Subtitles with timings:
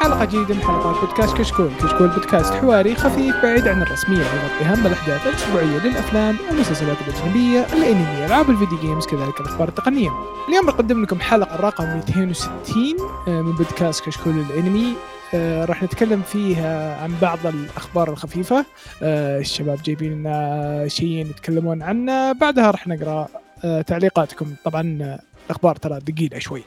[0.00, 4.18] حلقة جديدة من حلقات بودكاست كشكول، كشكول بودكاست حواري خفيف بعيد عن الرسمية.
[4.18, 10.10] يغطي أهم الأحداث الأسبوعية للأفلام والمسلسلات الأجنبية، الأنمي، ألعاب الفيديو جيمز كذلك الأخبار التقنية.
[10.48, 12.96] اليوم بنقدم لكم حلقة رقم 260
[13.28, 14.94] آه، من بودكاست كشكول الأنمي.
[15.34, 18.64] آه، راح نتكلم فيها عن بعض الأخبار الخفيفة.
[19.02, 22.32] آه، الشباب جايبين لنا شيء يتكلمون عنه.
[22.32, 23.28] بعدها راح نقرأ
[23.64, 24.54] آه، تعليقاتكم.
[24.64, 26.62] طبعا الأخبار ترى ثقيلة شوي.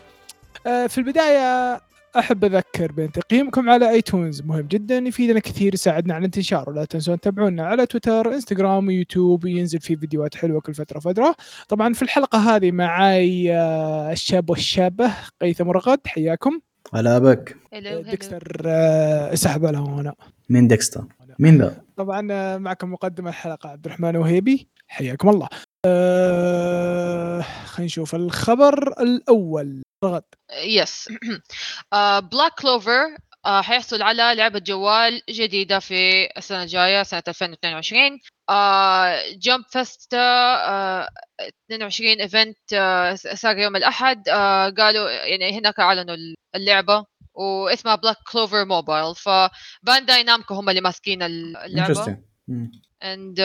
[0.64, 1.82] في البداية
[2.18, 6.70] أحب أذكر بأن تقييمكم على iTunes مهم جدا يفيدنا كثير يساعدنا على الانتشار.
[6.70, 11.36] ولا تنسون تتابعونا على تويتر إنستغرام ويوتيوب وينزل فيه فيديوهات حلوة كل فترة فترة
[11.70, 15.12] طبعا في الحلقة هذه معاي آه، الشاب والشابة
[15.42, 16.60] قيثم ورغد حياكم.
[16.94, 17.58] هلا بك.
[17.74, 20.14] Hello Dexter آه، اسحب له هنا.
[20.50, 21.06] مين Dexter؟
[21.40, 24.68] مين ذا طبعا آه، معكم مقدم الحلقة عبد الرحمن وهيبي.
[24.88, 25.48] حياكم الله.
[25.86, 29.82] أه خلينا نشوف الخبر الأول.
[30.04, 30.24] رغد
[30.64, 31.10] yes
[32.32, 38.20] Black Clover حيحصل على لعبة جوال جديدة في السنة الجاية سنة 2022
[39.40, 40.18] Jump Festa
[41.72, 42.58] 22 event
[43.36, 44.30] صار يوم الأحد.
[44.30, 46.16] آه، قالوا يعني هناك أعلنوا
[46.56, 51.82] اللعبة واسمها Black Clover Mobile ف Bandai Namco هم اللي ماسكين اللعبة.
[51.90, 52.18] Interesting
[53.04, 53.40] and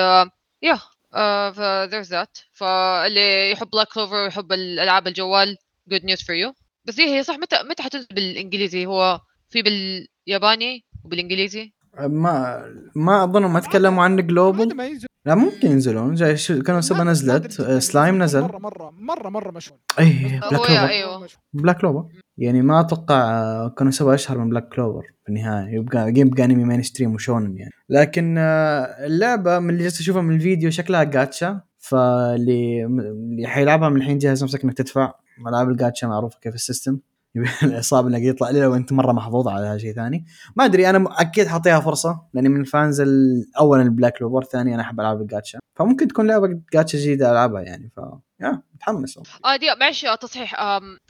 [0.66, 0.80] yeah
[1.14, 2.44] uh, ف- there's that.
[2.52, 5.56] فاللي يحب Black Clover ويحب الالعاب الجوال
[5.90, 6.52] good news for you.
[6.84, 12.64] بس هي هي صح متى متى حتنزل بالإنجليزي؟ هو في بالياباني وبالإنجليزي؟ ما
[12.96, 16.36] ما أظن ما تكلموا عن global لا ممكن ينزلون.
[16.36, 18.40] شو Konosuba نزلت سلايم نزل.
[18.40, 19.78] مرة مرة مرة مرة مشهور.
[19.98, 21.28] اي Black Clover أيوه.
[21.52, 25.74] Black Clover يعني ما أتوقع آه، Konosuba أشهر من Black Clover في النهاية.
[25.74, 27.72] يبقى يبقى انمي mainstream و shonen يعني.
[27.88, 33.96] لكن آه، اللعبة من اللي جالس أشوفها من الفيديو شكلها جاتشا فاللي اللي حيلعبها من
[33.96, 35.12] الحين جهز نفسك إنك تدفع.
[35.48, 36.98] العاب الجاتشا معروفة كيف ال system؟
[37.34, 40.24] يبي الإصابة انك يطلع لي لو أنت مرة محظوظ على شيء ثاني.
[40.56, 44.44] ما أدري أنا أكيد حاعطيها فرصة لأني من ال fans ال- اولا ال Black Clover
[44.44, 45.58] ثاني أنا أحب العاب الجاتشا.
[45.74, 48.00] فممكن تكون لعبة جاتشا جديدة ألعبها يعني ف
[48.40, 49.18] yeah متحمس.
[49.44, 50.54] آه دي معلش تصحيح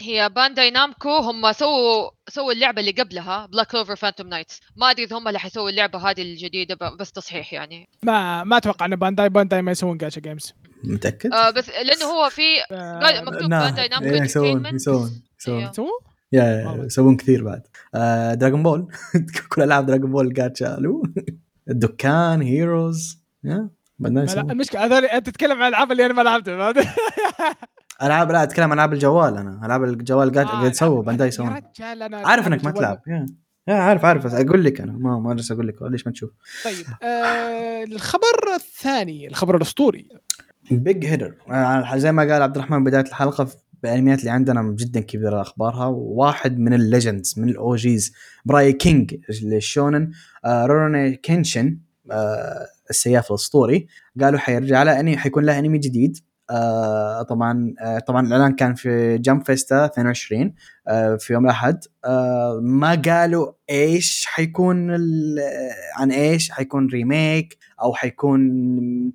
[0.00, 5.04] هي Bandai Namco هم سووا سووا اللعبة اللي قبلها Black Clover Phantom Knights ما أدري
[5.04, 7.88] إذا هم اللي حيسووا اللعبة هذه الجديدة بس تصحيح يعني.
[8.02, 10.52] ما ما أتوقع إن Bandai Bandai ما يسوون gacha games
[10.84, 12.42] متأكد؟ آه بس لأنه هو في
[13.26, 13.64] مكتوب نعم.
[13.64, 14.66] Bandai Namco إيه، يسوون.
[14.66, 15.58] يسوون يسوون.
[15.58, 15.72] أيوه.
[15.72, 15.98] سووا
[16.32, 17.62] yeah يسوون كثير بعد.
[17.94, 18.88] آه Dragon Ball
[19.52, 21.02] كل ألعاب Dragon Ball gacha ال
[21.70, 24.50] Dokkan Heroes yeah بعدين يسوون.
[24.50, 26.72] المشكلة هذول أنت تتكلم عن الألعاب اللي أنا ما لعبتها
[28.02, 29.66] ألعاب لا أتكلم عن ألعاب الجوال أنا.
[29.66, 31.62] ألعاب الجوال قاعد آه، قاعد يسووا Bandai يسوون.
[32.12, 33.02] عارف إنك ما تلعب.
[33.68, 34.26] yeah عارف عارف.
[34.26, 34.92] بس أقول لك أنا.
[34.92, 35.74] ما ما أقول لك.
[35.82, 36.30] ليش ما تشوف.
[36.64, 40.08] طيب آه الخبر الثاني الخبر الأسطوري.
[40.70, 41.34] big header
[41.96, 43.48] زي ما قال عبد الرحمن بداية الحلقة
[43.84, 45.86] الانميات اللي عندنا جدا كبيرة أخبارها.
[45.86, 48.12] وواحد من ال legends من ال OGs
[48.44, 50.10] براي king لل shonen
[50.44, 51.78] آه Rurouni Kenshin
[52.10, 53.86] آه السياف الأسطوري.
[54.20, 56.18] قالوا حيرجع له حيكون له أنمي جديد.
[56.50, 60.54] آه طبعا آه طبعا الإعلان كان في Jump Festa 22
[60.88, 61.84] آه في يوم الأحد.
[62.62, 64.90] ما قالوا إيش حيكون
[65.96, 68.40] عن إيش حيكون remake أو حيكون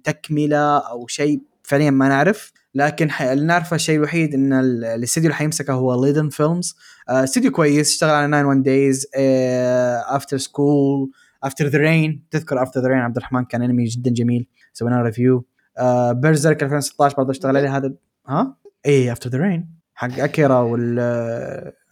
[0.03, 2.51] تكملة أو شيء فعليا ما نعرف.
[2.75, 6.75] لكن اللي نعرفه الشيء الوحيد إن ال- الاستديو اللي حيمسكه هو Liden Films
[7.09, 9.07] استديو كويس اشتغل على 91 Days
[10.15, 11.11] After School
[11.43, 14.47] After the Rain تذكر After the Rain عبد الرحمن كان انمي جدا جميل.
[14.73, 15.45] سوينا review
[16.13, 17.93] Berserk 2016 برضه اشتغل عليه هذا
[18.27, 20.99] ها؟ اي After the Rain حق اكيرا وال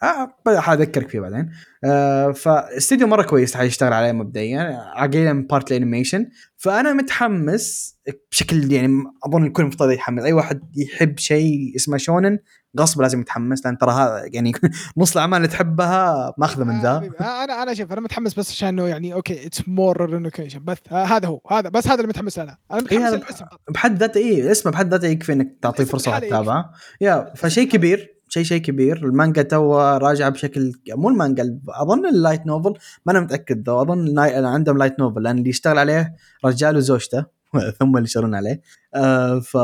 [0.03, 1.49] آه حأذكرك فيه بعدين.
[1.83, 7.97] آه فاستديو مرة كويس حيشتغل عليه مبدئيا من part ال animation فأنا متحمس
[8.31, 10.23] بشكل يعني أظن الكل مفترض يتحمس.
[10.23, 12.39] أي واحد يحب شيء اسمه shonen
[12.79, 14.51] غصب لازم يتحمس لأن ترى هذا يعني
[14.97, 17.09] نص الأعمال اللي تحبها ماخذة من آه، ذا.
[17.21, 20.63] آه، أنا أنا شوف أنا متحمس بس عشان إنه يعني okay it's more Rurouni Kenshin
[20.63, 22.57] بس آه، هذا هو هذا بس هذا اللي متحمس أنا.
[22.71, 26.11] أنا متحمس هذا- للاسم بحد ذاته إيه اسمه بحد ذاته يكفي إنك تعطيه الاسم فرصة
[26.11, 26.71] بحاله وتتابعه
[27.01, 28.97] yeah فشيء كبير شيء شيء كبير.
[29.05, 32.73] المانجا too راجعة بشكل مو المانجا أظن ال light novel
[33.05, 36.15] ما أنا متأكد though أظن عندهم light novel لأن اللي يشتغل عليه
[36.45, 37.25] رجال وزوجته
[37.79, 38.61] ثم اللي يشتغلون عليه.
[38.95, 39.57] آه ف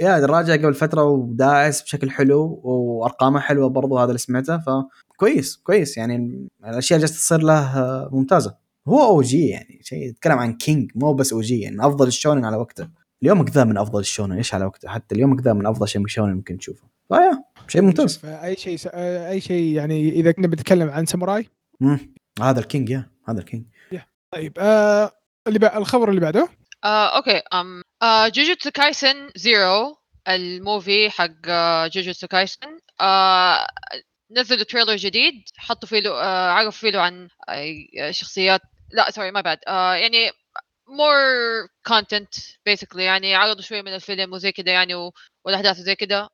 [0.00, 4.58] yeah راجع قبل فترة وداعس بشكل حلو وأرقامه حلوة برضو هذا اللي سمعته.
[4.58, 8.56] فكويس كويس يعني الأشياء جالسة تصير له ممتازة.
[8.88, 12.56] هو OG يعني شيء يتكلم عن king مو بس OG يعني أفضل ال shonen على
[12.56, 12.88] وقته.
[13.22, 15.98] اليوم ذا من أفضل ال shonen إيش على وقته؟ حتى اليوم ذا من أفضل شيء
[16.00, 16.84] من ال shonen ممكن تشوفه.
[17.08, 18.20] ف yeah شيء ممتاز.
[18.24, 21.48] أي شيء آه، أي شيء يعني إذا كنا بنتكلم عن ساموراي.
[21.80, 22.14] مم.
[22.42, 23.64] هذا ال king yeah هذا ال king
[24.32, 25.10] طيب آه
[25.46, 26.48] اللي بع- الخبر اللي بعده.
[26.86, 29.96] آه، okay um آه، Jujutsu Kaisen Zero
[30.28, 33.66] ال movie حق آه، Jujutsu Kaisen آه،
[34.30, 38.60] نزلوا trailer جديد حطوا فيه له آه عرفوا فيه له عن آه شخصيات
[38.92, 40.30] لا sorry ما بعد آه يعني
[40.88, 41.16] more
[41.86, 42.34] content
[42.66, 45.12] basically يعني عرضوا شوية من الفيلم وزي كده يعني و-
[45.44, 46.28] والأحداث وزي كده.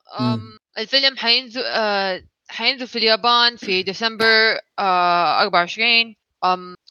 [0.78, 6.16] الفيلم حينزل آه حينزل في اليابان في ديسمبر آه 24 um,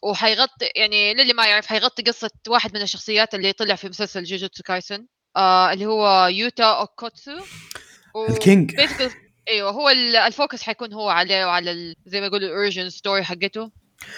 [0.03, 4.63] وحيغطي يعني للي ما يعرف حيغطي قصة واحد من الشخصيات اللي طلع في مسلسل Jujutsu
[4.63, 5.05] Kaisen
[5.37, 7.31] آه اللي هو يوتا أوكوتسو.
[8.15, 8.75] و- ال king.
[9.49, 12.89] أيوه هو ال- ال focus حيكون هو عليه وعلى ال- زي ما يقولوا ال origin
[12.89, 13.71] story حقته.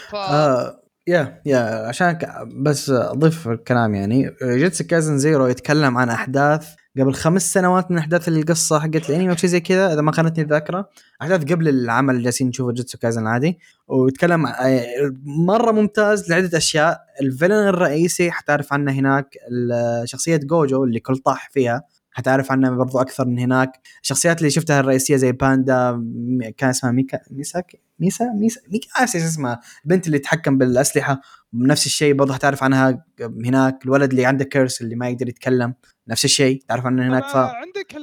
[0.09, 4.36] ف آه yeah yeah عشان ك- بس أضيف الكلام يعني.
[4.44, 6.68] Jujutsu Kaisen Zero يتكلم عن أحداث
[7.00, 10.44] قبل خمس سنوات من أحداث القصة حقت الأنمي أو شيء زي كذا إذا ما خانتني
[10.44, 10.90] الذاكره
[11.22, 14.80] أحداث قبل العمل اللي جالسين نشوفه Jujutsu Kaisen العادي ويتكلم ع-
[15.25, 17.01] مرة ممتاز لعدة أشياء.
[17.21, 19.36] ال villain الرئيسي حتعرف عنه هناك
[20.06, 23.72] شخصية Gojo اللي كل طاح فيها حتعرف عنها برضو أكثر من هناك.
[24.04, 25.92] الشخصيات اللي شفتها الرئيسية زي باندا
[26.57, 31.22] كان اسمها ميكا ميساك؟ ميسا؟ ميسا؟ ميكا إيش اسمها؟ البنت اللي تتحكم بالأسلحة.
[31.54, 33.80] نفس الشيء برضه حتعرف عنها هناك.
[33.86, 35.74] الولد اللي عنده curse اللي ما يقدر يتكلم.
[36.07, 36.61] نفس الشيء.
[36.67, 37.95] تعرف عنه هناك ف عندك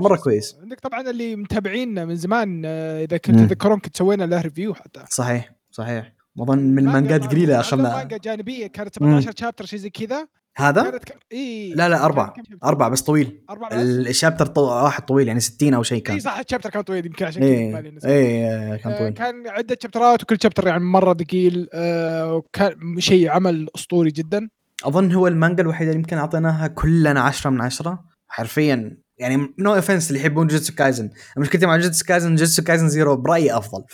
[0.00, 0.56] مرة show كويس.
[0.62, 3.16] عندك طبعا اللي متابعين من زمان آه، إذا.
[3.16, 5.04] كنت تذكرون كنت سوينا له review حتى.
[5.10, 6.12] صحيح صحيح.
[6.40, 10.26] اظن من المانجات مانجا- قليلة اخذنا مانجا جانبية كانت 17 chapter شيء زي كذا.
[10.56, 11.16] هذا؟ كانت ك...
[11.32, 12.34] إي لا لا أربعة.
[12.64, 13.44] أربعة بس طويل.
[13.50, 14.60] أربعة بس؟ ال chapter طو...
[14.62, 16.20] واحد طويل يعني 60 أو شيء إي كان.
[16.20, 18.10] صح ال chapter كان طويل يمكن عشان كذا اي بالي نسيت.
[18.10, 19.12] إي كان آه، طويل.
[19.12, 24.48] كان عدة شابترات وكل chapter يعني مرة ثقيل آه، وكان شيء عمل أسطوري جدا.
[24.84, 28.04] أظن هو المانجا الوحيدة اللي يمكن أعطيناها كلنا عشرة من عشرة.
[28.28, 33.16] حرفيا يعني no offense اللي يحبون Jujutsu Kaisen مشكلتي مع Jujutsu Kaisen Jujutsu Kaisen Zero
[33.16, 33.84] برأيي أفضل.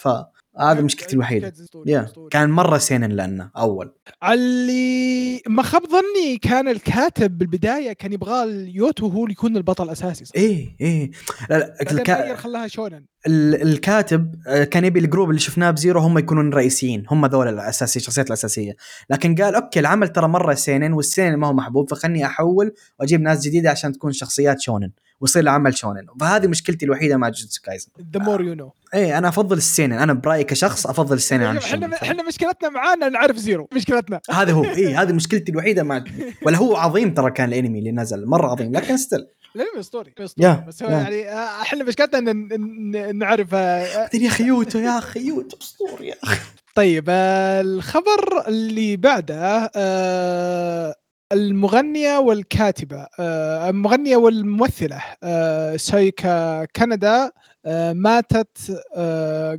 [0.59, 1.53] فهذا مشكلتي الوحيدة.
[1.87, 2.09] yeah.
[2.31, 3.93] كان مرة سينن لأنه أول.
[4.25, 10.25] اللي ما خاب ظني كان الكاتب بالبداية كان يبغى اليوتا هو اللي يكون البطل الاساسي
[10.25, 11.11] صح؟ إيه إيه.
[11.51, 12.37] لا لا الكا...
[12.37, 13.05] خلاها شونن.
[13.27, 17.49] ال- الكاتب آه، كان يبي ال group اللي شفناه بزيرو هم يكونون رئيسيين هم ذول
[17.49, 18.77] الأساسي الشخصيات الأساسية.
[19.11, 23.41] لكن قال okay العمل ترى مرة سينن والسينن ما هو محبوب فخلني أحول وأجيب ناس
[23.47, 24.91] جديدة عشان تكون شخصيات شونن.
[25.21, 26.07] ويصير العمل شونن.
[26.21, 27.89] فهذه مشكلتي الوحيدة مع جوجوتسو كايزن.
[28.15, 29.93] the more you know إيه أنا أفضل السينن.
[29.93, 31.85] أنا برأيي كشخص أفضل السينن عن الشونن.
[31.85, 34.21] إحنا إحنا مشكلتنا معانا نعرف زيرو مشكلتنا.
[34.31, 34.65] هذا هو.
[34.65, 36.05] إيه هذه مشكلتي الوحيدة مع
[36.43, 38.27] ولا هو عظيم ترى كان الأنمي اللي نزل.
[38.27, 39.27] مرة عظيم لكن still
[39.57, 40.95] الانمي اسطوري اسطوري بس هو yeah.
[40.95, 46.15] يعني آه، إحنا مشكلتنا ان نعرف آه، يا أخي يوتو يا أخي يوتو اسطوري يا
[46.23, 46.41] أخي.
[46.75, 50.95] طيب آه، الخبر اللي بعده آه،
[51.33, 57.31] المغنية والكاتبة آه، المغنية والممثلة آه، سايكا كندا
[57.67, 58.83] آه، ماتت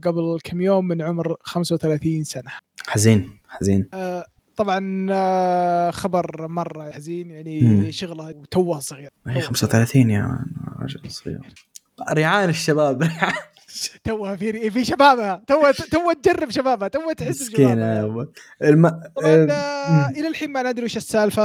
[0.04, 2.52] قبل كم يوم من عمر 35 سنة.
[2.88, 3.90] حزين حزين.
[4.56, 7.92] طبعا خبر مرة حزين يعني مم.
[7.92, 10.46] شغلها توه صغير هي توه 35 يا
[10.80, 11.40] رجل صغير.
[12.12, 13.04] ريعان الشباب
[14.04, 15.44] توها في في شبابها.
[15.48, 16.88] تو تو تجرب شبابها.
[16.88, 18.04] تو تحس بشبابها.
[18.06, 18.26] أبو.
[18.64, 18.90] الم...
[18.90, 20.10] طبعا آه،.
[20.10, 21.44] إلى الحين ما ندري وش السالفة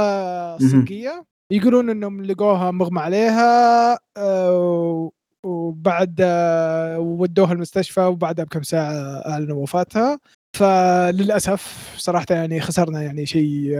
[0.55, 5.11] الصجيه يقولون إنهم لقوها مغمى عليها آه،
[5.43, 8.93] وبعد آه، ودوها المستشفى وبعدها بكم ساعة
[9.27, 10.19] أعلنوا وفاتها.
[10.57, 13.79] فللأسف صراحة يعني خسرنا يعني شيء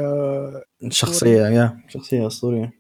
[0.90, 2.72] شخصية yeah شخصية أسطورية.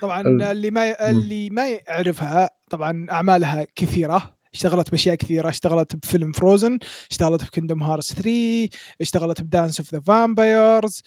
[0.00, 4.37] طبعا ال- اللي ما اللي ما يعرفها طبعا أعمالها كثيرة.
[4.54, 6.78] اشتغلت بأشياء كثيرة اشتغلت بفيلم فروزن
[7.10, 8.68] اشتغلت في Kingdom Hearts 3
[9.00, 11.02] اشتغلت ب Dance of the Vampires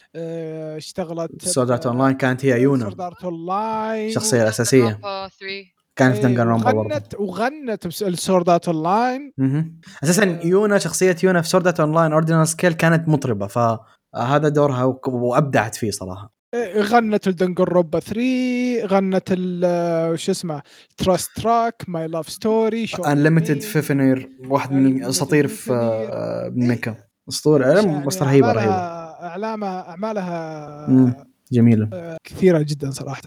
[0.77, 6.15] اشتغلت Sword Art Online كانت هي Sword يونا Art Online شخصية الأساسية Danganronpa 3 كانت
[6.15, 9.79] في Danganronpa برضه وغنت وغنت ب Sword Art Online مهم.
[10.03, 15.75] أساسا يونا شخصية يونا في Sword Art Online Ordinal Scale كانت مطربة فهذا دورها وأبدعت
[15.75, 16.33] فيه صراحة.
[16.77, 20.61] غنت الدنجر روبا 3 غنت ال- وش اسمه
[20.97, 26.95] تراست تراك ماي لاف ستوري انليمتد فيفنير واحد من الاساطير في آه، ميكا
[27.29, 28.01] أسطورة.
[28.05, 28.71] بس رهيبه رهيبة.
[28.73, 31.25] اعلامها أعمالها.
[31.51, 32.17] جميلة.
[32.23, 33.21] كثيرة جدا صراحة.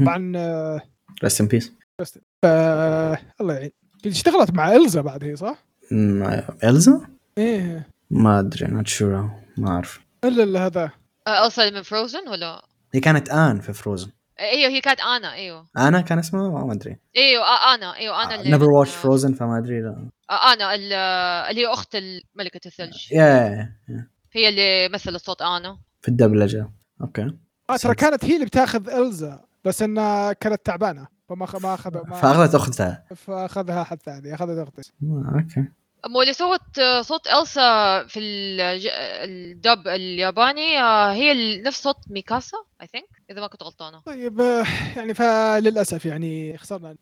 [0.00, 0.80] طبعا آه،
[1.24, 1.72] ريست ان بيس
[2.44, 3.70] آه، الله يعين.
[4.06, 5.64] اشتغلت مع إلزا بعد هي صح؟
[6.64, 7.00] إلزا؟
[7.38, 7.86] إيه.
[8.10, 10.00] ما أدري not sure ما أعرف.
[10.24, 10.90] إلا هذا.
[11.28, 12.62] آه، السا من فروزن ولا؟
[12.94, 15.66] هي كانت آنا في فروزن أيوه هي كانت أنا إيوه.
[15.78, 16.96] آنا كان اسمها؟ ما أدري.
[17.16, 20.08] إيوه آه، أنا إيوه أنا اللي نيفر واتش فروزن فما أدري لا.
[20.30, 20.92] آه، أنا ال-
[21.50, 21.96] اللي هي أخت
[22.34, 23.12] ملكه الثلج.
[23.12, 23.48] يا
[24.32, 25.78] هي اللي مثلت صوت أنا.
[26.00, 26.70] في الدبلجة.
[27.00, 27.30] okay.
[27.70, 31.94] آه ترى كانت هي اللي بتاخذ إلزا بس إنها كانت تعبانة فما خ- ما اخذ
[32.08, 33.04] ما فأخذت أختها.
[33.16, 34.92] فأخذها حد ثاني أخذت أختي.
[35.02, 35.64] آه، okay.
[36.06, 38.88] مو اللي سوت صوت إلسا في الج-
[39.24, 44.00] الدب الياباني آه، هي ال- نفس صوت ميكاسا I think إذا ما كنت غلطانة.
[44.06, 44.40] طيب
[44.96, 46.96] يعني فللأسف يعني خسرنا.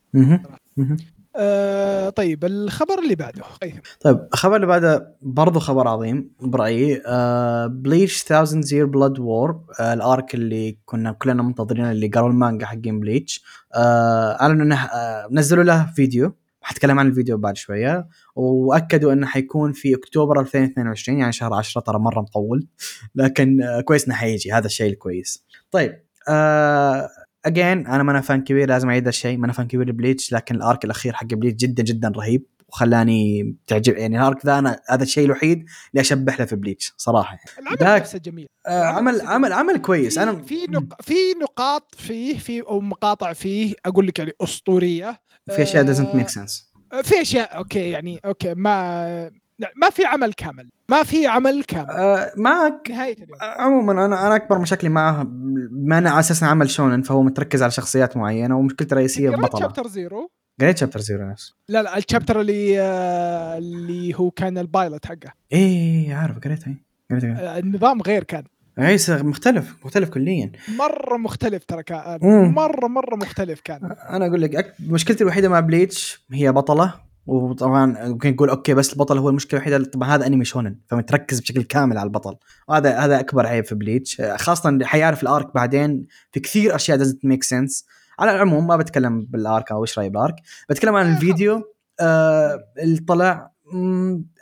[1.38, 3.43] آه طيب الخبر اللي بعده.
[3.61, 3.81] طيب.
[4.00, 9.94] طيب الخبر اللي بعده برضو خبر عظيم برأيي آه بليتش 1000 Year Blood War ال
[9.94, 13.43] arc اللي كنا كلنا منتظرينه اللي قروا المانجا حقين بليتش
[13.75, 16.35] آه أعلنوا إنه آه نزلوا له فيديو.
[16.66, 18.08] حتكلم عن الفيديو بعد شوية.
[18.35, 22.66] وأكدوا إنه حيكون في أكتوبر 2022 يعني شهر 10 ترى مرة مطول.
[23.14, 25.44] لكن آه كويس انه حيجي هذا الشيء الكويس.
[25.70, 27.08] طيب آه
[27.45, 29.38] again أنا ما أنا fan كبير لازم أعيد الشيء.
[29.38, 32.46] ما أنا fan كبير لبليتش لكن ال arc الأخير حق بليتش جدا جدا رهيب.
[32.68, 35.58] وخلاني تعجب يعني ال arc ذا أنا هذا الشيء الوحيد
[35.90, 37.37] اللي أشفع له في بليتش صراحة.
[37.58, 37.76] يعني.
[37.78, 38.46] العمل نفسه جميل.
[38.66, 40.14] آه عمل عمل عمل كويس.
[40.14, 41.02] في- أنا في نق...
[41.02, 45.20] في نقاط فيه في أو مقاطع فيه أقول لك يعني أسطورية.
[45.50, 46.62] في أشياء آه، make sense.
[47.03, 49.31] في أشياء okay يعني okay ما
[49.76, 51.91] ما في عمل كامل ما في عمل كامل.
[51.91, 53.38] آه معك نهاية اليوم.
[53.43, 55.23] عموما أنا أنا أكبر مشاكلي معه
[55.71, 59.61] بما انه على أساس إنه عمل شونن فهو متركز على شخصيات معينة ومشكلته الرئيسية ببطله
[59.61, 61.55] chapter zero قريت chapter zero نفس.
[61.69, 65.33] لا لا ال chapter اللي آه، اللي هو كان ال pilot حقه.
[65.53, 66.85] إيه عارف قريتها إيه.
[67.11, 68.45] قريتها آه، النظام غير كان.
[68.78, 70.52] إيه مختلف مختلف كليا.
[70.78, 72.18] مرة مختلف ترى كان.
[72.54, 73.85] مره مرة مختلف كان.
[74.11, 74.75] أنا أقول لك أك...
[74.80, 76.95] مشكلتي الوحيدة مع بليتش هي بطلة
[77.26, 79.85] وطبعا ممكن نقول okay بس البطل هو المشكلة الوحيدة.
[79.90, 82.37] طبعا هذا أنمي شونن فمتركز بشكل كامل على البطل.
[82.68, 84.23] وهذا هذا أكبر عيب في بليتش.
[84.37, 87.87] خاصة اللي حيعرف ال arc بعدين في كثير أشياء doesn't make sense
[88.18, 90.35] على العموم ما بتكلم بال arc أو إيش رايي بال arc.
[90.71, 91.62] بتكلم عن آه، الفيديو
[92.00, 93.52] آه اللي طلع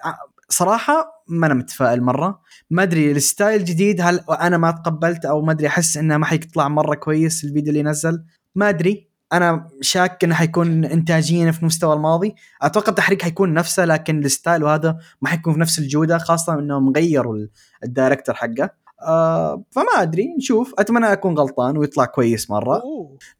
[0.04, 0.14] ع-
[0.48, 2.40] صراحة ما أنا متفائل مرة.
[2.70, 6.26] ما أدري ال style الجديد هل أنا ما تقبلت أو ما أدري أحس إنه ما
[6.26, 8.24] حيطلع مرة كويس الفيديو اللي نزل.
[8.54, 9.08] ما أدري.
[9.32, 12.34] أنا شاك إنه حيكون انتاجيا في مستوى الماضي.
[12.62, 16.92] أتوقع التحريك حيكون نفسه لكن ال style وهذا ما حيكون في نفس الجودة خاصة إنهم
[16.92, 17.50] غيروا ال-
[17.84, 18.70] الـ director حقه.
[19.02, 20.74] آه فما أدري نشوف.
[20.78, 22.82] أتمنى أكون غلطان ويطلع كويس مرة.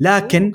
[0.00, 0.52] لكن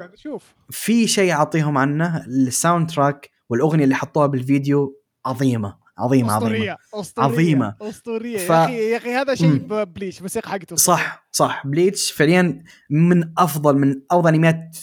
[0.69, 4.95] في شيء أعطيهم عنه ال soundtrack والأغنية اللي حطوها بالفيديو
[5.25, 5.75] عظيمة.
[5.99, 7.75] عظيمه عظيمه أسطورية أسطورية عظيمة.
[7.81, 8.37] أسطورية.
[8.37, 9.57] ف- يا أخي يا أخي هذا شيء مم.
[9.57, 10.97] ببليتش الموسيقى حقته أسطورية.
[10.97, 11.67] صح صح.
[11.67, 14.77] بليتش فعليا من أفضل من أفضل أنميات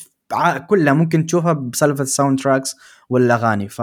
[0.67, 2.77] كلها ممكن تشوفها بسالفة ال sound tracks
[3.09, 3.79] والاغاني ف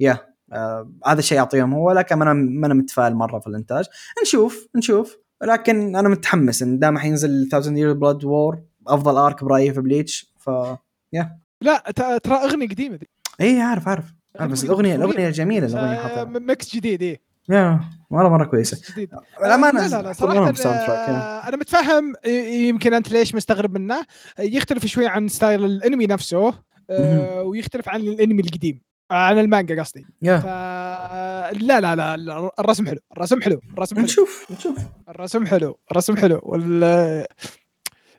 [0.00, 0.18] yeah
[0.52, 3.84] آه هذا الشيء يعطيهم هو لكن أنا ما أنا متفائل مرة في الإنتاج.
[4.22, 5.16] نشوف نشوف.
[5.42, 10.32] لكن أنا متحمس إن دام حينزل 1000 year blood war أفضل arc برأيي في بليتش.
[10.38, 10.50] ف
[11.62, 13.06] لا ت- ترى أغنية قديمة ذي
[13.40, 14.04] اي عارف عارف.
[14.38, 17.20] عارف بس الاغنيه الأغنية جميلة الأغنية آه، حاطها mix جديد إيه.
[17.50, 17.80] yeah
[18.10, 18.92] مره مرة كويسة.
[18.92, 19.10] جديد.
[19.40, 20.52] الأمانة لا لا صراحة.
[20.92, 22.14] آه، أنا متفهم
[22.68, 23.94] يمكن أنت ليش مستغرب منه.
[24.38, 26.54] آه، يختلف شوي عن style الأنمي نفسه
[26.90, 28.80] آه، ويختلف عن الأنمي القديم
[29.10, 30.06] آه، عن المانجا قصدي.
[30.22, 30.36] yeah.
[30.38, 30.46] ف
[31.62, 34.04] لا لا لا لا، الرسم حلو الرسم حلو الرسم حلو.
[34.04, 34.78] نشوف نشوف.
[35.08, 37.24] الرسم حلو الرسم حلو وال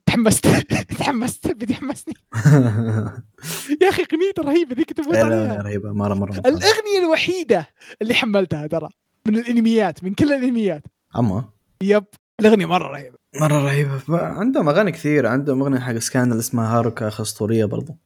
[0.09, 0.47] تحمست.
[0.99, 1.47] تحمست.
[1.47, 2.13] بدي حمسني
[3.81, 5.61] يا أخي اغنيته رهيبة ذيك تموت لا عليها.
[5.61, 5.91] رهيبة.
[5.93, 7.67] مرة مرة الأغنية الوحيدة
[8.01, 8.89] اللي حملتها ترى
[9.27, 10.83] من الأنميات من كل الأنميات.
[11.17, 11.49] أما؟
[11.83, 12.03] يب.
[12.39, 13.17] الأغنية مرة رهيبة.
[13.41, 14.01] مرة رهيبة.
[14.09, 17.97] عندهم أغاني كثير عندهم أغنية حق سكانل اسمها هاروكا اسطوريه برضو.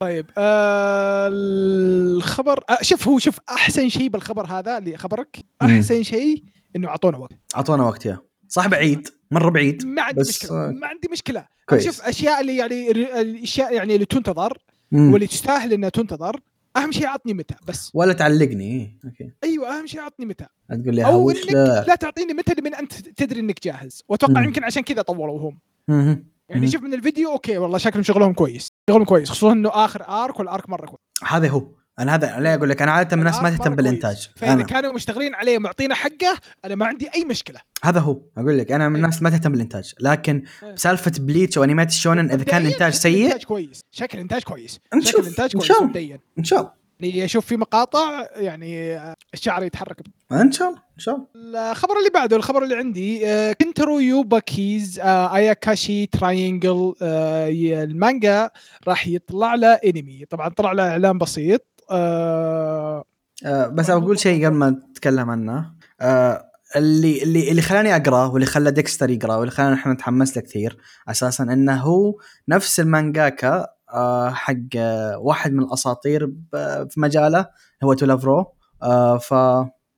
[0.00, 5.36] طيب آه الخبر آه شوف هو شوف أحسن شيء بالخبر هذا اللي خبرك.
[5.62, 6.44] أحسن شيء
[6.76, 7.32] إنه أعطونا وقت.
[7.56, 8.18] أعطونا وقت yeah.
[8.50, 11.46] صح بعيد مرة بعيد ما عندي بس، مشكلة ما عندي مشكلة.
[11.68, 11.84] كويس.
[11.84, 14.58] شوف أشياء اللي يعني الأشياء يعني اللي تنتظر
[14.92, 15.12] مم.
[15.12, 16.40] واللي تستاهل إنها تنتظر
[16.76, 17.90] أهم شيء عطني متى بس.
[17.94, 18.98] ولا تعلقني.
[19.04, 19.30] أوكي.
[19.44, 20.46] أيوه أهم شيء عطني متى.
[20.68, 21.84] تقول لي أو إنك لا.
[21.88, 24.02] لا تعطيني متى لمن أنت تدري إنك جاهز.
[24.08, 24.42] وأتوقع.
[24.42, 25.58] يمكن عشان كذا طولوا هم.
[26.48, 26.68] يعني.
[26.70, 28.68] شوف من الفيديو okay والله شكلهم شغلهم كويس.
[28.90, 31.00] شغلهم كويس خصوصا إنه آخر arc وال arc مرة كويس.
[31.28, 31.66] هذا هو.
[31.98, 34.30] أنا هذا لا أقول لك أنا عادة من الناس ما تهتم بالإنتاج.
[34.36, 37.60] فإذا كانوا مشتغلين عليه معطينا حقه أنا ما عندي أي مشكلة.
[37.84, 39.94] هذا هو أقول لك أنا من الناس ما تهتم بالإنتاج.
[40.00, 40.74] لكن إيه.
[40.76, 43.80] سالفة بليتش وانيمات الشونن إذا كان الانتاج سيء الانتاج كويس.
[43.90, 44.80] شكل الانتاج كويس.
[44.94, 45.10] نشوف.
[45.10, 45.82] شكل الانتاج إن كويس.
[45.82, 46.20] مبدئيا.
[46.38, 46.80] إن شاء الله.
[47.00, 49.00] يعني أشوف في مقاطع يعني
[49.34, 49.96] الشعر يتحرك.
[50.32, 51.70] إن شاء الله إن شاء الله.
[51.70, 58.50] الخبر اللي بعده الخبر اللي عندي آه، Kentaro Yabuki's آه، Ayakashi Triangle المانجا
[58.88, 61.66] راح يطلع له انمي طبعا طلع له إعلان بسيط.
[61.90, 63.04] آه،
[63.46, 65.72] آه بس أقول شيء قبل ما نتكلم عنه.
[66.00, 70.42] آه اللي اللي اللي خلاني أقرأه واللي خلى ديكستر يقرأه واللي خلانا إحنا نتحمس له
[70.42, 70.78] كثير
[71.08, 72.14] أساسا إنه هو
[72.48, 77.46] نفس المانجاكا آه حق آه واحد من الأساطير ب- في مجاله
[77.84, 78.46] هو To Love Ru
[78.82, 79.30] آه ف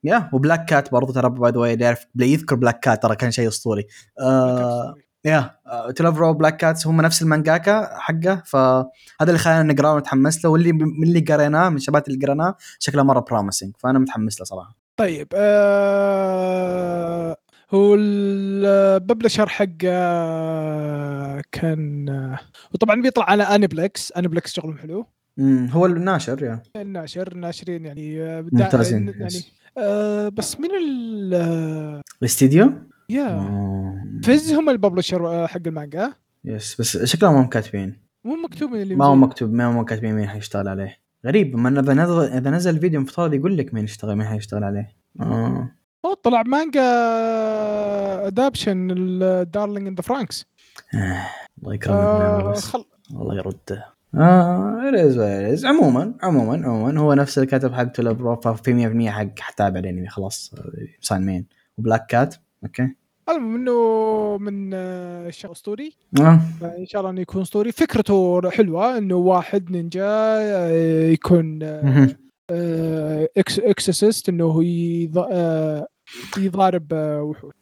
[0.04, 3.16] yeah و Black Cat برضو ترى by the way اللي يعرف يذكر Black Cat ترى
[3.16, 3.86] كان شيء أسطوري.
[4.20, 5.50] آه yeah
[5.96, 8.42] To Love Ru Black Cat هم نفس المانجاكا حقه.
[8.46, 8.88] فهذا
[9.22, 10.50] اللي خلانا نقرأه ونتحمس له.
[10.50, 14.76] واللي من اللي قريناه من الشباب اللي قريناه شكله مرة promising فأنا متحمس له صراحة.
[14.96, 16.62] طيب آه
[17.74, 22.38] هو ال publisher حق آه، كان آه،
[22.74, 25.06] وطبعا بيطلع على Aniplex Aniplex شغلهم حلو.
[25.36, 29.44] مم، هو الناشر yeah الناشر الناشرين يعني آه، ممتازين يعني.
[29.78, 31.34] آه بس من ال
[32.22, 32.72] الاستديو؟
[33.12, 36.12] يا آه، فيز هم الببلشر آه، حق المانجا.
[36.44, 37.96] يس بس شكلهم ما هم كاتبين.
[38.24, 39.14] مو مكتوب من اللي ما هو.
[39.14, 40.96] مكتوب ما هم كاتبين مين حيشتغل عليه.
[41.26, 44.96] غريب ما إذا نزل إذا نزل فيديو مفترض يقول لك مين يشتغل مين حيشتغل عليه.
[45.20, 45.70] آه.
[46.22, 46.82] طلع مانجا
[48.26, 50.46] ادابشن الدارلينج ان ذا فرانكس
[50.94, 51.26] آه،
[51.62, 52.56] الله يكرمك.
[52.56, 52.84] خل...
[53.10, 59.06] الله يرده آه ريز ريز عموما عموما عموما هو نفس الكاتب حق تولر بروفا في
[59.08, 60.54] 100% حق حتابع الانمي خلاص
[61.00, 61.46] sign me in
[61.78, 62.94] و Black Cat okay.
[63.28, 65.92] المهم إنه من آه، شيء أسطوري.
[66.20, 66.40] آه.
[66.78, 67.72] ان شاء الله إنه يكون أسطوري.
[67.72, 70.70] فكرته حلوة إنه واحد نينجا آه،
[71.10, 72.08] يكون آه،.
[72.50, 74.62] آه، ex- exorcist إنه
[75.16, 75.86] آه،
[76.38, 77.52] يضارب آه، وحوش.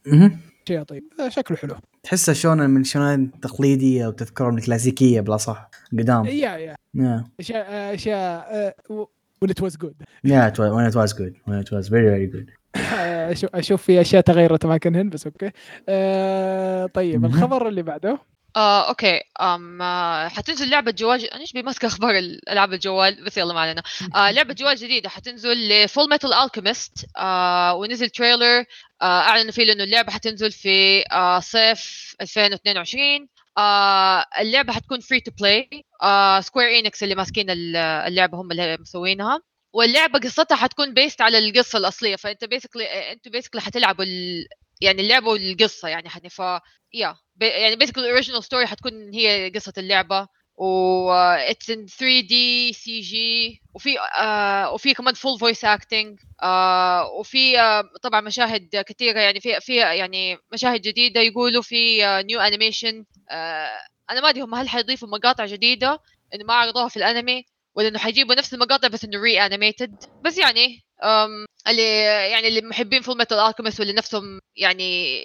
[0.88, 1.74] طيب آه، شكله حلو.
[2.02, 6.24] تحسه شونن من شونن تقليدية وتذكرهم الكلاسيكية بلا صح قدام.
[6.26, 8.74] yeah yeah أشياء آه، اشياء
[9.44, 9.94] when it was good.
[10.26, 11.34] Yeah it was, when it was good.
[11.46, 12.48] When it was very very good.
[12.50, 12.59] آه،
[13.54, 15.50] أشوف في أشياء تغيرت اماكنهن بس okay.
[15.88, 17.24] آه، طيب.
[17.24, 18.18] الخبر اللي بعده.
[18.56, 19.20] آه، okay.
[19.40, 23.82] أم آه، حتنزل لعبة جوال أنا إيش ماسكة أخبار الالعاب الجوال؟ بس يلا ما علينا.
[24.14, 27.06] آه، لعبة جوال جديدة حتنزل ل Fullmetal Alchemist
[27.74, 28.64] ونزل trailer.
[29.02, 35.30] آه، اعلنوا فيه انه اللعبة حتنزل في آه، صيف 2022 آه، اللعبة حتكون free to
[35.40, 35.68] play
[36.40, 39.40] Square Enix اللي ماسكين ال- اللعبة هم اللي مسوينها.
[39.72, 44.46] واللعبة قصتها حتكون based على القصة الأصلية فأنت basically أنتوا basically حتلعبوا ال...
[44.80, 46.38] يعني اللعبه والقصة يعني حتى ف
[46.94, 52.72] yeah ba- يعني basically ال original story حتكون هي قصة اللعبة و it's in 3D
[52.72, 56.18] CG وفي آه وفي كمان full voice acting
[57.18, 63.04] وفي آه طبعا مشاهد كثيره يعني في في يعني مشاهد جديدة يقولوا في new animation
[64.10, 65.98] أنا ما أدري هم هل حيضيفوا مقاطع جديدة
[66.34, 67.44] إنه ما عرضوها في الأنمي
[67.80, 69.94] ولا انه حيجيبوا نفس المقاطع بس إنه re-animated
[70.24, 70.80] بس يعني
[71.68, 75.20] اللي يعني اللي محبين Fullmetal Alchemist واللي نفسهم يعني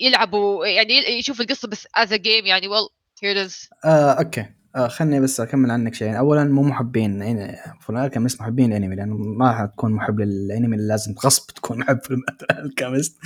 [0.00, 2.68] يلعبوا يعني يشوفوا القصة بس as game يعني.
[2.68, 2.88] ويل
[3.22, 4.46] هير از أوكي.
[4.76, 6.18] آه، خلني بس أكمل عنك شيء.
[6.18, 11.50] اولا مو محبين يعني Full Alchemist محبين الأنمي لأنه ما حتكون محب للأنمي لازم غصب
[11.50, 13.18] تكون محب Full Alchemist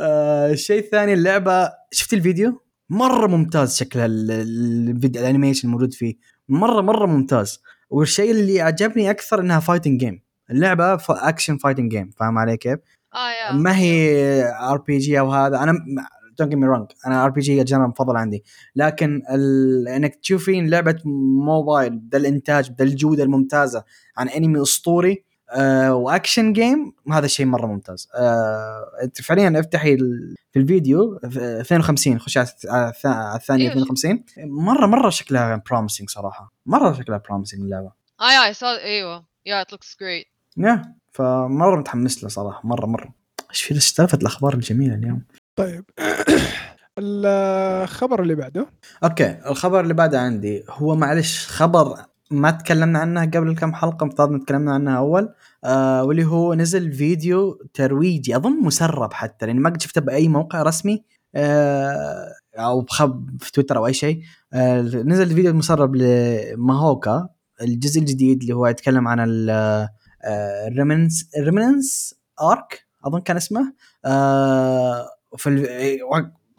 [0.00, 5.92] آه، الشيء الثاني اللعبة شفت الفيديو؟ مرة ممتاز شكل ال- ال- الفيديو ال animation الموجود
[5.94, 6.14] فيه.
[6.48, 7.60] مرة مرة ممتاز.
[7.90, 12.78] والشيء اللي عجبني أكثر إنها fighting game اللعبة action fighting game فاهم علي كيف؟
[13.14, 15.72] yeah ما هي RPG أو هذا أنا
[16.38, 18.44] don't get me wrong أنا RPG ال genre المفضل عندي.
[18.76, 19.88] لكن ال...
[19.88, 20.98] إنك تشوفين لعبة
[21.44, 23.84] موبايل بدا الإنتاج بدا الجودة الممتازة
[24.16, 25.24] عن انمي اسطوري
[25.56, 28.08] آه و action game هذا الشيء مرة ممتاز.
[28.14, 30.34] آه انت فعليا افتحي ال...
[30.52, 33.72] في الفيديو في 52 خش على الث- على الث- على الثانية إيه.
[33.72, 36.52] 52 مره مرة شكلها promising صراحة.
[36.66, 37.92] مرة شكلها promising اللعبة.
[38.20, 39.24] yeah I saw إيوه.
[39.46, 40.26] yeah it looks great.
[40.56, 42.60] yeah فمرة متحمس له صراحة.
[42.64, 43.14] مره مرة.
[43.50, 45.22] إيش في اختلفت الأخبار الجميلة اليوم؟
[45.56, 45.84] طيب.
[46.98, 48.66] الخبر اللي بعده؟
[49.04, 49.38] okay.
[49.46, 51.96] الخبر اللي بعده عندي هو معلش خبر
[52.30, 55.34] ما تكلمنا عنه قبل كم حلقة مفترض تكلمنا عنها أول.
[55.64, 60.62] آه واللي هو نزل فيديو ترويجي أظن مسرب حتى لأني ما قد شفته بأي موقع
[60.62, 61.04] رسمي.
[61.34, 64.20] آه أو بخب في تويتر أو أي شيء.
[64.52, 67.28] آه نزل فيديو مسرب ل Mahouka
[67.62, 69.18] الجزء الجديد اللي هو يتكلم عن
[70.68, 73.74] ال Reminiscence ال Reminiscence arc أظن كان اسمه.
[74.04, 75.48] آه في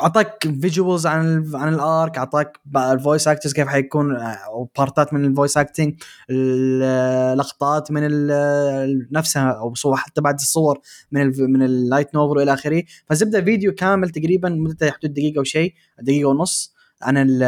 [0.01, 5.25] أعطاك visuals عن عن ال arc أعطاك ال voice actors كيف حيكون أو بارتات من
[5.25, 5.93] ال voice acting
[7.36, 8.27] لقطات من
[9.12, 10.79] نفسها أو صور حتى بعد الصور
[11.12, 12.83] من ال من ال light novel وإلى آخره.
[13.10, 17.43] فزبده فيديو كامل تقريبا مدته حدود دقيقة وشيء دقيقة ونص عن ال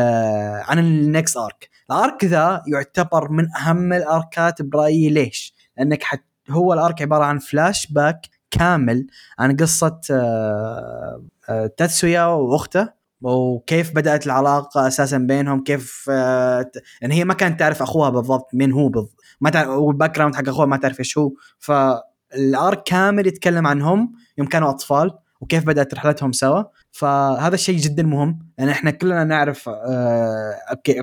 [0.66, 5.10] عن ال next arc ال arc ذا يعتبر من أهم الاركات برأيي.
[5.10, 9.08] ليش؟ لأنك حت هو ال arc عبارة عن فلاش باك كامل
[9.40, 12.90] عن قصة آه، آه، تاتسويا وأخته
[13.22, 18.72] وكيف بدأت العلاقة أساسا بينهم كيف آه، لأن هي ما كانت تعرف أخوها بالضبط مين
[18.72, 21.32] هو بالضبط ما تعرف وال background حق أخوها ما تعرف إيش هو.
[21.60, 26.64] فال arc كامل يتكلم عنهم يوم كانوا أطفال وكيف بدأت رحلتهم سوا.
[26.92, 29.70] فهذا الشيء جدا مهم لأن إحنا كلنا نعرف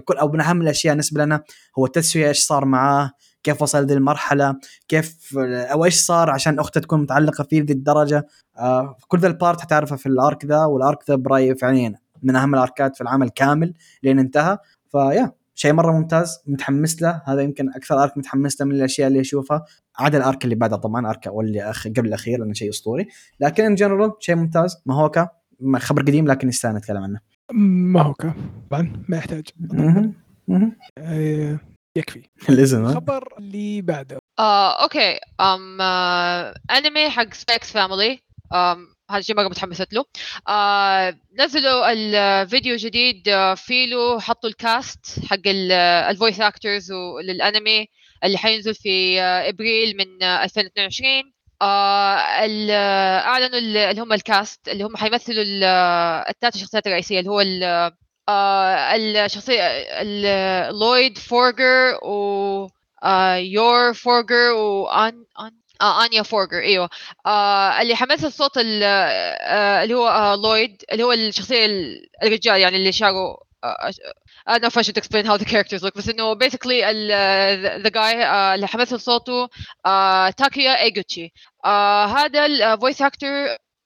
[0.04, 1.42] كل أو من أهم الأشياء بالنسبة لنا
[1.78, 3.12] هو تاتسويا إيش صار معاه
[3.46, 4.56] كيف وصل لذي المرحلة
[4.88, 8.26] كيف أو إيش صار عشان اخته تكون متعلقة فيه لذي الدرجة.
[8.58, 11.94] آه كل ذا ال part حتعرفه في ال arc ذا وال arc ذا برايي فعليا
[12.22, 14.58] من أهم الأركات في العمل كامل لين انتهى.
[14.92, 17.22] ف yeah شيء مرة ممتاز متحمس له.
[17.24, 19.64] هذا يمكن أكثر arc متحمس له من الأشياء اللي أشوفها.
[19.98, 21.88] عدا ال arc اللي بعده طبعا arc واللي أخ...
[21.88, 23.06] قبل الأخير لأنه شيء أسطوري.
[23.40, 24.76] لكن in general شيء ممتاز.
[24.86, 25.28] Mahouka
[25.76, 27.20] خبر قديم لكن يستاهل نتكلم عنه.
[27.52, 28.34] ما هو كان
[28.70, 29.04] طبعا.
[29.08, 29.48] ما يحتاج.
[30.98, 31.58] آه،
[31.96, 32.22] يكفي.
[32.48, 34.18] الاسم ها؟ الخبر اللي بعده.
[34.38, 35.18] آه، okay.
[35.40, 38.18] آم آه، انمي حق Spy x Family
[39.10, 40.04] هذا الشيء مره متحمسه له.
[40.48, 46.92] آه، نزلوا الفيديو جديد آه، فيه له حطوا ال cast حق ال voice actors
[47.24, 47.86] للانمي
[48.24, 51.08] اللي حينزل في آه، إبريل من آه، 2022
[51.62, 55.64] آه، آه، أعلنوا ال- اللي هم ال cast اللي هم حيمثلوا ال-
[56.30, 57.40] الثلاث شخصيات الرئيسية اللي هو
[58.28, 59.62] ال- آه، الشخصيه
[60.02, 62.68] ال- لويد فورجر و
[63.04, 66.88] آه، يور فورجر وان ان آه انيا فورجر أيوه.
[67.26, 72.60] آه اللي حمثل صوت ال- آه اللي هو آه لويد اللي هو الشخصية ال- الرجال
[72.60, 73.90] يعني اللي شعره آه
[74.48, 77.82] I don't know if I should explain how the characters look بس إنه basically ال
[77.84, 79.48] the, guy آه اللي حمثل صوته
[79.86, 81.32] آه تاكيا ايجوتشي
[81.64, 83.26] آه هذا ال voice actor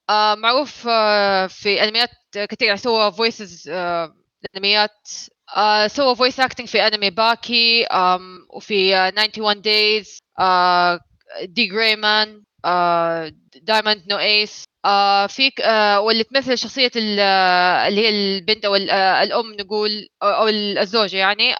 [0.09, 4.13] آه معروف آه في أنميات كثير سوى voices آه
[4.55, 5.09] انميات
[5.57, 10.99] آه سوى voice acting في أنمي باكي آم وفي آه 91 Days آه
[11.43, 14.63] D.Gray-man آه دايموند نو إيس.
[14.85, 20.47] آه فيك آه واللي تمثل شخصية آه، اللي هي البنت أو آه، الأم نقول أو,
[20.47, 21.55] الزوجة يعني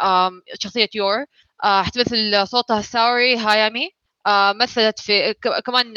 [0.60, 1.26] شخصية يور.
[1.63, 3.89] آه حتمثل صوتها ساوري هايامي.
[4.28, 5.34] آه مثلت في
[5.65, 5.94] كمان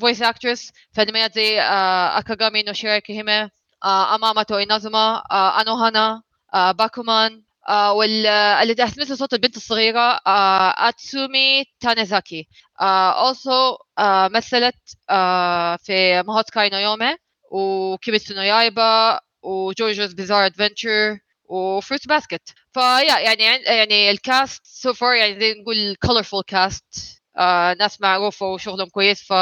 [0.00, 3.50] voice actress في أنميات زي آه أكاغامي نو شيراكي هيمي.
[3.84, 6.22] آه انازوما آه انوهانا
[6.54, 10.20] آه باكومان آه واللي تمثل صوت البنت الصغيرة
[10.88, 12.48] أتسومي تانيزاكي.
[13.28, 13.78] also
[14.30, 14.74] مثلت
[15.84, 17.16] في ماهوتسكاي نو يومي
[17.50, 22.42] وكيميتسو نو يايبا و JoJo's Bizarre Adventure و Fruits Basket.
[22.72, 27.20] ف yeah يعني يعني ال cast so far يعني زي نقول colorful cast
[27.78, 29.32] ناس معروفة وشغلهم كويس ف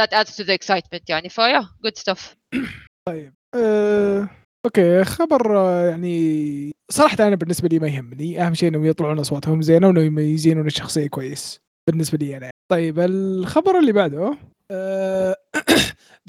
[0.00, 1.28] that adds to the excitement يعني.
[1.28, 2.14] ف yeah good
[3.10, 4.28] stuff أه...
[4.64, 8.42] okay خبر آه، يعني صراحة أنا بالنسبة لي ما يهمني.
[8.42, 12.50] أهم شيء إنهم يطلعون أصواتهم زينة وإنهم يميزون الشخصية كويس بالنسبة لي أنا.
[12.70, 14.36] طيب الخبر اللي بعده
[14.70, 15.36] آه،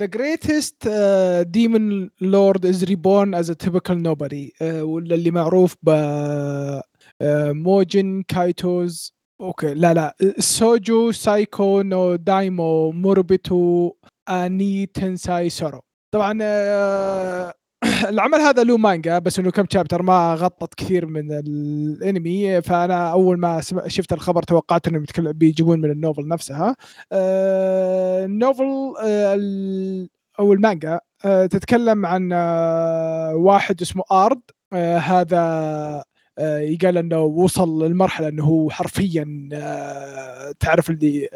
[0.02, 5.90] uh, demon lord is reborn as a typical nobody uh, ولا اللي معروف ب
[7.52, 13.92] موجن كايتوز أوكي لا لا سوجو سايكو نو دايمو موربيتو
[14.30, 17.54] اني تنساي سورو طبعا آه،
[18.10, 23.40] العمل هذا له مانجا بس إنه كم شابتر ما غطت كثير من الانمي فأنا أول
[23.40, 26.76] ما شفت الخبر توقعت إنهم بيجيبون من ال novel نفسها.
[27.12, 30.08] آه، ال novel آه،
[30.40, 32.34] أو المانجا تتكلم عن
[33.34, 34.42] واحد اسمه آرد.
[34.74, 36.04] هذا
[36.40, 39.50] يقال إنه وصل للمرحلة إنه هو حرفيا
[40.60, 41.30] تعرف اللي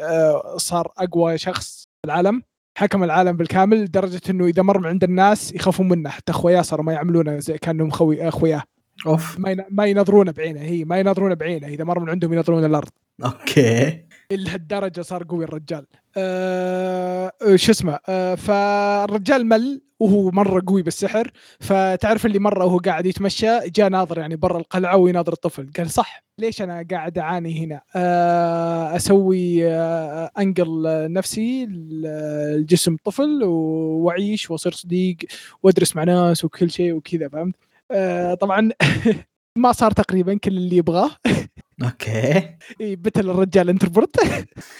[0.56, 2.42] صار أقوى شخص في العالم.
[2.74, 6.10] حكم العالم بالكامل لدرجة إنه إذا مر من عند الناس يخافون منه.
[6.10, 8.62] حتى أخوياه صاروا ما يعملونه زي كأنهم خوي أخوياه.
[9.06, 9.38] أوف.
[9.38, 10.60] ما ما ينظرونه بعينه.
[10.60, 11.66] هي ما ينظرونه بعينه.
[11.66, 12.88] إذا مر من عندهم ينظرون الأرض.
[13.24, 14.03] أوكي.
[14.30, 15.86] لهالدرجه صار قوي الرجال.
[16.16, 21.30] آه شو اسمه؟ آه فالرجال مل وهو مرة قوي بالسحر.
[21.60, 25.70] فتعرف اللي مرة وهو قاعد يتمشى جاء ناظر يعني برا القلعة ويناظر الطفل.
[25.76, 30.82] قال صح ليش أنا قاعد أعاني هنا؟ آه أسوي آه أنقل
[31.12, 35.16] نفسي الجسم طفل وأعيش وأصير صديق
[35.62, 37.54] وأدرس مع ناس وكل شيء وكذا فهمت؟
[37.90, 38.70] آه طبعا
[39.56, 41.10] ما صار تقريبا كل اللي يبغاه.
[41.82, 42.48] أوكي.
[42.80, 44.16] إيه، بتل الرجال introvert.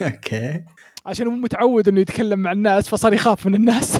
[0.02, 0.64] أوكي.
[1.06, 3.98] عشان مو متعود إنه يتكلم مع الناس فصار يخاف من الناس.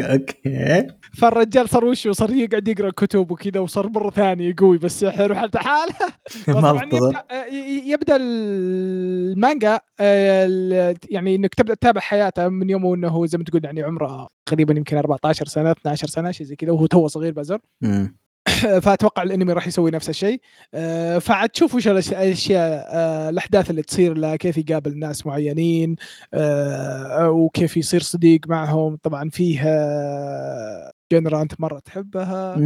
[0.00, 0.86] أوكي.
[1.14, 5.94] فالرجال صار وشه صار يقعد يقرأ كتب وكذا وصار مرة ثاني قوي بالسحر وحالته حاله.
[7.08, 13.44] يبدأ ي- يبدأ المانجا آه، يعني إنك تبدأ تتابع حياته من يوم إنه زي ما
[13.44, 17.32] تقول يعني عمره تقريبا يمكن 14 سنة 12 سنة شيء زي كذا وهو تو صغير
[17.32, 17.58] بزر.
[18.84, 20.40] فاتوقع الأنمي راح يسوي نفس الشيء.
[20.74, 25.96] آه، فعاد تشوف وش الاشياء آه، الأحداث اللي تصير له كيف يقابل ناس معينين
[26.34, 28.96] آه، وكيف يصير صديق معهم.
[29.02, 29.60] طبعا فيه
[31.12, 32.56] genre أنت مرة تحبها.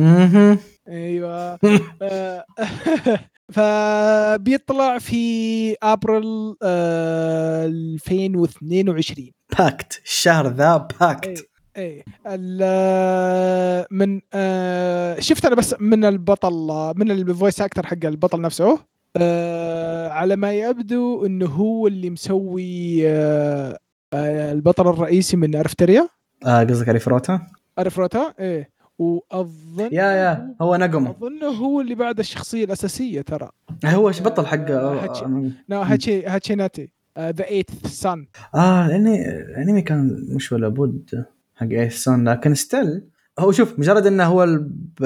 [0.89, 1.59] أيوه.
[3.53, 10.01] فبيطلع في أبريل آه، 2022 packed.
[10.05, 11.49] الشهر ذا packed.
[11.77, 18.41] اي اي ال- من آه، شفت أنا بس من البطل من الفويس أكتر حق البطل
[18.41, 18.79] نفسه.
[19.17, 23.79] آه، على ما يبدو إنه هو اللي مسوي آه،
[24.13, 26.09] آه، البطل الرئيسي من أرفتريا.
[26.47, 27.41] آه قصدك علي فروتا؟
[27.79, 28.71] ارفروتا إيه.
[28.99, 33.49] وأظن يا يا هو نقم أظن هو اللي بعد الشخصية الأساسية ترى.
[33.85, 35.25] هو إيش بطل حق هاتشي.
[35.73, 41.25] هاتشي هاتشيناتي ذا ايث سان آه لاني الأنمي كان مش ولا بد.
[41.57, 45.05] حق ايسون لكن ستيل هو شوف مجرد إنه هو الب-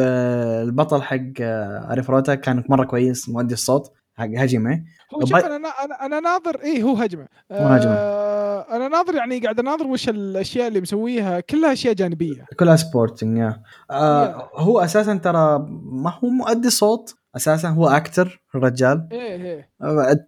[0.62, 4.84] البطل حق اري فروتا كان مرة كويس مؤدي الصوت حق هجمه
[5.14, 7.92] هو شوف أنا أنا أنا ناظر اي هو هجمه هو هجمة.
[7.94, 12.46] آه أنا ناظر يعني قاعد أناظر وش الأشياء اللي مسويها كلها أشياء جانبية.
[12.58, 14.60] كلها سبورتنج يا آه Yeah.
[14.60, 19.08] هو أساسا ترى ما هو مؤدي صوت أساسا هو أكتر الرجال.
[19.12, 19.70] إيه إيه.
[19.82, 20.24] آه،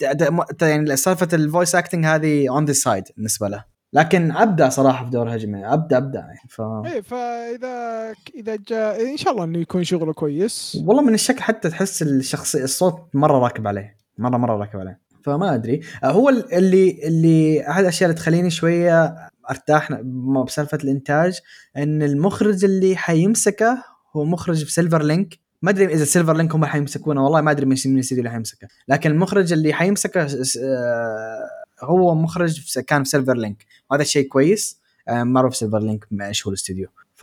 [0.62, 3.64] يعني سالفة ال voice acting هذه on the side بالنسبة له.
[3.92, 9.16] لكن أبدع صراحة في دور هجمه أبدع أبدع يعني ف إيه فإذا إذا جاء إن
[9.16, 10.79] شاء الله إنه يكون شغله كويس.
[10.87, 15.55] والله من الشكل حتى تحس الشخصي الصوت مرة راكب عليه مرة مرة راكب عليه فما
[15.55, 15.81] أدري.
[16.05, 19.14] آه، هو ال- اللي اللي أحد الأشياء اللي تخليني شوية
[19.50, 19.92] أرتاح
[20.46, 21.38] بسالفة الإنتاج
[21.76, 23.85] إن المخرج اللي حيمسكه
[24.16, 27.66] هو مخرج في سيلفر لينك ما أدري إذا سيلفر لينك هم حيمسكونه والله ما أدري
[27.66, 28.68] من الاستديو اللي حيمسكه.
[28.88, 30.26] لكن المخرج اللي حيمسكه
[31.83, 34.81] هو مخرج في- كان في سيلفر لينك وهذا شيء كويس.
[35.09, 37.23] آه، معروف سيلفر لينك إيش هو الاستديو ف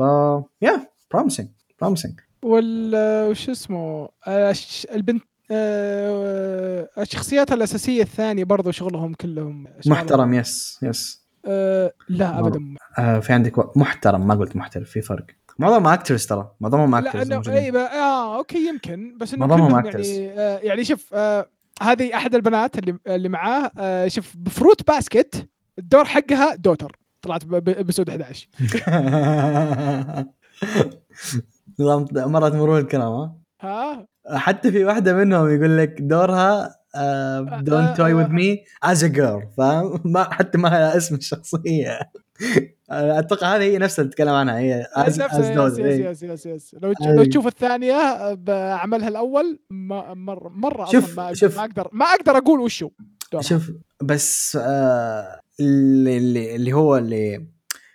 [0.61, 1.47] yeah promising
[1.81, 2.95] promising وال
[3.29, 9.67] وش اسمه؟ الش- البنت آه، الشخصيات الأساسية الثانية برضو شغلهم كلهم.
[9.85, 12.59] محترم yes yes آه لا ابدا.
[12.99, 15.25] آه في عندك و- محترم ما قلت محترف في فرق.
[15.59, 16.51] معظمهم actors ترى.
[16.61, 19.17] معظمهم لا actors انه اي آه أوكي يمكن.
[19.17, 19.95] بس إنه معظمهم actors.
[19.95, 21.49] يعني آه يعني شوف آه
[21.81, 25.47] هذه أحد البنات اللي اللي معاه آه شوف بفروت باسكت
[25.79, 26.97] الدور حقها دوتر.
[27.21, 28.47] طلعت بسود 11
[31.79, 36.75] نظام مرة مرور الكرام ها؟ ها؟ حتى في واحدة منهم يقول لك دورها
[37.61, 41.99] دونت توي وذ مي از ا جيرل فاهم؟ حتى ما لها اسم الشخصية.
[42.89, 46.93] أتوقع هذه هي نفسها اللي تتكلم عنها هي از يس دوز يس يس يس لو.
[47.01, 51.57] لو تشوف الثانية بعملها الأول ما مره مرة شوف- ما, شوف.
[51.57, 52.89] ما أقدر ما أقدر أقول وشو.
[53.39, 53.71] شوف
[54.03, 57.47] بس آه اللي, اللي هو اللي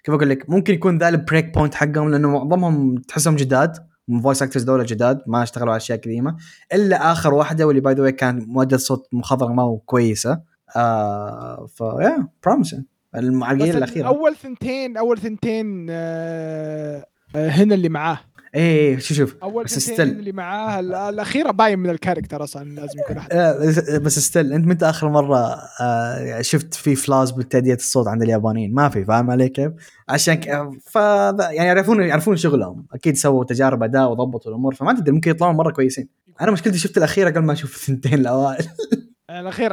[0.05, 3.76] كيف أقول لك ممكن يكون ذا ال break point حقهم لأنه معظمهم تحسهم جداد
[4.22, 6.37] voice actors دول جداد ما اشتغلوا على أشياء قديمه
[6.74, 10.40] إلا آخر واحدة واللي by the كان مؤدى صوت مخضرم ما هو كويسه
[10.76, 12.82] آه ف yeah promising
[13.14, 14.07] بس المعلقين الأخيرة.
[14.09, 17.05] أول ثنتين أول ثنتين آه
[17.37, 18.18] آه هنا اللي معاه.
[18.55, 19.37] اي اي شوف شوف.
[19.42, 20.18] أول بس ثنتين still.
[20.18, 20.81] اللي معاه.
[20.81, 23.33] ال- الأخيرة باين من ال character أصلا لازم يكون أحد.
[23.33, 28.75] آه، بس- still أنت متى آخر مرة آه شفت في flaws بتاديه الصوت عند اليابانيين؟
[28.75, 29.72] ما في فاهم علي كيف؟
[30.09, 30.68] عشان ك...
[30.90, 32.87] ف يعني يعرفون يعرفون شغلهم.
[32.94, 36.09] أكيد سووا تجارب أداء وضبطوا الأمور فما تدري ممكن يطلعون مرة كويسين.
[36.40, 38.64] أنا مشكلتي شفت الأخيرة قبل ما أشوف الثنتين الأوائل.
[39.31, 39.72] الأخير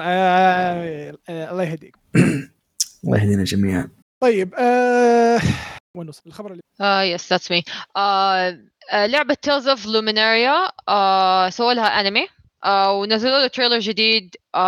[1.30, 1.96] الله يهديك.
[3.04, 3.90] الله يهدينا جميعا.
[4.24, 5.40] طيب آه
[5.98, 7.64] وين وصل الخبر اللي آه يس ذاتس مي
[8.94, 10.56] لعبة تيلز اوف لوميناريا
[11.50, 12.28] سووا لها انمي
[12.66, 14.60] آه ونزلوا له trailer جديد um,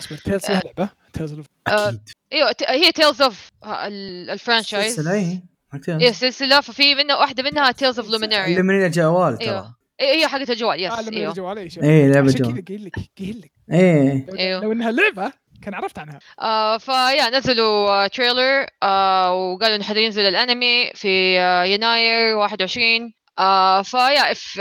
[0.00, 1.98] اسمه تيلز لها لعبة؟ تيلز of- آه،
[2.32, 4.94] إيوه هي تيلز اوف the franchise.
[4.96, 5.42] سلسلة اي
[5.88, 9.46] إيه سلسلة ففي منها واحدة منها تيلز اوف لوميناريا من الجوال ترى.
[9.48, 9.74] إيوه.
[10.00, 11.30] إيه، هي حقت الجوال yes آه لما إيوه.
[11.30, 12.54] الجوال اي شيء إيه لعبة عشان جوال.
[12.54, 13.50] كذا قايل لك قايل لك.
[13.72, 14.26] إيه.
[14.54, 14.62] لو.
[14.62, 16.18] لو إنها لعبة كان عرفت عنها.
[16.40, 23.12] آه ف yeah نزلوا آه trailer آه وقالوا إنه حينزل الأنمي في آه يناير 21
[23.38, 24.58] آه ف yeah if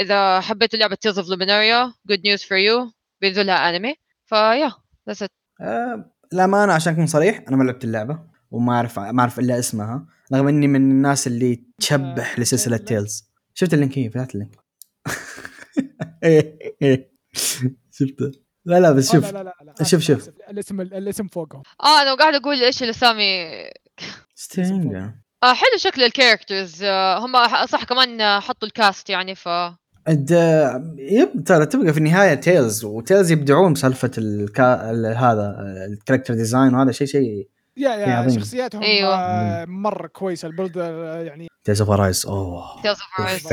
[0.00, 3.94] إذا حبيتوا لعبة تيلز اوف لوميناريا good news for you بينزل لها أنمي.
[4.26, 4.72] ف yeah
[5.10, 5.28] that's it.
[5.60, 8.18] آه، الأمانة عشان أكون صريح أنا ما لعبت اللعبة
[8.50, 12.84] وما أعرف ما أعرف إلا اسمها رغم إني من الناس اللي تشبح آه، لسلسلة لا.
[12.84, 14.56] تيلز شفت ال link؟ هي فتحت ال link.
[16.24, 17.12] إيه إيه.
[17.92, 18.41] شفته.
[18.64, 19.24] لا لا بس آه، شوف.
[19.24, 19.84] لا لا لا, لا.
[19.84, 20.28] شوف- شوف.
[20.50, 23.48] الاسم الاسم فوقهم آه أنا قاعد أقول إيش الاسامي
[24.34, 25.10] ستينجر
[25.42, 27.32] آه حلو شكل الكاركترز آه هم
[27.66, 29.48] صح كمان حطوا الكاست يعني ف
[30.98, 34.90] يب ترى تبقى في النهاية تيلز وتيلز يبدعون بسالفة الكا...
[34.90, 35.56] ال- هذا
[35.92, 38.38] الكاركتر ديزاين وهذا شيء شيء يا يا عظيم.
[38.40, 39.14] شخصياتهم أيوة.
[39.14, 40.48] آه مرة كويسة.
[40.48, 42.82] البلد آه، يعني تيلز اوف رايز أوه.
[42.82, 43.46] تيلز اوف رايز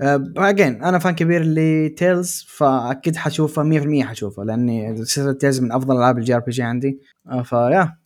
[0.00, 5.72] آه، again أنا fan كبير ل Tales فأكيد حشوفه 100% حشوفه لأني سلسلة Tales من
[5.72, 7.00] أفضل ألعاب ال JRPG عندي.
[7.30, 7.96] آه، ف yeah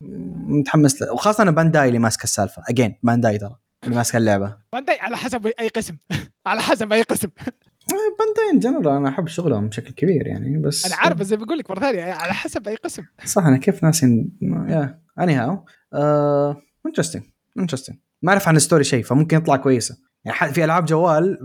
[0.48, 1.12] متحمس له.
[1.12, 2.62] وخاصة أنا Bandai اللي ماسك السالفة.
[2.68, 4.56] again Bandai ترى اللي ماسك اللعبة.
[4.72, 5.96] Bandai على حسب أي قسم.
[6.46, 7.28] على حسب أي قسم.
[7.90, 11.70] Bandai in general أنا أحب شغلهم بشكل كبير يعني بس أنا عارف زي بقول لك
[11.70, 13.04] مرة ثانية على حسب أي قسم.
[13.24, 15.64] صح أنا كيف ناسي yeah anyhow
[16.86, 17.22] interesting
[17.58, 19.96] interesting ما أعرف عن ال story شيء فممكن يطلع كويسة.
[20.24, 21.38] يعني في ألعاب جوال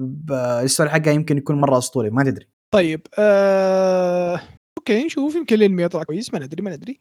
[0.64, 2.50] ال story حقها يمكن يكون مرة أسطوري ما تدري.
[2.72, 4.42] طيب آه...
[4.78, 7.00] أوكي نشوف يمكن الأنمي يطلع كويس ما ندري ما ندري.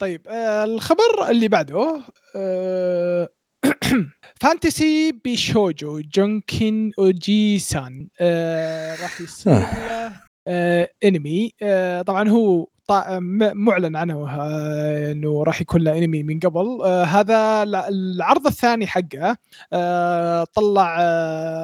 [0.00, 2.02] طيب آه الخبر اللي بعده
[2.36, 3.28] آه
[4.42, 10.12] Fantasy Bishoujo Juniku Ojisan آه راح يصير له
[10.48, 12.66] آه انمي آه طبعا هو
[13.38, 16.82] معلن عنه آه إنه راح يكون له انمي من قبل.
[16.84, 19.36] آه هذا العرض الثاني حقه
[19.72, 20.96] آه طلع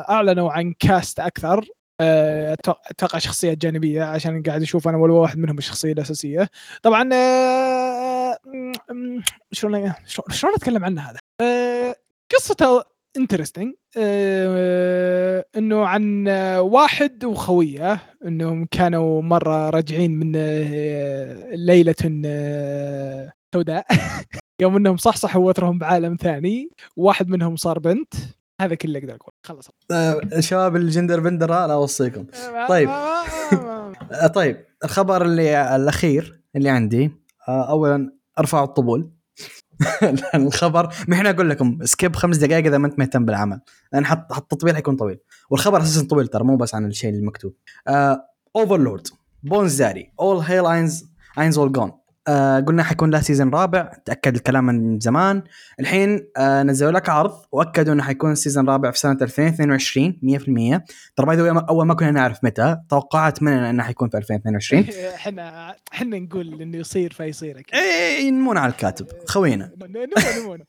[0.09, 1.67] أعلنوا عن كاست أكثر.
[2.01, 6.49] أتوقع شخصيات جانبية عشان قاعد أشوف أنا ولا واحد منهم الشخصية الأساسية.
[6.83, 7.03] طبعا
[9.53, 9.93] شلون
[10.31, 11.19] شلون أتكلم عنه هذا؟
[12.35, 12.83] قصته
[13.17, 13.75] انترستنج
[15.57, 21.95] إنه عن آه، واحد وخوية إنهم كانوا مرة راجعين من آه، ليلة
[22.27, 23.87] آه، سوداء.
[24.63, 28.15] يوم إنهم صحصحوا وترهم بعالم ثاني واحد منهم صار بنت.
[28.61, 29.33] هذا كله أقدر أقول.
[29.47, 29.71] خلص.
[29.91, 32.27] آه، شباب الجندر بندر لا أوصيكم.
[32.69, 32.89] طيب.
[32.89, 37.11] آه، طيب الخبر اللي الأخير اللي عندي
[37.49, 39.11] آه، اولا ارفعوا الطبول.
[40.35, 43.61] الخبر ما إحنا أقول لكم سكيب خمس دقائق إذا ما أنت مهتم بالعمل
[43.93, 45.19] لأن حط التطبيل حيكون طويل.
[45.51, 47.55] والخبر أساسا طويل ترى مو بس عن الشيء المكتوب.
[48.57, 49.07] Overlord
[49.43, 51.05] Bones Daddy all hail Ainz
[51.39, 51.93] Ainz Ooal Gown
[52.29, 55.43] آه قلنا حيكون له season رابع تأكد الكلام من زمان.
[55.81, 60.19] الحين آه نزلوا لك عرض وأكدوا إنه حيكون season رابع في سنة 2022
[60.77, 60.81] 100%
[61.17, 66.19] ترى باي أول ما كنا نعرف متى توقعات مننا إنه حيكون في 2022 إحنا إحنا
[66.19, 67.75] نقول إنه يصير فيصير أكيد.
[67.75, 69.71] إيه نمون على الكاتب خوينا.
[69.83, 70.65] نمون نمون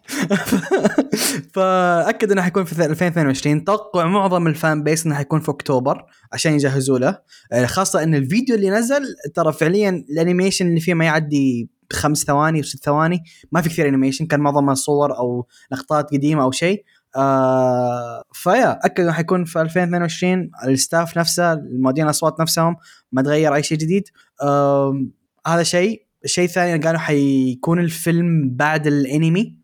[1.53, 6.99] فأكد إنه حيكون في 2022 توقع معظم ال fanbase إنه حيكون في أكتوبر عشان يجهزوا
[6.99, 7.19] له.
[7.53, 11.48] آه، خاصة إن الفيديو اللي نزل ترى فعليا ال animation اللي فيه ما يعدي
[11.93, 16.51] خمس ثواني وست ثواني ما في كثير animation كان معظمها صور أو لقطات قديمة أو
[16.51, 16.83] شيء.
[17.15, 22.75] آه ف yeah أكد إنه حيكون في 2022 ال staff نفسه المؤدين الأصوات نفسهم
[23.11, 24.03] ما تغير أي شيء جديد.
[24.41, 25.05] آه
[25.47, 26.05] هذا شيء.
[26.25, 29.59] الشيء الثاني قالوا حيكون الفيلم بعد الانمي.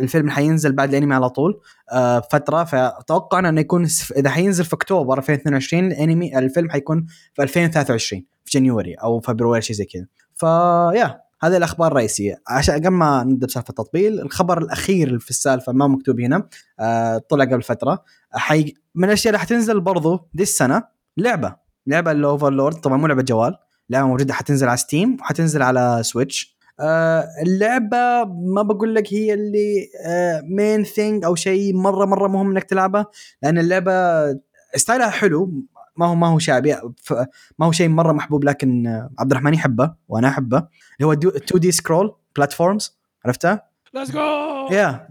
[0.00, 1.60] الفيلم حينزل بعد الانمي على طول.
[1.92, 2.64] آه فترة.
[2.64, 8.94] فتوقعنا إنه يكون إذا حينزل في أكتوبر 2022 الانمي الفيلم حيكون في 2023 في جانيوري
[8.94, 10.06] أو فبراير شيء زي كذا.
[10.34, 12.42] فيا هذه الأخبار الرئيسية.
[12.48, 16.48] عشان قبل ما نبدأ بسالفة التطبيل الخبر الأخير في السالفة ما مكتوب هنا
[16.80, 18.02] آه طلع قبل فترة.
[18.32, 20.82] حي من الأشياء اللي حتنزل برضو دي السنة
[21.16, 21.56] لعبة.
[21.86, 23.56] لعبة ال Overlord طبعا مو لعبة جوال.
[23.90, 29.88] لعبة موجودة حتنزل على Steam وحتنزل على Switch آه اللعبة ما بقول لك هي اللي
[30.06, 33.06] آه main thing أو شيء مرة مرة مهم إنك تلعبها
[33.42, 33.92] لأن اللعبة
[34.76, 35.52] style ها حلو.
[35.96, 36.76] ما هو ما هو شعبي
[37.58, 38.86] ما هو شيء مرة محبوب لكن
[39.18, 43.62] عبد الرحمن يحبه وأنا أحبه اللي هو 2D scroll platformers عرفتها؟
[43.94, 44.20] let's go
[44.70, 45.08] yeah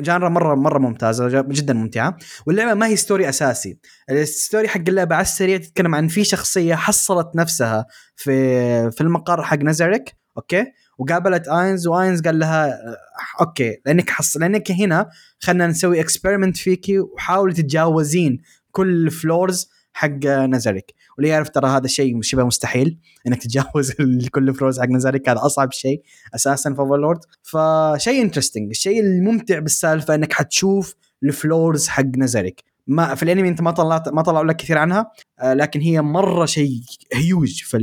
[0.00, 2.16] genre مره مرة ممتازة جدا ممتعة.
[2.46, 3.78] واللعبة ما هي story أساسي.
[4.10, 9.42] ال story حق اللعبة على السريع تتكلم عن في شخصية حصلت نفسها في في المقر
[9.42, 10.64] حق Nazarick okay؟
[10.98, 12.96] وقابلت Ainz و Ainz قال لها آه،
[13.40, 15.08] okay لأنك حص لأنك هنا
[15.40, 22.22] خلينا نسوي experiment فيكي وحاولي تتجاوزين كل floors حق Nazarick واللي يعرف ترى هذا الشيء
[22.22, 23.92] شبه مستحيل إنك تتجاوز
[24.34, 26.02] كل floors حق Nazarick هذا أصعب شيء
[26.34, 33.14] أساسا في Overlord فشيء interesting الشيء الممتع بالسالفة إنك حتشوف ال floors حق Nazarick ما
[33.14, 36.80] في الأنمي أنت ما طلعت ما طلعوا لك كثير عنها آه، لكن هي مرة شيء
[37.14, 37.78] هيوج في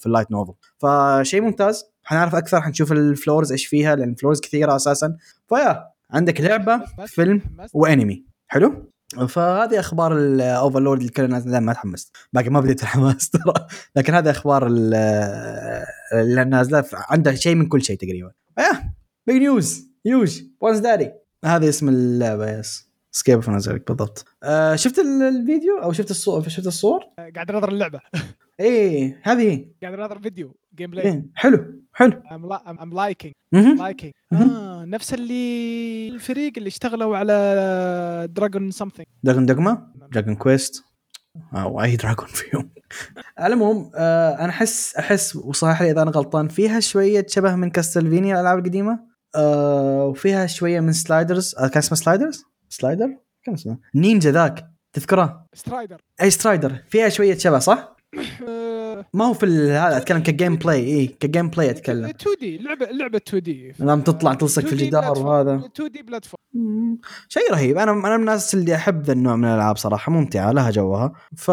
[0.00, 1.84] في ال light novel فشيء ممتاز.
[2.04, 5.16] حنعرف أكثر حنشوف ال floors إيش فيها لأن ال floors كثيرة أساسا.
[5.48, 8.24] ف yeah عندك لعبة فيلم وأنمي.
[8.46, 8.90] حلو؟
[9.28, 12.16] فهذه أخبار ال Overlord اللي كلنا ما تحمست.
[12.32, 13.66] باقي ما بديت الحماس ترى.
[13.96, 14.94] لكن هذه أخبار ال-
[16.12, 18.32] اللي نازلة عندها شيء من كل شيء تقريبا.
[18.58, 18.94] إيه
[19.26, 21.12] بيج نيوز هيوج وانز داري
[21.44, 24.24] هذا اسم اللعبة يس سكيب اوف بالضبط.
[24.42, 27.00] آه شفت ال- الفيديو؟ أو شفت الصور شفت الصور؟
[27.34, 28.00] قاعد أناظر اللعبة.
[28.60, 31.82] إيه هذه قاعد أناظر فيديو جيم بلاي إيه حلو.
[31.98, 32.22] حلو.
[32.82, 33.34] ام لايكينج.
[33.52, 34.12] لايكينج.
[34.32, 40.84] آه نفس اللي الفريق اللي اشتغلوا على دراجون سمثينج دراجون دوغما دراجون كويست
[41.54, 42.70] أو اي دراجون فيهم.
[43.38, 47.70] على العموم آه أنا أحس أحس وصحح لي إذا أنا غلطان فيها شوية شبه من
[47.70, 49.00] كاستلفينيا الألعاب القديمة.
[49.34, 53.78] آه وفيها شوية من Sliders آه كان اسمه Sliders Slider كان اسمه.
[53.94, 57.97] نينجا ذاك تذكره؟ Strider أي Strider فيها شوية شبه صح؟
[59.14, 62.04] ما هو في هذا أتكلم ك gameplay اي ك gameplay أتكلم.
[62.04, 65.62] 2D لعبه لعبة 2D لما تطلع تلصق في الجدار وهذا.
[65.74, 66.98] 2D platform.
[67.28, 67.78] شيء رهيب.
[67.78, 71.12] أنا أنا من الناس اللي أحب ذا النوع من الألعاب صراحة ممتعة لها جوها.
[71.36, 71.48] ف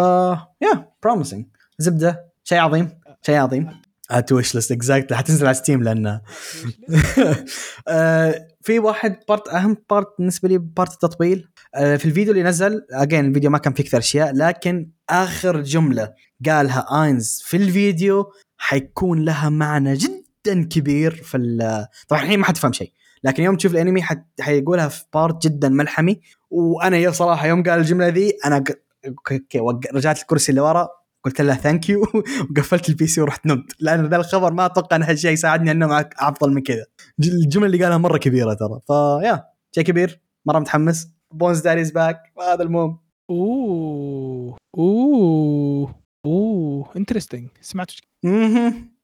[0.61, 1.45] yeah promising
[1.77, 2.31] زبدة.
[2.43, 2.89] شيء عظيم.
[3.21, 3.69] شيء عظيم.
[4.27, 6.07] to wishlist exact حتنزل على Steam لأن
[7.87, 12.85] آه، في واحد part أهم part بالنسبة لي part التطبيل آه، في الفيديو اللي نزل
[12.91, 16.13] again الفيديو ما كان فيه كثير أشياء لكن آخر جملة.
[16.45, 21.37] قالها Ainz في الفيديو حيكون لها معنى جدا كبير في
[22.07, 22.91] طبعا الحين ما حتفهم شيء
[23.25, 24.25] لكن يوم تشوف الأنمي حت...
[24.41, 26.21] حيقولها في part جدا ملحمي.
[26.49, 28.63] وأنا yeah صراحة يوم قال الجملة ذي أنا.
[29.07, 29.59] okay
[29.93, 30.87] رجعت الكرسي اللي ورا
[31.23, 32.01] قلت له thank you
[32.49, 33.71] وقفلت ال PC ورحت نمت.
[33.79, 36.85] لأن ذا الخبر ما أتوقع ان هالشيء يساعدني إنه معك افضل من كذا.
[37.19, 38.79] الجملة اللي قالها مرة كبيرة ترى.
[38.87, 41.07] ف yeah شيء كبير مرة متحمس.
[41.33, 46.04] Bones Daddy's back وهذا المهم oh oh.
[46.25, 47.91] oh interesting سمعت.
[48.23, 48.95] مهم.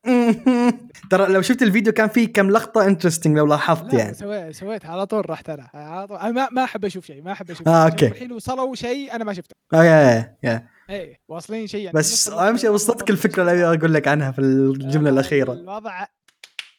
[1.09, 4.13] ترى لو شفت الفيديو كان فيه كم لقطة interesting لو لاحظت لا يعني.
[4.13, 4.85] sweet sweet.
[4.85, 6.17] على طول رحت أنا على طول.
[6.17, 7.67] أنا ما ما أحب أشوف شيء ما أحب أشوف.
[7.67, 7.75] شيء.
[7.75, 8.07] okay.
[8.07, 9.55] الحين وصلوا شيء أنا ما شفته.
[9.73, 11.97] آه يا يا إيه واصلين شيء يعني.
[11.97, 15.53] بس أهم شيء وصلتك الفكرة اللي أبي أقول لك عنها في الجملة الأخيرة.
[15.53, 16.05] الوضع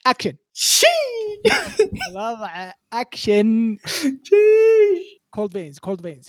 [0.06, 0.32] أكشن.
[0.52, 0.86] شي
[2.10, 3.76] الوضع أكشن.
[5.30, 6.28] كولد فينز كولد فينز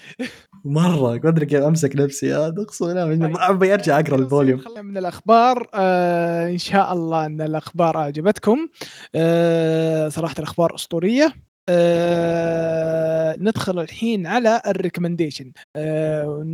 [0.66, 2.36] مرة ما أدري كيف أمسك نفسي.
[2.36, 4.60] أقسم بالله أبي أرجع أقرأ الفوليوم.
[4.60, 5.70] خلينا من الأخبار.
[5.74, 8.70] آه إن شاء الله أن الأخبار أعجبتكم.
[9.16, 11.34] آه صراحة الأخبار أسطورية.
[11.70, 15.52] آه ندخل الحين على ال recommendation.
[15.76, 16.46] آه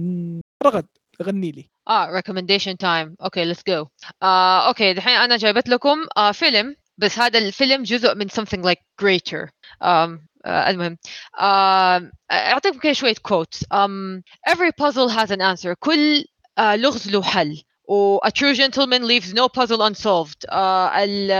[0.65, 0.85] رغد
[1.23, 1.69] غني لي.
[1.87, 3.15] آه recommendation time.
[3.23, 3.87] okay go.
[4.23, 6.75] آه okay دحين أنا جايبت لكم آه فيلم.
[6.97, 9.49] بس هذا الفيلم جزء من something like greater.
[9.83, 10.97] um, آه المهم.
[11.39, 13.59] آه اعطيكم كده شوية quotes.
[13.73, 15.73] um, every puzzle has an answer.
[15.79, 16.25] كل
[16.57, 17.63] آه لغز له حل.
[17.89, 20.45] و a true gentleman leaves no puzzle unsolved.
[20.49, 21.31] آه ال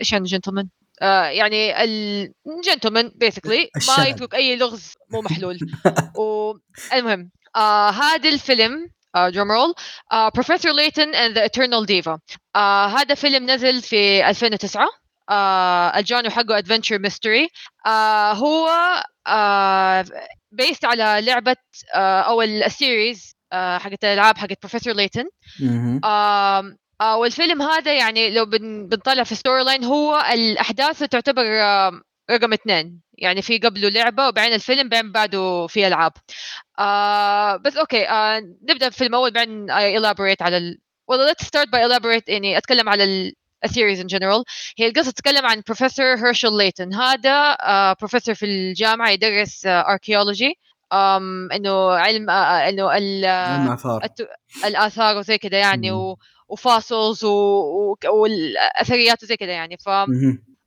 [0.00, 0.66] إيش يعني gentleman؟
[1.02, 4.04] آه يعني ال gentleman basically ما.
[4.04, 5.58] يترك أي لغز مو محلول.
[6.18, 9.74] والمهم آه هذا الفيلم drum roll.
[10.12, 12.18] آه Professor Layton and the Eternal Diva.
[12.56, 14.86] آه هذا فيلم نزل في 2009
[15.30, 17.48] آه ال genre حقه adventure mystery
[17.86, 18.68] آه هو
[19.26, 20.04] آه
[20.52, 21.56] based على لعبة
[21.94, 25.24] آه أو ال series آه حقت الألعاب حقت بروفيسور Layton
[27.00, 32.52] آه والفيلم هذا يعني لو بن بنطلع في story line هو الأحداث تعتبر آم، رقم
[32.52, 33.00] اثنين.
[33.18, 36.12] يعني في قبله لعبة وبعدين الفيلم بعدين بعده في ألعاب.
[36.78, 38.38] آه بس okay آه
[38.70, 40.78] نبدأ في اول بعدين I elaborate على ال...
[41.12, 43.32] well let's start by elaborate يعني أتكلم على ال
[43.66, 44.42] series in general.
[44.78, 50.52] هي القصة تتكلم عن بروفيسور Hershel Layton هذا آه بروفيسور في الجامعة يدرس آه archaeology.
[50.94, 54.04] um, إنه علم آه إنه ال- علم آثار.
[54.04, 54.28] الت-
[54.64, 55.90] الآثار وزي كذا يعني.
[55.92, 56.16] و...
[56.48, 57.96] و fossils و...
[58.08, 59.76] والأثريات وزي كذا يعني.
[59.76, 59.88] ف.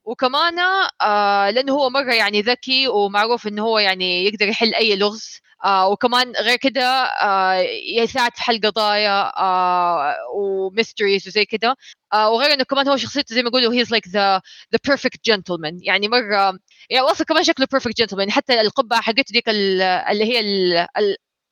[0.04, 0.58] وكمان
[1.02, 5.40] آه لأنه هو مرة يعني ذكي ومعروف إنه هو يعني يقدر يحل أي لغز.
[5.64, 7.54] آه وكمان غير كده آه
[7.96, 11.76] يساعد في حل قضايا آه و mysteries وزي كده.
[12.12, 14.36] آه وغير إنه كمان هو شخصيته زي ما يقولوا he's like the
[14.72, 16.58] the perfect gentleman يعني مرة
[16.90, 20.40] يعني أصلا كمان شكله perfect gentleman حتى القبعه حقته ديك ال- اللي هي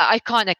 [0.00, 0.58] ال iconic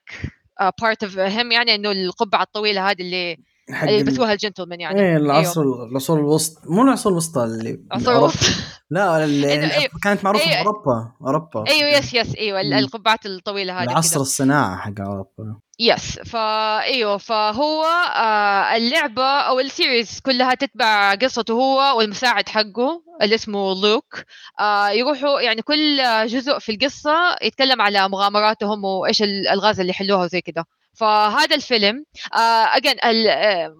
[0.82, 3.36] part of him يعني إنه القبعة الطويلة هذه اللي
[3.70, 8.32] اللي ال- يلبسوها الجنتلمان يعني إيه العصر العصور الوسطى مو العصور الوسطى اللي عصور أوروبا.
[8.34, 8.62] الوسطى.
[8.90, 9.90] لا اللي أيوه.
[10.02, 10.60] كانت معروفة في أيوه.
[10.66, 12.60] أوروبا اوروبا أيوه yes yes أيوه.
[12.60, 14.20] القبعات الطويلة هذه العصر.
[14.20, 17.84] الصناعه حق أوروبا yes فا إيوه فهو
[18.16, 24.22] آه اللعبة أو ال series كلها تتبع قصته هو والمساعد حقه اللي اسمه لوك
[24.60, 30.40] آه يروحوا يعني كل جزء في القصة يتكلم على مغامراتهم وإيش الالغاز اللي يحلوها وزي
[30.40, 30.64] كده
[30.98, 32.96] فهذا الفيلم اجين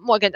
[0.07, 0.31] مو اجين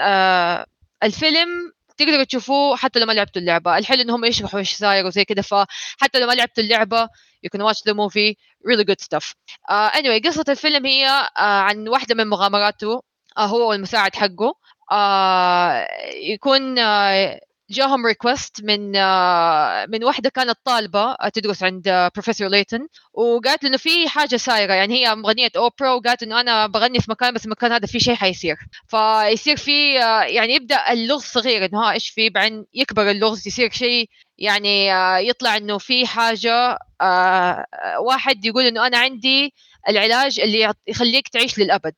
[1.03, 1.49] الفيلم
[1.97, 3.77] تقدروا تشوفوه حتى لو ما لعبتوا اللعبة.
[3.77, 7.09] الحلو إنهم يشرحوا إيش صاير وزي كده فحتى لو ما لعبتوا اللعبة
[7.45, 8.35] you can watch the movie
[8.67, 9.33] really good stuff.
[9.71, 14.53] uh, anyway قصة الفيلم هي uh, عن واحدة من مغامراته uh, هو والمساعد حقه.
[14.91, 22.47] uh, يكون uh, جاهم request من uh, من واحدة كانت طالبة uh, تدرس عند بروفيسور
[22.47, 26.99] Layton وقالت له إنه في حاجة صايرة يعني هي مغنية اوبرا وقالت إنه أنا بغني
[26.99, 28.55] في مكان بس المكان هذا في شيء حيصير.
[28.87, 29.93] فيصير في
[30.27, 34.87] يعني يبدأ اللغز صغير إنه ها إيش في؟ بعدين يكبر اللغز يصير شيء يعني
[35.29, 37.65] يطلع إنه في حاجة آه
[37.99, 39.53] واحد يقول إنه أنا عندي
[39.89, 41.95] العلاج اللي يخليك تعيش للأبد.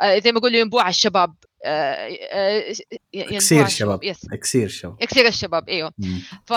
[0.00, 1.34] آه زي ما يقولوا ينبوع الشباب.
[1.34, 1.53] آه آه
[3.14, 4.26] إكسير شباب yes.
[4.32, 5.02] إكسير شباب.
[5.02, 5.92] إكسير الشباب إيوه.
[5.98, 6.22] مم.
[6.46, 6.52] ف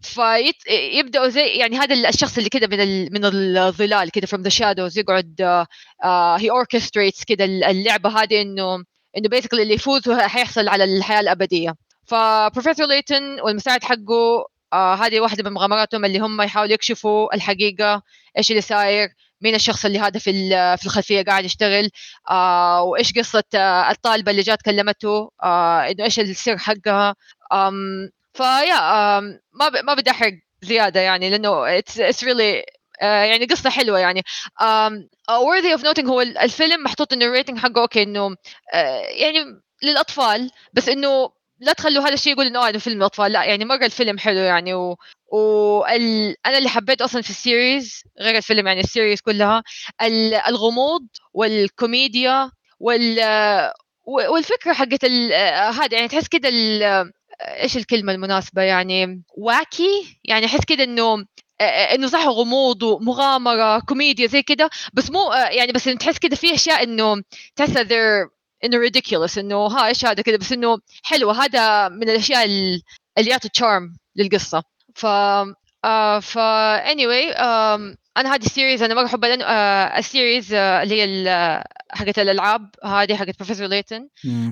[0.00, 3.12] فيبداوا زي يعني هذا الشخص اللي كده من ال...
[3.12, 5.66] من الظلال كده from the shadows يقعد
[6.04, 8.84] آه هي orchestrates كده اللعبة هذه إنه
[9.16, 11.74] إنه basically اللي يفوز حيحصل على الحياة الأبدية.
[12.04, 18.02] فبروفيسور Layton والمساعد حقه آه هذه واحدة من مغامراتهم اللي هم يحاولوا يكشفوا الحقيقة
[18.38, 19.08] إيش اللي صاير.
[19.40, 20.32] مين الشخص اللي هذا في
[20.78, 21.90] في الخلفية قاعد يشتغل؟
[22.30, 27.14] آه وإيش قصة آه الطالبة اللي جات كلمته؟ آه إنه إيش السر حقها؟
[27.54, 28.76] um, فيا
[29.20, 29.22] um,
[29.52, 29.76] ما ب...
[29.84, 30.32] ما بدي أحرق
[30.62, 32.62] زيادة يعني لأنه it's really
[33.00, 34.22] uh, يعني قصة حلوة يعني.
[34.62, 34.90] uh,
[35.30, 38.36] worthy of noting هو ال- الفيلم محطوط إنه ال rating حقه okay إنه uh,
[39.20, 39.44] يعني
[39.82, 41.30] للأطفال بس إنه
[41.60, 44.38] لا تخلوا هذا الشيء يقول إنه آه إنه فيلم اطفال لا يعني مرة الفيلم حلو
[44.38, 44.96] يعني و...
[45.32, 46.34] وال...
[46.46, 49.62] أنا اللي حبيت أصلا في ال series غير الفيلم يعني ال series كلها
[50.02, 52.50] ال- الغموض والكوميديا
[52.80, 53.18] وال
[54.06, 55.32] والفكرة حقت ال-
[55.74, 61.24] هذا يعني تحس كده ال- إيش الكلمة المناسبة يعني wacky يعني أحس كده إنه
[61.94, 66.82] إنه صح غموض ومغامرة كوميديا زي كده بس مو يعني بس تحس كده في أشياء
[66.82, 67.22] إنه
[67.56, 67.76] تحس
[68.64, 72.82] إنه ridiculous إنه ها إيش هذا كده بس إنه حلوة هذا من الأشياء ال-
[73.18, 74.62] اللي يعطي charm للقصة.
[74.96, 75.06] ف
[75.84, 76.38] آه ف
[76.92, 81.02] anyway آم، أنا هذه ال series أنا مره احبها لأنه آه ال series آه اللي
[81.02, 84.08] هي حقت الألعاب هذه حقت بروفيسور Layton.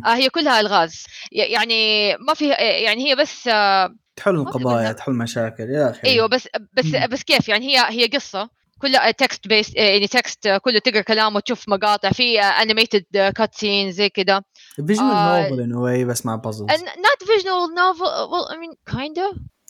[0.06, 1.04] آه هي كلها ألغاز.
[1.32, 4.92] يعني ما في يعني هي بس آه تحل قلنا.
[4.92, 7.06] تحل مشاكل يا أخي إيوه بس بس مم.
[7.06, 8.48] بس كيف؟ يعني هي هي قصة.
[8.78, 12.10] كلها text based يعني text كله تقرأ كلام وتشوف مقاطع.
[12.10, 13.04] في animated
[13.36, 14.42] cut scene زي كذا
[14.76, 18.94] visual آه، novel in a way بس مع puzzles not visual novel well I mean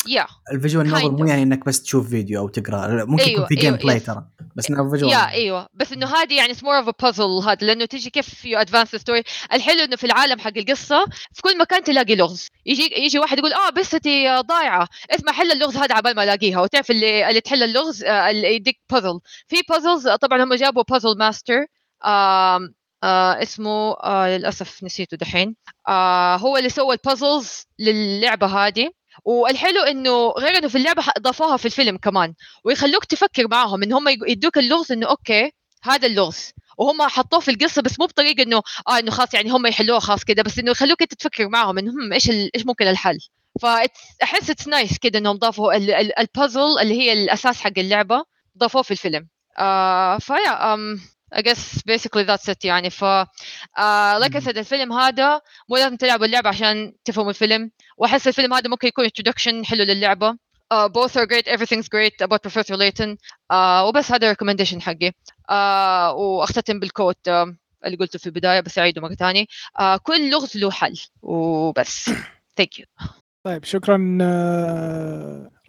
[0.05, 0.53] kinda yeah.
[0.53, 1.27] ال visual novel مو.
[1.27, 4.07] يعني إنك بس تشوف فيديو أو تقرأ ممكن يكون أيوة، في game أيوة، play yes.
[4.07, 4.25] ترى
[4.57, 5.69] بس انه visual يا أيوه.
[5.75, 9.85] بس إنه هذه يعني more of puzzle هذا لأنه تيجي كيف you advance story الحلو
[9.85, 13.71] إنه في العالم حق القصة في كل مكان تلاقي لغز يجي يجي واحد يقول آه
[14.07, 14.89] آه، ضايعة.
[15.11, 16.61] اسمع حل اللغز هذا عبال ما ألاقيها.
[16.61, 21.19] وتعرف اللي اللي تحل اللغز آه، اللي يديك بازل في puzzles طبعا هم جابوا puzzle
[21.19, 21.67] master
[22.05, 25.57] آه اسمه آه للأسف نسيته دحين.
[25.89, 28.91] آه هو اللي سوى ال puzzles للعبة هذه.
[29.25, 32.35] والحلو إنه غير إنه في اللعبة اضافوها في الفيلم كمان
[32.65, 35.53] ويخلوك تفكر معاهم إن هم يدوك اللغز إنه okay
[35.83, 36.53] هذا اللغز.
[36.79, 40.25] وهم حطوه في القصة بس مو بطريقة إنه آه إنه خلاص يعني هم يحلوها خلاص
[40.25, 43.19] كده بس إنه يخلوك أنت تفكر معاهم إنه هم إيش إيش ممكن الحل.
[43.63, 48.25] فاحس it's nice كده إنهم ضافوا ال- ال- البازل اللي هي الأساس حق اللعبة
[48.59, 49.29] ضافوه في الفيلم.
[49.59, 51.01] آه فيا um,
[51.35, 52.91] I guess basically that's it يعني.
[52.91, 57.71] ف uh, like I said الفيلم هذا مو لازم تلعبوا اللعبة عشان تفهموا الفيلم.
[57.97, 60.33] وأحس الفيلم هذا ممكن يكون introduction حلو للعبة.
[60.75, 61.47] uh, both are great.
[61.47, 63.17] Everything's great about Professor Layton.
[63.53, 65.11] uh, وبس هذا recommendation حقي.
[65.51, 69.45] uh, وأختتم بالكوت uh, اللي قلته في البداية بس أعيده مرة ثانية.
[69.81, 70.95] uh, كل لغز له حل.
[71.23, 72.11] وبس.
[72.61, 73.07] Thank you.
[73.45, 73.97] طيب شكرا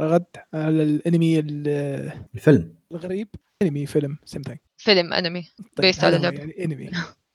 [0.02, 2.76] رغد على الأنمي ال- الفيلم.
[2.92, 3.28] الغريب.
[3.62, 5.44] أنمي فيلم same thing فيلم أنمي.
[5.82, 6.38] Based على اللعبة.
[6.38, 6.92] يعني أنمي.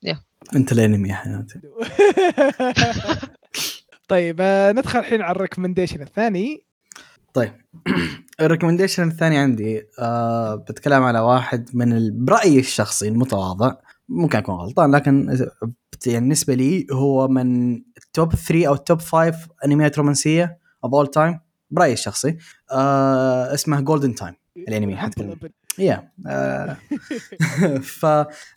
[0.56, 1.60] أنت الأنمي يا حياتي
[4.10, 6.64] طيب آه، ندخل الحين على الريكومنديشن الثاني.
[7.34, 7.52] طيب.
[8.40, 13.74] ال recommendation الثاني عندي آه بتكلم على واحد من برأيي الشخصي المتواضع.
[14.08, 15.38] ممكن أكون غلطان لكن
[16.06, 20.94] يعني بالنسبة لي هو من ال top 3 أو ال top 5 أنميات رومانسية of
[20.94, 21.40] all time
[21.70, 22.36] برأيي الشخصي.
[22.72, 25.36] آه اسمه Golden Time الأنمي حتكلم
[25.78, 26.76] yeah آه،
[28.00, 28.06] ف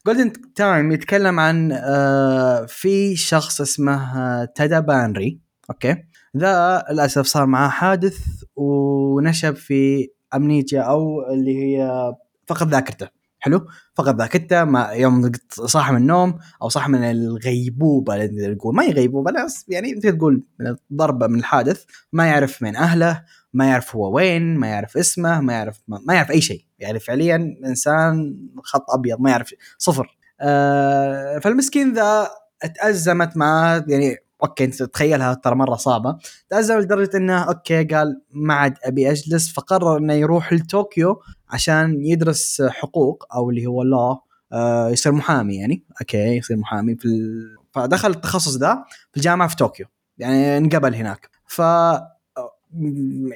[0.08, 5.96] Golden Time يتكلم عن آه في شخص اسمه آه، تادا بانري أوكي.
[6.38, 8.18] ذا للأسف صار معاه حادث
[8.56, 12.14] ونشب في amnesia أو اللي هي
[12.48, 13.08] فقد ذاكرته.
[13.40, 18.76] حلو؟ فقد ذاكرته ما يوم صاح من النوم أو صاح من الغيبوبة نقول.
[18.76, 19.32] ما هي غيبوبة
[19.68, 21.84] يعني أنت تقول من الضربة من الحادث.
[22.14, 26.32] ما يعرف من أهله ما يعرف هو وين ما يعرف اسمه ما يعرف ما, يعرف
[26.32, 26.66] أي شيء.
[26.80, 29.54] يعني فعليا إنسان خط أبيض ما يعرف.
[29.78, 30.18] صفر.
[30.42, 32.28] آه فالمسكين ذا
[32.76, 36.18] تأزمت معاه يعني أوكي أنت تتخيلها ترى مرة صعبة.
[36.50, 42.62] تأزم لدرجة إنه أوكي قال ما عاد أبي أجلس فقرر إنه يروح لطوكيو عشان يدرس
[42.70, 44.20] حقوق أو اللي هو الله
[44.54, 45.84] آه يصير محامي يعني.
[46.02, 47.56] أوكي يصير محامي في ال...
[47.72, 49.86] فدخل التخصص ده في الجامعة في طوكيو.
[50.18, 51.30] يعني انقبل هناك.
[51.48, 51.62] ف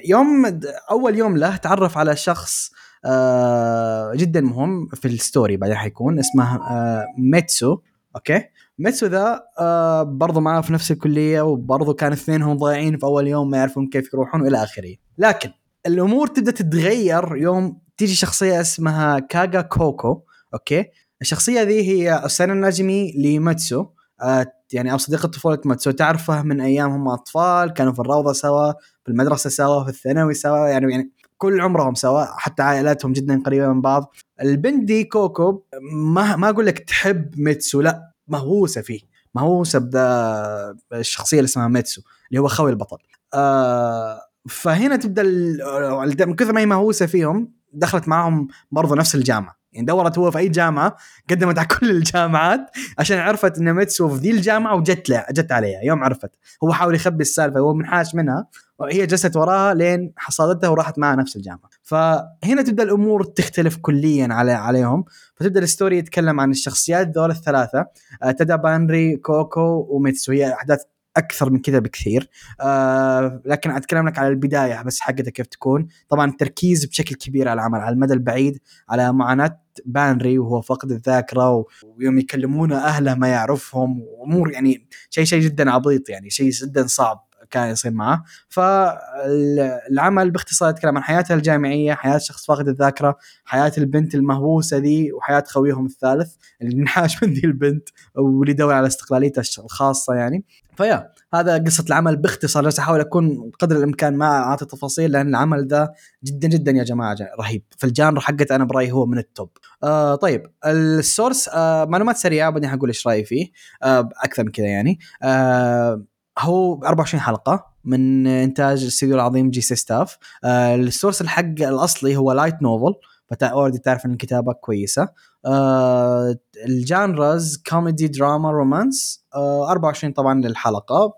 [0.04, 2.70] يوم أول يوم له تعرف على شخص
[3.04, 7.78] آه جدا مهم في ال story بعدين حيكون اسمه آه ميتسو.
[8.16, 8.44] أوكي؟
[8.78, 13.50] ميتسو ذا آه برضو معاه في نفس الكلية وبرضو كان اثنينهم ضايعين في أول يوم
[13.50, 14.94] ما يعرفون كيف يروحون وإلى آخره.
[15.18, 15.50] لكن
[15.86, 20.22] الأمور تبدأ تتغير يوم تيجي شخصية اسمها كاغا كوكو
[20.54, 20.84] أوكي؟
[21.22, 23.86] الشخصية ذي هي osananajimi لماتسو
[24.22, 25.90] آه يعني أو صديقة طفولة ماتسو.
[25.90, 28.72] تعرفه من أيام هم أطفال كانوا في الروضة سوا
[29.04, 33.72] في المدرسة سوا في الثانوي سوا يعني يعني كل عمرهم سوا حتى عائلاتهم جدا قريبة
[33.72, 34.14] من بعض.
[34.42, 35.62] البنت دي كوكو
[35.92, 39.00] ما ما أقول لك تحب ميتسو لا مهووسة فيه
[39.34, 42.96] مهووسة بدا الشخصية اللي اسمها ميتسو اللي هو خوي البطل.
[43.34, 49.58] آه فهنا تبدأ ال- من كثر ما هي مهووسة فيهم دخلت معهم برضو نفس الجامعة.
[49.72, 50.96] يعني دورت هو في أي جامعة
[51.30, 52.60] قدمت على كل الجامعات
[52.98, 56.30] عشان عرفت إن ميتسو في ذي الجامعة وجت له جت عليها يوم عرفت.
[56.64, 58.46] هو حاول يخبي السالفة هو منحاش منها.
[58.78, 61.70] وهي جلست وراها لين حصلتها وراحت معها نفس الجامعة.
[61.82, 65.04] فهنا تبدأ الأمور تختلف كليا على عليهم.
[65.36, 67.86] فتبدأ ال story يتكلم عن الشخصيات ذول الثلاثة.
[68.22, 70.82] آه، تادا بانري كوكو وميتسو هي أحداث
[71.16, 72.30] أكثر من كذا بكثير.
[72.60, 75.86] آه لكن أتكلم لك على البداية بس حقتها كيف تكون.
[76.08, 78.58] طبعا التركيز بشكل كبير على العمل على المدى البعيد
[78.88, 84.02] على معاناة بانري وهو فقد الذاكرة ويوم يكلمونه أهله ما يعرفهم.
[84.02, 87.27] وأمور يعني شيء شيء جدا عبيط يعني شيء جدا صعب.
[87.50, 94.14] كان يصير معه فالعمل باختصار يتكلم عن حياته الجامعية حياة شخص فاقد الذاكرة حياة البنت
[94.14, 100.14] المهووسة ذي وحياة خويهم الثالث اللي انحاش من ذي البنت واللي يدور على استقلاليته الخاصة
[100.14, 100.44] يعني.
[100.76, 105.28] ف yeah هذا قصة العمل باختصار جالس أحاول أكون قدر الإمكان ما أعطي تفاصيل لأن
[105.28, 105.92] العمل ذا
[106.24, 107.62] جدا جدا يا جماعة رهيب.
[107.76, 109.50] في ال genre حقته أنا برأيي هو من ال top.
[109.82, 113.46] آه طيب ال source آه معلومات سريعة بعدين حقول إيش رأيي فيه.
[113.82, 114.98] آه أكثر من كذا يعني.
[115.22, 116.04] آه
[116.38, 119.60] هو 24 حلقة من إنتاج الاستوديو العظيم J.C.
[119.60, 120.18] Staff.
[120.44, 122.94] آه ال source الحق الأصلي هو light novel
[123.42, 125.08] already تعرف إن الكتابه كويسة.
[125.46, 126.36] آه
[126.66, 131.12] ال genres comedy drama romance آه 24 طبعا للحلقة.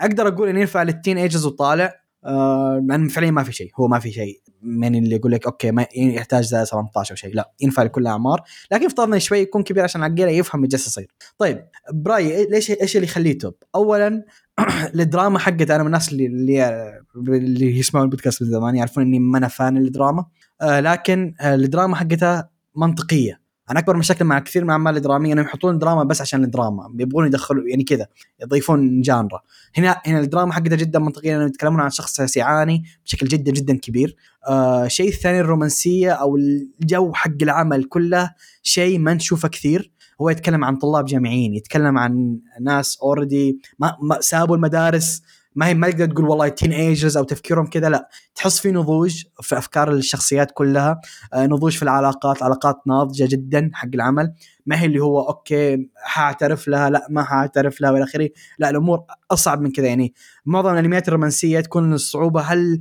[0.00, 1.94] أقدر أقول انه ينفع لل teenagers وطالع.
[2.24, 4.40] آه لأن فعليا ما في شيء هو ما في شيء.
[4.62, 8.42] من اللي يقول لك أوكي ما يحتاج زي 18 أو شيء لا ينفع لكل الاعمار
[8.72, 11.14] لكن افترضنا شوي يكون كبير عشان عقليا يفهم إيش يصير.
[11.38, 14.24] طيب برايي ليش إيش اللي يخليه top اولا
[14.94, 19.38] الدراما حقت أنا من الناس اللي اللي, اللي يسمعون البودكاست من زمان يعرفون إني ما
[19.38, 20.24] أنا fan الدراما
[20.60, 23.48] آه لكن آه الدراما حقتها منطقية.
[23.70, 26.94] أنا أكبر مشاكل مع كثير من الاعمال الدرامية إنهم يحطون دراما بس عشان الدراما.
[26.98, 28.06] يبغون يدخلوا يعني كذا
[28.42, 29.40] يضيفون genre.
[29.76, 34.16] هنا هنا الدراما حقتها جدا منطقية لأنهم يتكلمون عن شخص يعاني بشكل جدا جدا كبير.
[34.48, 38.30] آه شيء الثاني الرومانسية أو الجو حق العمل كله
[38.62, 39.92] شيء ما نشوفه كثير.
[40.20, 45.22] هو يتكلم عن طلاب جامعيين يتكلم عن ناس already ما, ما سابوا المدارس
[45.58, 48.08] ما هي ما تقدر تقول والله teenagers أو تفكيرهم كذا لا.
[48.34, 51.00] تحس في نضوج في أفكار الشخصيات كلها
[51.34, 54.34] آه نضوج في العلاقات علاقات ناضجة جدا حق العمل.
[54.66, 58.28] ما هي اللي هو أوكي حاعترف لها لا ما حاعترف لها والى آخره.
[58.58, 60.14] لا الأمور أصعب من كذا يعني.
[60.46, 62.80] معظم الأنميات الرومانسية تكون الصعوبة هل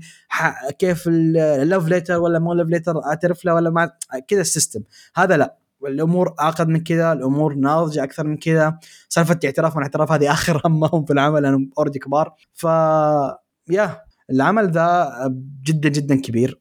[0.79, 3.91] كيف ال love letter ولا مو love letter أعترف لها ولا ما
[4.27, 4.81] كذا ال system
[5.15, 5.66] هذا لا.
[5.85, 8.79] الأمور اعقد من كذا الأمور ناضجة أكثر من كذا.
[9.09, 12.33] سالفة اعتراف والاعتراف هذه آخر همهم في العمل لأنهم already كبار.
[12.53, 12.63] ف
[13.69, 14.01] yeah
[14.31, 15.09] العمل ذا
[15.63, 16.59] جدا جدا كبير.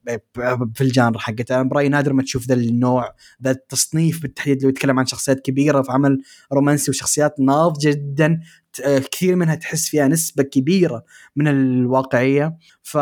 [0.75, 1.55] في ال genre حقته.
[1.61, 5.83] أنا برايي نادر ما تشوف ذا النوع ذا التصنيف بالتحديد لو يتكلم عن شخصيات كبيرة
[5.83, 8.41] في عمل رومانسي وشخصيات ناضجة جدا
[9.13, 11.05] كثير منها تحس فيها نسبة كبيرة
[11.37, 12.57] من الواقعية.
[12.83, 12.99] ف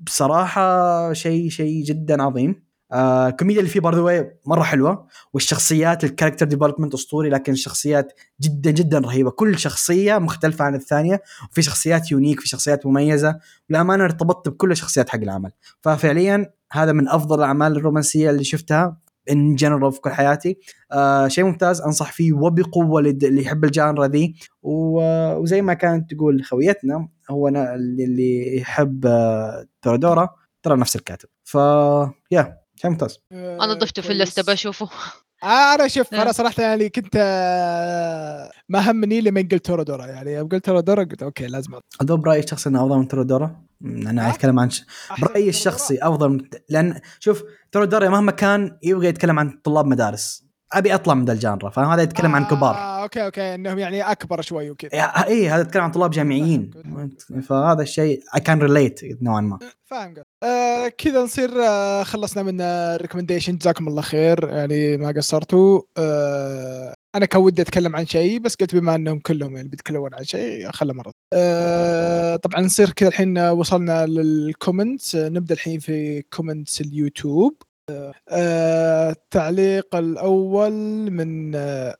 [0.00, 2.63] بصراحة شيء شيء جدا عظيم.
[2.92, 8.70] آه الكوميديا اللي فيه برضو مرة حلوة والشخصيات ال character development أسطوري لكن الشخصيات جدا
[8.70, 9.30] جدا رهيبة.
[9.30, 13.38] كل شخصية مختلفة عن الثانية وفي شخصيات unique في شخصيات مميزة.
[13.70, 15.50] والأمانة ارتبطت بكل الشخصيات حق العمل.
[15.80, 18.96] ففعليا هذا من أفضل الأعمال الرومانسية اللي شفتها
[19.30, 20.58] ان جنرال في كل حياتي.
[20.92, 24.34] آه شيء ممتاز أنصح فيه وبقوة اللي يحب الجانرا ذي.
[24.62, 30.28] وزي ما كانت تقول خويتنا هو اللي يحب آه تورادورا
[30.62, 31.28] ترى نفس الكاتب.
[31.44, 31.54] ف
[32.30, 34.88] يا شيء ممتاز أنا ضفته في اللسته بشوفه.
[35.42, 40.06] آه أنا شوف أنا صراحة يعني كنت آه، ما همني لما قلت تورودورا.
[40.06, 43.64] يعني يوم قلت تورودورا قلت okay لازم أدوب برأيي الشخصي إنه أفضل من تورودورا.
[43.84, 44.70] أنا أتكلم عن
[45.18, 50.43] برأيي الشخصي أفضل من لأن شوف تورودورا مهما كان يبغى يتكلم عن طلاب مدارس.
[50.78, 53.02] أبي أطلع من ذا ال genre فاهم هذا يتكلم آه عن كبار.
[53.02, 54.90] okay okay إنهم يعني أكبر شوي وكذا.
[54.92, 56.70] اي هذا يتكلم عن طلاب جامعيين.
[57.48, 59.58] فهذا الشيء اي كان relate نوعا ما.
[59.84, 64.48] فاهم آه كذا نصير آه خلصنا من ال recommendation جزاكم الله خير.
[64.48, 65.82] يعني ما قصرتوا.
[65.96, 70.24] آه أنا كان ودي أتكلم عن شيء بس قلت بما إنهم كلهم يعني بيتكلمون عن
[70.24, 71.12] شيء خله مرة.
[71.32, 77.62] آه طبعا نصير كذا الحين وصلنا لل comments نبدأ الحين في comments اليوتيوب.
[77.90, 80.72] آه التعليق الأول
[81.10, 81.96] من آه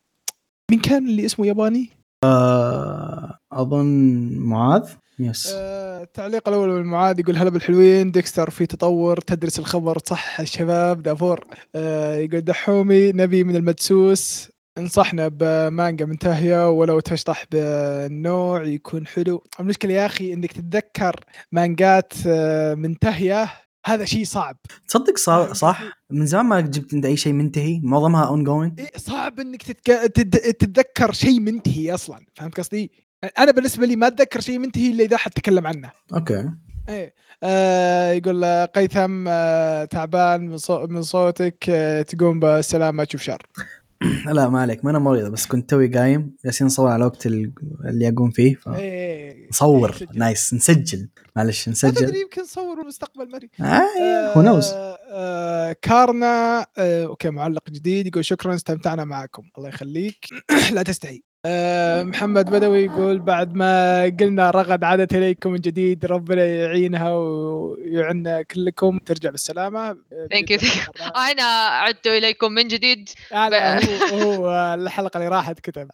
[0.70, 1.91] مين كان اللي اسمه ياباني؟
[2.24, 4.91] آه أظن معاذ.
[5.18, 10.41] يس آه التعليق الأول من معاذ يقول هلا بالحلوين ديكستر في تطور تدرس الخبر صح
[10.41, 11.47] الشباب دافور.
[11.74, 14.55] آه يقول دحومي نبي من المدسوس.
[14.78, 19.45] انصحنا بمانجا منتهية ولو تشطح بالنوع يكون حلو.
[19.61, 21.20] المشكلة يا أخي أنك تتذكر
[21.53, 23.49] مانجات آه، منتهية
[23.85, 24.57] هذا شيء صعب.
[24.89, 27.80] تصدق صح, صح من زمان ما جبت انت أي شيء منتهي.
[27.82, 30.12] معظمها اون جوينج إيه صعب إنك تتك...
[30.14, 30.30] تد...
[30.30, 32.26] تتذكر شيء منتهي أصلا.
[32.35, 32.93] فهمت قصدي؟
[33.39, 35.91] أنا بالنسبة لي ما أتذكر شيء منتهي إلا إذا حتتكلم عنه.
[36.14, 36.51] أوكي.
[36.89, 40.87] إيه آه يقول قيثم آه تعبان من, صو...
[40.87, 43.43] من صوتك آه تقوم بالسلامه تشوف شر.
[44.33, 44.85] لا ما عليك.
[44.85, 48.69] ما أنا مريض بس كنت توي قايم جالسين نصور على وقت اللي اقوم فيه ف...
[48.69, 49.95] إيه نصور.
[50.15, 50.55] نايس.
[50.55, 51.09] نسجل.
[51.37, 52.05] معلش نسجل.
[52.05, 54.71] أدري يمكن نصور المستقبل مري آه هو نوز
[55.11, 59.43] آه كارنا آه أوكي معلق جديد يقول شكرا استمتعنا معكم.
[59.59, 60.27] الله يخليك.
[60.75, 61.17] لا تستحي.
[61.17, 61.34] آه،
[62.05, 68.99] محمد بدوي يقول بعد ما قلنا رغد عادت إليكم من جديد ربنا يعينها ويعنا كلكم.
[68.99, 69.97] ترجع بالسلامة.
[70.33, 70.59] ثانك يو
[71.31, 73.09] أنا عدت إليكم من جديد.
[73.33, 73.85] آه، لا
[74.15, 75.89] هو هو الحلقة اللي راحت كتب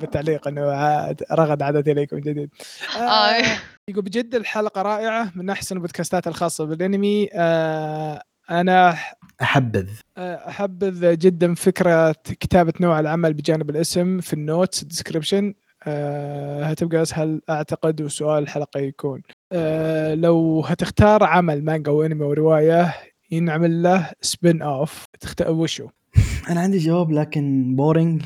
[0.00, 2.50] بالتعليق إنه عاد- رغد عادت إليكم من جديد.
[2.96, 3.42] آه، آه.
[3.88, 7.28] يقول بجد الحلقة رائعة من أحسن البودكاستات الخاصة بالأنمي.
[7.34, 8.94] آه، أنا
[9.42, 9.88] أحبذ.
[10.18, 15.54] أحبذ جدا فكرة كتابة نوع العمل بجانب الاسم في ال notes description
[15.86, 19.22] أه هتبقى أسهل أعتقد وسؤال الحلقة يكون.
[19.52, 22.94] أه لو هتختار عمل مانجا أو انمي أو رواية
[23.30, 25.88] ينعمل له spin-off تختار وشو؟
[26.50, 28.22] أنا عندي جواب لكن boring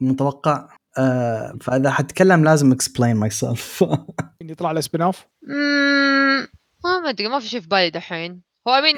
[0.00, 0.68] متوقع.
[0.98, 3.84] آه فإذا حتكلم لازم explain myself
[4.40, 5.26] يطلع له spin-off؟
[6.84, 8.47] ما أدري ما في شيء في بالي دحين.
[8.68, 8.96] هو امين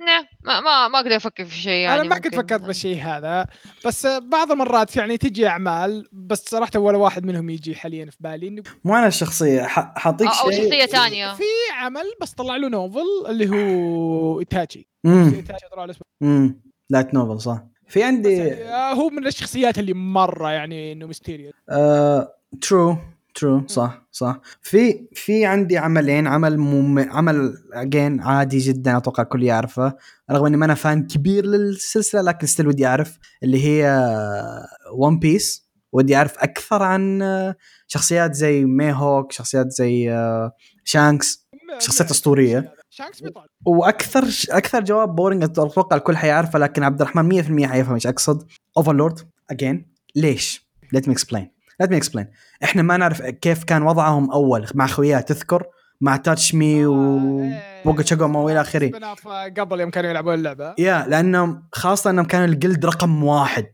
[0.00, 2.34] نه ما ما ما أقدر أفكر في شيء يعني أنا ما كنت.
[2.34, 3.46] فكرت بالشيء هذا
[3.86, 8.48] بس بعض المرات يعني تجي أعمال بس صراحة ولا واحد منهم يجي حاليا في بالي
[8.48, 10.64] إنه مو أنا الشخصية ح- حاعطيك أو- أو شيء.
[10.64, 11.34] شخصية ثانية.
[11.34, 11.42] في
[11.78, 14.88] عمل بس طلع له novel اللي هو إيتاتشي.
[15.06, 16.60] امم
[16.90, 17.62] light novel صح.
[17.88, 21.54] في عندي يعني آه، هو من الشخصيات اللي مرة يعني إنه mysterious
[22.60, 22.96] true
[23.40, 24.40] true صح صح.
[24.62, 26.98] في في عندي عملين عمل مم...
[26.98, 29.96] عمل again عادي جدا أتوقع الكل يعرفه
[30.30, 34.06] رغم إني ما أنا fan كبير للسلسلة لكن still ودي أعرف اللي هي
[34.94, 37.22] ون بيس ودي أعرف أكثر عن
[37.86, 40.10] شخصيات زي ميهوك شخصيات زي
[40.84, 42.74] شانكس شخصيات أسطورية.
[42.90, 43.44] شانكس بيطلع.
[43.66, 48.46] وأكثر أكثر جواب boring أتوقع الكل حيعرفه لكن عبد الرحمن 100% حيفهم إيش أقصد.
[48.76, 49.18] اوفرلورد
[49.50, 51.59] again ليش؟ let me explain.
[51.82, 52.24] Let me explain.
[52.64, 55.64] إحنا ما نعرف كيف كان وضعهم أول مع خوياه تذكر؟
[56.00, 58.90] مع تاتش مي وبوكوبوكو تشاغاما والى آخره.
[59.26, 60.74] آه، قبل يوم كانوا يلعبون اللعبة.
[60.78, 63.66] yeah لأنهم خاصة إنهم كانوا ال guild رقم واحد.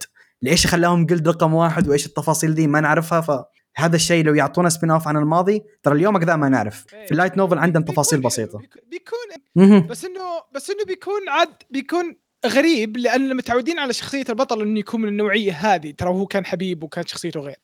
[0.42, 5.08] ليش خلاهم guild رقم واحد وإيش التفاصيل دي؟ ما نعرفها فهذا الشيء لو يعطونا spin-off
[5.08, 6.86] عن الماضي ترى اليوم كذا ما نعرف.
[6.86, 8.58] في ال light novel عندهم تفاصيل حلو، بسيطة.
[8.90, 9.86] بيكون-.
[9.86, 10.20] بس انه
[10.54, 12.16] بس إنه بيكون عاد بيكون
[12.46, 15.90] غريب لأن متعودين على شخصية البطل إنه يكون من النوعية هذه.
[15.90, 17.56] ترى هو كان حبيب وكانت شخصيته غير.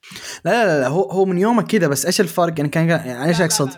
[0.44, 3.40] لا لا لا هو هو من يومه كذا بس إيش الفرق؟ يعني كان يعني إيش
[3.40, 3.70] أقصد.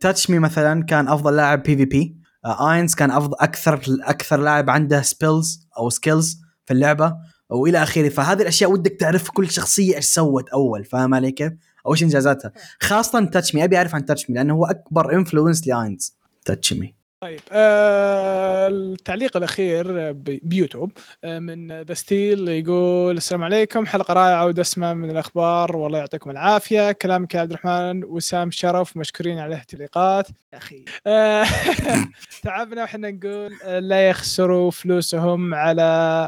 [0.00, 2.16] تاتش مي مثلا كان أفضل لاعب PvP
[2.46, 7.16] اينز كان افضل أكثر أكثر لاعب عنده spells أو skills في اللعبة
[7.50, 8.08] وإلى آخره.
[8.08, 10.84] فهذه الأشياء ودك تعرف كل شخصية إيش سوت أول.
[10.84, 11.52] فاهم علي كيف؟
[11.86, 12.52] أو إيش إنجازاتها.
[12.80, 16.99] خاصة تاتش مي أبي أعرف عن تاتش مي لأنه هو أكبر انفلونس لاينز تاتش مي
[17.20, 20.12] طيب آه التعليق الأخير
[20.42, 20.92] بيوتيوب
[21.24, 26.92] آه من ذا ستيل يقول السلام عليكم حلقة رائعة ودسمة من الأخبار والله يعطيكم العافية.
[26.92, 30.84] كلامك يا عبد الرحمن وسام شرف مشكورين على التعليقات يا أخي.
[31.06, 31.44] آه
[32.42, 35.82] تعبنا وحنا نقول آه، لا يخسروا فلوسهم على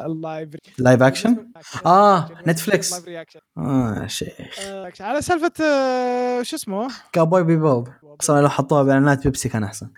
[0.06, 1.46] اللايف live action؟
[1.86, 3.04] آه، live نتفليكس.
[3.04, 4.32] reaction آه شيء
[4.66, 7.88] آه، على سالفة آه، شو اسمه؟ كابوي بيبوب
[8.20, 9.90] أصلا لو حطوها بإعلانات بيبسي كان أحسن.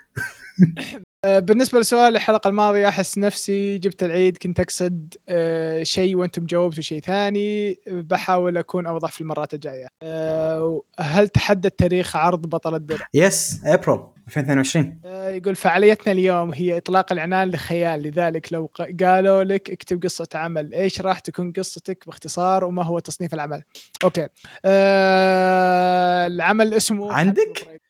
[1.25, 7.01] بالنسبة لسؤال الحلقة الماضية أحس نفسي جبت العيد كنت أقصد آه، شيء وأنتم جاوبتوا شيء
[7.01, 9.87] ثاني بحاول أكون أوضح في المرات الجاية.
[10.03, 16.77] آه، هل تحدد تاريخ عرض بطل الدرع yes ابريل 2022 آه، يقول فعاليتنا اليوم هي
[16.77, 20.75] إطلاق العنان لخيال لذلك لو قالوا لك اكتب قصة عمل.
[20.75, 23.63] إيش راح تكون قصتك باختصار وما هو تصنيف العمل؟
[24.05, 24.29] أوكي.
[24.65, 27.81] آه، العمل اسمه عندك؟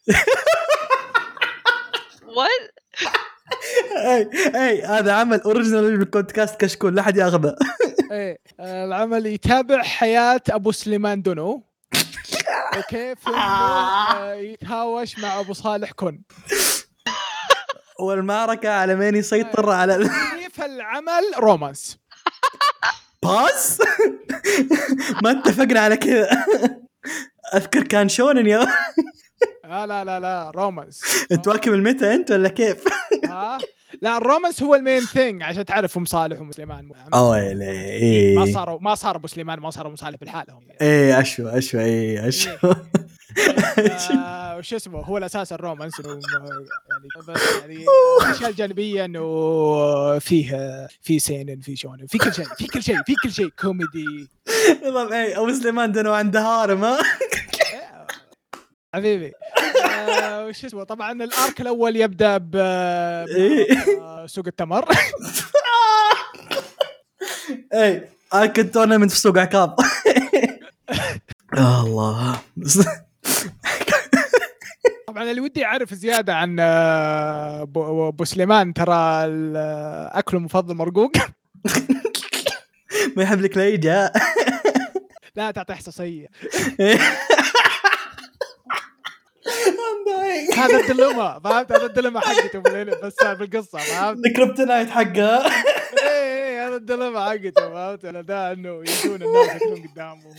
[2.37, 2.74] وات
[4.07, 4.28] أي
[4.68, 7.57] أي هذا عمل اوريجينال بالبودكاست كشكول لا حد ياخذه.
[8.12, 11.62] إيه آه، العمل يتابع حياة أبو سليمان دونو.
[12.95, 16.22] إنه، آه، يتهاوش مع أبو صالح كن.
[18.01, 20.11] والمعركة على مين يسيطر على ال-
[20.53, 21.99] في العمل رومانس.
[23.22, 23.78] باز
[25.22, 26.47] ما اتفقنا على كذا.
[27.55, 28.66] أذكر كان شونن yeah
[29.68, 31.01] لا لا لا لا romance
[31.44, 32.84] تواكب ال meta انت ولا كيف؟
[33.30, 33.58] ها
[34.02, 36.90] لا ال romance هو ال main thing عشان تعرف أم صالح وأم سليمان.
[37.14, 40.60] اويلي ما إيه صاروا ما صار أبو سليمان ما صار أم صالح بالحالهم.
[40.80, 42.58] إيه اشوى اشوى إيه اشوى
[44.18, 46.20] آه، وش اسمه؟ هو الأساس ال romance يعني
[47.28, 47.84] بس يعني
[48.26, 53.14] الاشياء الجانبيه إنه فيه في seinen في shonen في كل شيء في كل شيء في
[53.22, 53.48] كل شيء.
[53.60, 54.28] كوميدي.
[54.84, 56.98] والله إيه أبو سليمان دونو عنده هارم ها؟
[58.94, 59.26] حبيبي.
[59.26, 59.53] آه،
[60.49, 63.66] وش اسمه طبعا ال arc الأول يبدأ ب إيه.
[64.26, 64.88] سوق التمر.
[67.74, 69.70] إيه arc tournament في سوق عكاظ
[71.59, 72.40] الله.
[75.09, 77.62] طبعا اللي ودي أعرف زيادة عن آه،
[78.09, 79.24] أبو سليمان ترى
[80.18, 81.12] أكله مفضل مرقوق.
[83.16, 83.57] ما يحب لك
[85.36, 86.26] لا تعطي حساسيه
[90.59, 95.47] هذا الدلمة فهمت؟ هذا الدلمة حقته بس بالقصة فهمت؟ الكريبتونايت حقها.
[96.03, 100.35] إيه إيه هذا الدلمة حقته فهمت؟ أنا ده إنه يجون الناس يكونون قدامه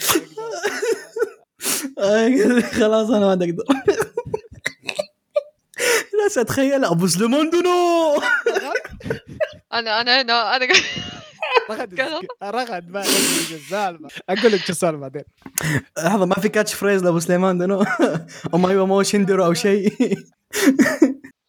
[2.62, 3.64] خلاص أنا ما أقدر.
[6.14, 7.70] لا اتخيل أبو سليمان دونو.
[9.74, 10.68] أنا أنا هنا أنا
[11.70, 12.00] رغد.
[12.44, 15.24] رغد ما السالفه أقول لك شو السالفة بعدين.
[15.98, 17.84] لحظة ما في كاتش فريز لأبو سليمان دونو
[18.54, 19.94] أو أيوه مو شندرو أو شيء.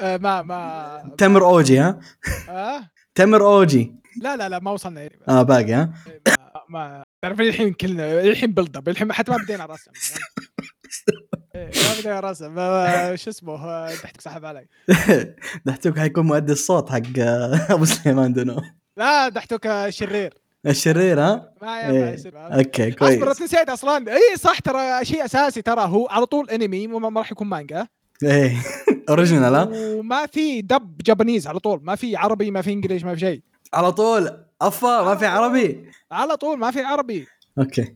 [0.01, 2.01] آه، ما ما تمر أوجي ها؟
[2.49, 3.95] آه؟ تمر أوجي.
[4.23, 5.19] لا لا لا ما وصلنا يعني.
[5.29, 5.93] آه باقي ها؟
[6.69, 9.91] ما, تعرف الحين كلنا الحين build up الحين حتى ما بدينا رسم.
[11.55, 12.55] إيه، ما بدينا رسم.
[13.17, 14.67] شو اسمه تحتك سحب علي.
[15.67, 18.63] دحتوك حيكون مؤدي الصوت حق آه، أبو سليمان دونو
[18.97, 20.35] لا دحتك آه، شرير
[20.67, 22.11] الشرير ها؟ ما إيه.
[22.11, 23.43] ينفع okay أصبر كويس.
[23.43, 24.13] نسيت أصلا.
[24.13, 27.87] اي صح ترى شيء أساسي ترى هو على طول أنمي ما راح يكون مانجا.
[28.23, 28.57] إيه.
[29.09, 31.81] original ها؟ وما في dub Japanese على طول.
[31.83, 33.41] ما في عربي ما في English ما في شيء.
[33.75, 34.31] على طول.
[34.63, 37.27] أفا ما في عربي؟ على طول ما في عربي.
[37.59, 37.95] أوكي.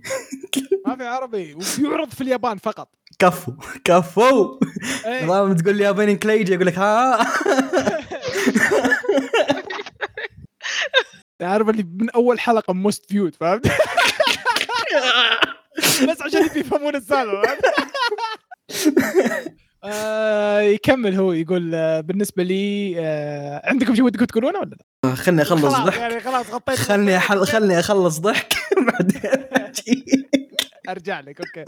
[0.86, 2.88] ما في عربي ويعرض في اليابان فقط.
[3.18, 3.52] كفو
[3.84, 4.58] كفو.
[5.06, 5.24] إيه.
[5.24, 7.18] نظام تقول لي ياباني كليجي يقول لك ها.
[11.38, 13.66] تعرف اللي من أول حلقة موست فيود فهمت؟
[16.08, 17.56] بس عشان يفهمون السالفة؟
[19.84, 25.42] آه، يكمل هو يقول آه، بالنسبة لي آه، عندكم شيء ودكم تقولونه ولا لا؟ خلني
[25.42, 27.46] أخلص ضحك يعني خلاص غطيت خلني أحل...
[27.46, 28.54] خلني أخلص ضحك
[28.92, 29.22] بعدين.
[30.88, 31.64] أرجع لك okay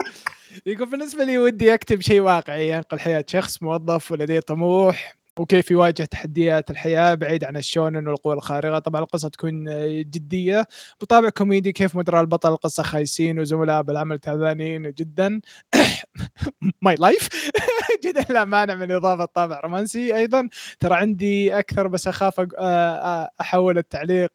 [0.65, 6.05] يقول بالنسبة لي ودي أكتب شيء واقعي ينقل حياة شخص موظف ولديه طموح وكيف يواجه
[6.05, 8.79] تحديات الحياة بعيد عن ال shonen والقوى الخارقة.
[8.79, 10.67] طبعا القصة تكون آه، جدية.
[11.01, 15.41] بطابع كوميدي كيف مدراء البطل القصة خايسين وزملاء بالعمل تعبانين جدا.
[16.81, 17.29] my life
[18.05, 20.15] جدا لا مانع من إضافة طابع رومانسي.
[20.15, 24.31] أيضا ترى عندي أكثر بس أخاف آه، آه، أحول التعليق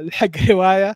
[0.00, 0.94] لحق رواية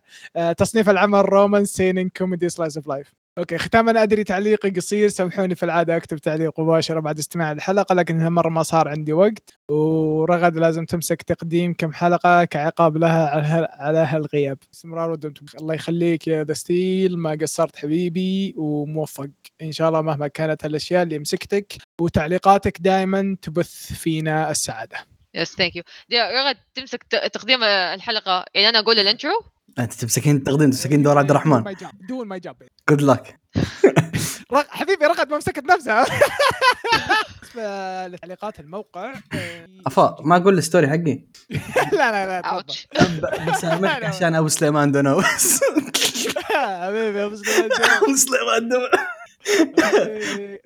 [0.57, 5.63] تصنيف العمل رومان seinen comedy slice of life okay ختاما أدري تعليقي قصير سامحوني في
[5.63, 9.53] العادة أكتب تعليق مباشرة بعد استماع الحلقة لكن هالمره ما صار عندي وقت.
[9.69, 14.57] ورغد لازم تمسك تقديم كم حلقة كعقاب لها على هال- على هالغياب.
[14.73, 15.45] استمرار ودمتم.
[15.61, 19.29] الله يخليك يا the steel ما قصرت حبيبي وموفق.
[19.61, 24.97] إن شاء الله مهما كانت الاشياء اللي مسكتك وتعليقاتك دائما تبث فينا السعادة.
[25.35, 27.03] يس ثانك يو رغد تمسك
[27.33, 29.31] تقديم الحلقة يعني أنا أقول الانترو
[29.79, 31.63] أنت تمسكين التقديم تمسكين دور عبد الرحمن.
[32.09, 32.55] دون ما يجاب
[32.89, 33.39] جود لك.
[34.69, 36.05] حبيبي رغد ما مسكت نفسها
[38.07, 39.13] لتعليقات الموقع.
[39.87, 41.23] افا ما أقول الستوري حقي.
[41.97, 42.55] لا لا لا تفضل.
[42.55, 42.87] أوتش.
[43.53, 45.59] بس أنا عشان أبو سليمان دونو بس
[46.53, 47.35] حبيبي أبو
[48.15, 48.87] سليمان دونو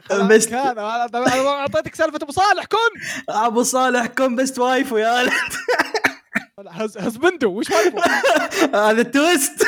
[0.09, 2.77] خلاص بس- كان أنا أعطيتك سالفة أبو صالح كن!
[3.29, 5.29] أبو صالح كون بيست وايفو يا
[6.65, 7.71] هزبندو وش؟
[8.73, 9.63] هذا التويست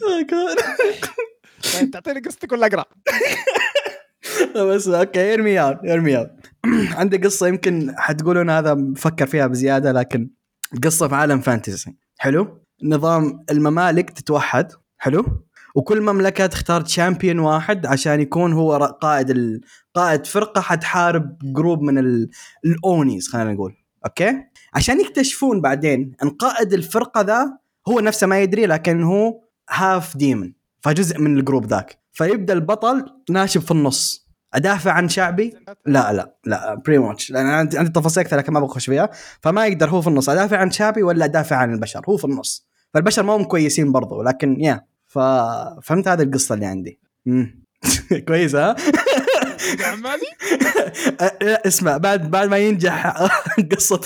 [0.00, 2.84] طيب تعطيني قصتك ولا أقرأ؟
[4.74, 6.30] بس أوكي ارمي اوت ارمي اوت
[6.98, 10.30] عندي قصة يمكن حتقولون هذا مفكر فيها بزيادة لكن
[10.84, 15.44] قصة في عالم fantasy حلو نظام الممالك تتوحد حلو
[15.74, 19.60] وكل مملكة تختار champion واحد عشان يكون هو قائد.
[19.94, 22.30] قائد فرقة حتحارب group من ال...
[22.64, 23.74] ال onis خلينا نقول.
[24.06, 24.32] okay؟
[24.74, 29.40] عشان يكتشفون بعدين إن قائد الفرقة ذا هو نفسه ما يدري لكن هو
[29.70, 31.98] half demon فجزء من ال group ذاك.
[32.12, 34.24] فيبدأ البطل ناشب في النص.
[34.54, 35.54] أدافع عن شعبي؟
[35.86, 39.10] لا لا لا بري ماتش لأن عندي تفاصيل أكثر لكن ما بخش فيها.
[39.40, 40.28] فما يقدر هو في النص.
[40.28, 42.66] أدافع عن شعبي ولا أدافع عن البشر؟ هو في النص.
[42.94, 47.00] فالبشر ما هم كويسين برضو لكن يا ففهمت هذه القصة اللي عندي.
[47.26, 47.64] مم.
[48.28, 48.76] كويس ها؟
[49.80, 50.26] عمالي
[51.42, 53.06] لا، اسمع بعد بعد ما ينجح
[53.76, 54.00] قصة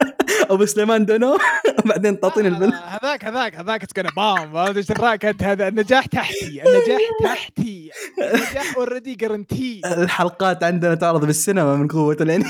[0.50, 1.38] أبو سليمان دونو
[1.84, 2.72] بعدين تعطيني لا، الفيلم.
[2.74, 5.68] هذاك هذاك هذاك اتس بام فهمت إيش دراك انت هذا.
[5.68, 7.90] النجاح تحتي النجاح تحتي.
[8.18, 12.46] النجاح اوريدي جرنتي الحلقات عندنا تعرض بالسينما من قوة الانمي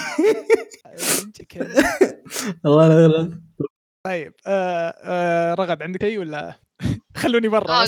[2.66, 3.40] الله لا لا
[4.06, 6.54] طيب آه آه رغد عندك شيء ولا؟
[7.16, 7.86] خلوني برا آه،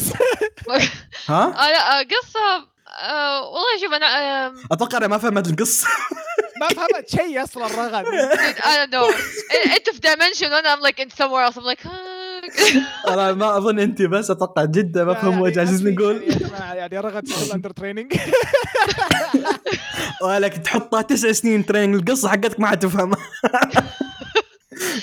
[1.28, 4.06] ها؟ آه لا آه، قصة آه والله شوف أنا
[4.46, 5.86] آه أتوقع أنا ما فهمت القصة.
[6.60, 8.04] ما فهمت شيء أصلا رغد
[8.70, 9.14] I don't know.
[9.76, 11.56] انت في dimension وأنا like in somewhere else.
[11.58, 12.24] I'm like آه.
[13.14, 16.16] أنا ما أظن انت بس أتوقع جدا ما فهم يعني وجه أسفي نقول.
[16.22, 18.14] يعني يا جماعة يعني رغد اندر تريننج
[20.22, 23.18] ولك تحطها تسع سنين تريننج القصة حقتك ما حتفهمها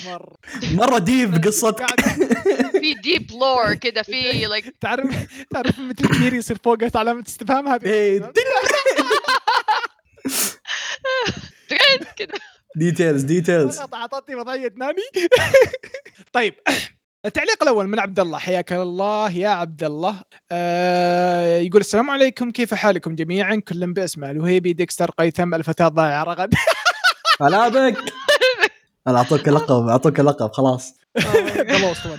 [0.05, 0.35] مرة.
[0.71, 1.99] مرة ديب قصتك.
[2.71, 5.07] في ديب لور كده في لايك تعرف
[5.49, 8.31] تعرف مثل كبير يصير فوقه علامه استفهام هذه؟
[11.69, 12.31] ترند
[12.75, 15.01] ديتيلز ديتيلز اعطتني وضعية ناني.
[16.33, 16.53] طيب
[17.25, 18.37] التعليق الأول من عبد الله.
[18.37, 20.21] حياك الله يا عبد الله.
[20.51, 24.31] آه يقول السلام عليكم كيف حالكم جميعا؟ كل بأسمه.
[24.31, 26.53] الوهيبي ديكستر قيثم الفتاة الضائعة رغد.
[27.41, 27.97] هلا بك.
[29.07, 30.93] أنا أعطوك لقب أعطوك لقب خلاص.
[31.79, 31.97] خلاص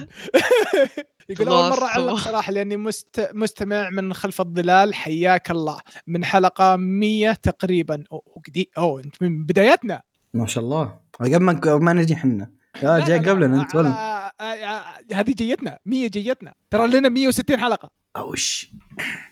[1.29, 2.15] يقول أول مرة أعلق.
[2.15, 3.29] صراحة لأني مست...
[3.35, 4.95] مستمع من خلف الظلال.
[4.95, 5.79] حياك الله.
[6.07, 8.05] من حلقة 100 تقريبا.
[8.13, 10.03] أو قدي أو أنت من بدايتنا.
[10.35, 10.97] ما شاء الله.
[11.21, 12.51] قبل ما ما نجي حنا
[12.83, 15.79] يا لا، جاي قبلنا أنت ولا؟ آه، آه، هذه جيتنا.
[15.87, 16.55] 100 جيتنا.
[16.71, 17.91] ترى لنا 160 حلقة.
[18.17, 18.73] ouch.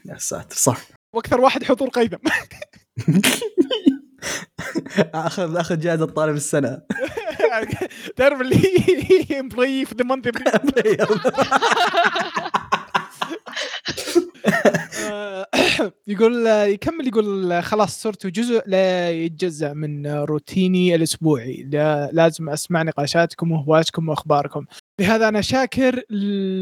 [0.04, 0.80] يا ساتر صح.
[1.12, 2.16] وأكثر واحد حضور قيثم
[5.14, 6.80] اخذ اخذ جائزة طالب السنة.
[8.16, 10.28] تعرف اللي employee of the month
[16.06, 21.68] يقول يكمل يقول خلاص صرت جزء لا يتجزأ من روتيني الأسبوعي.
[21.72, 24.64] لا لازم أسمع نقاشاتكم وهوشاتكم وأخباركم.
[25.00, 26.02] لهذا أنا شاكر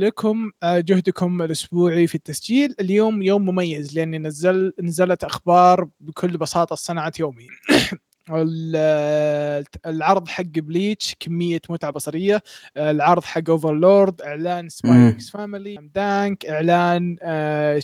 [0.03, 2.75] لكم جهدكم الأسبوعي في التسجيل.
[2.81, 7.47] اليوم يوم مميز لأني نزل نزلت أخبار بكل بساطة صنعت يومي.
[8.31, 12.43] ال- العرض حق Bleach كمية متعة بصرية.
[12.77, 17.17] العرض حق Overlord إعلان Spy x Family دانك إعلان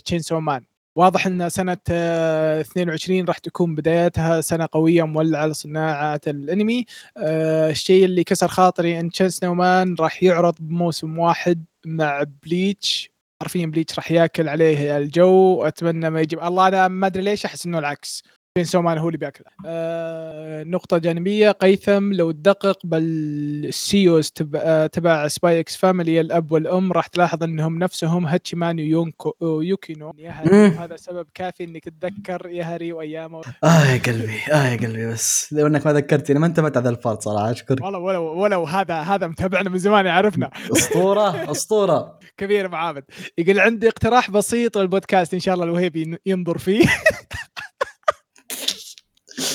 [0.05, 0.61] Chainsaw Man
[0.95, 6.85] واضح إن سنة آه، 22 راح تكون بدايتها سنة قوية مولعة لصناعة الأنمي.
[7.17, 13.09] آه، الشيء اللي كسر خاطري إن Chainsaw Man راح يعرض بموسم واحد مع Bleach
[13.41, 15.31] حرفيا Bleach راح ياكل عليه الجو.
[15.57, 18.23] واتمنى ما يجيب الله أنا ما أدري ليش أحس إنه العكس.
[18.57, 19.45] Chainsaw Man هو اللي بياكله.
[19.65, 21.51] آه نقطة جانبية.
[21.51, 27.43] هيثم لو تدقق بال seiyuus تبع, آه تبع Spy x Family الأب والأم راح تلاحظ
[27.43, 30.77] أنهم نفسهم هاتشيمان ويوكينو Yahari مم.
[30.79, 33.41] هذا سبب كافي إنك تتذكر Yahari وأيامه.
[33.63, 37.21] آه يا قلبي آه يا قلبي بس لو انك ما ذكرتني ما انتبهت على الفرد
[37.21, 37.83] صراحة أشكرك.
[37.83, 42.19] والله ولو ولو هذا هذا متابعنا من زمان يعرفنا أسطورة أسطورة.
[42.37, 43.03] كبير ابو عابد
[43.37, 46.85] يقول عندي اقتراح بسيط للبودكاست إن شاء الله الوهيبي ينظر فيه.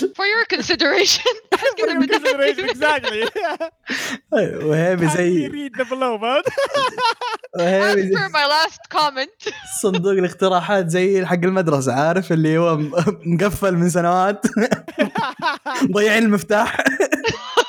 [0.19, 1.33] for your consideration.
[1.79, 2.09] كده من
[2.71, 3.29] exactly.
[4.65, 6.19] وهيبي زي read the below
[7.59, 9.53] as زي my last comment.
[9.83, 12.77] صندوق الاقتراحات زي حق المدرسة عارف؟ اللي هو
[13.27, 14.47] مقفل من سنوات.
[15.93, 16.77] ضيعين المفتاح.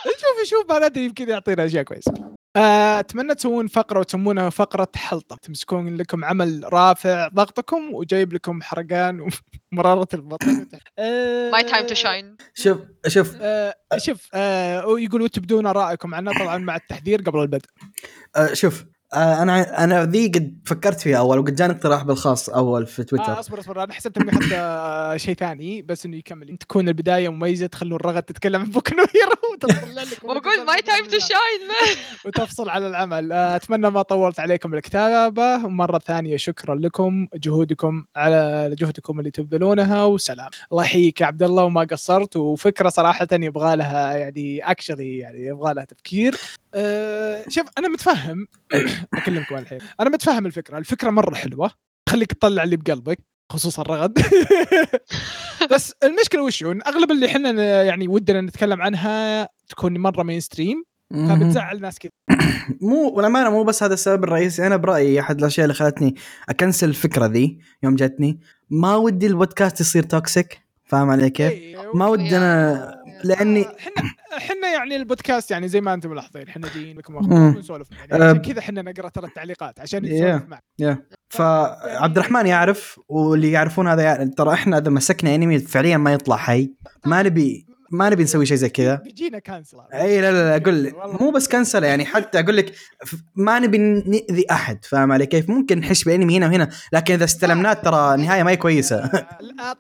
[0.04, 2.12] شوف شوف ما ادري يمكن يعطينا أشياء كويسة.
[2.12, 5.36] آه، أتمنى تسوون فقرة وتسمونها فقرة حلطة.
[5.42, 9.28] تمسكون لكم عمل رافع ضغطكم وجايب لكم حرقان
[9.74, 10.68] ومرارة البطن.
[11.00, 12.46] آه، my time to shine.
[12.54, 12.78] شوف
[13.08, 13.36] شوف.
[13.42, 16.16] آه، شوف آه، ويقولوا تبدون آرائكم.
[16.16, 17.70] عنها طبعا مع التحذير قبل البدء.
[18.36, 18.82] آه، شوف.
[18.82, 23.06] آه، أنا أنا ذي قد فكرت فيها أول وقد جاني اقتراح بالخاص أول في آه
[23.06, 26.58] تويتر أصبر أصبر أنا حسبت إني أخذت آه، شيء ثاني بس إنه يكمل.
[26.58, 29.32] تكون البداية مميزة تخلوا الرغد تتكلم عن Boku no Hero
[30.92, 31.64] time to shine.
[31.72, 33.32] man وتفصل على العمل.
[33.32, 35.66] آه، أتمنى ما طولت عليكم الكتابة.
[35.66, 40.50] ومره ثانية شكرا لكم جهودكم على جهدكم اللي تبذلونها وسلام.
[40.72, 45.74] الله يحييك يا عبد الله وما قصرت وفكرة صراحة يبغى لها يعني actually يعني يبغى
[45.74, 46.36] لها تفكير.
[46.76, 48.48] أه شوف أنا متفهم
[49.14, 49.80] اكلمكم الحين.
[50.00, 51.72] أنا متفهم الفكرة الفكرة مرة حلوة.
[52.06, 53.20] تخليك تطلع اللي بقلبك
[53.52, 54.20] خصوصا الرغد
[55.72, 60.84] بس المشكلة وش؟ إن أغلب اللي إحنا يعني ودنا نتكلم عنها تكون مرة mainstream
[61.14, 62.12] فبتزعل ناس كذا
[62.82, 64.68] مو والامانه مو بس هذا السبب الرئيسي.
[64.68, 66.16] أنا برأيي أحد الأشياء اللي خلتني
[66.50, 68.40] أكنسل الفكرة ذي يوم جتني
[68.70, 74.96] ما ودي البودكاست يصير toxic فاهم علي كيف؟ إيه، ما ودنا لاني إحنا إحنا يعني
[74.96, 78.82] البودكاست يعني زي ما أنتم ملاحظين إحنا جايين لكم ونسولف يعني أه، عشان كذا إحنا
[78.82, 80.14] نقرا ترى التعليقات عشان Yeah.
[80.14, 80.64] نسولف معك
[81.30, 84.30] فعبد الرحمن يعرف واللي يعرفون هذا يعرف.
[84.38, 86.74] ترى إحنا اذا مسكنا انمي فعليا ما يطلع حي
[87.06, 90.94] ما نبي ما نبي نسوي شيء زي كذا بيجينا كانسل اي لا لا لا أقول.
[91.22, 92.74] مو بس كنسله يعني حتى أقول لك
[93.36, 97.74] ما نبي ناذي احد فاهم علي كيف ممكن نحش بانمي هنا وهنا لكن اذا استلمناه
[97.74, 99.76] ترى النهايه ما هي كويسه آه،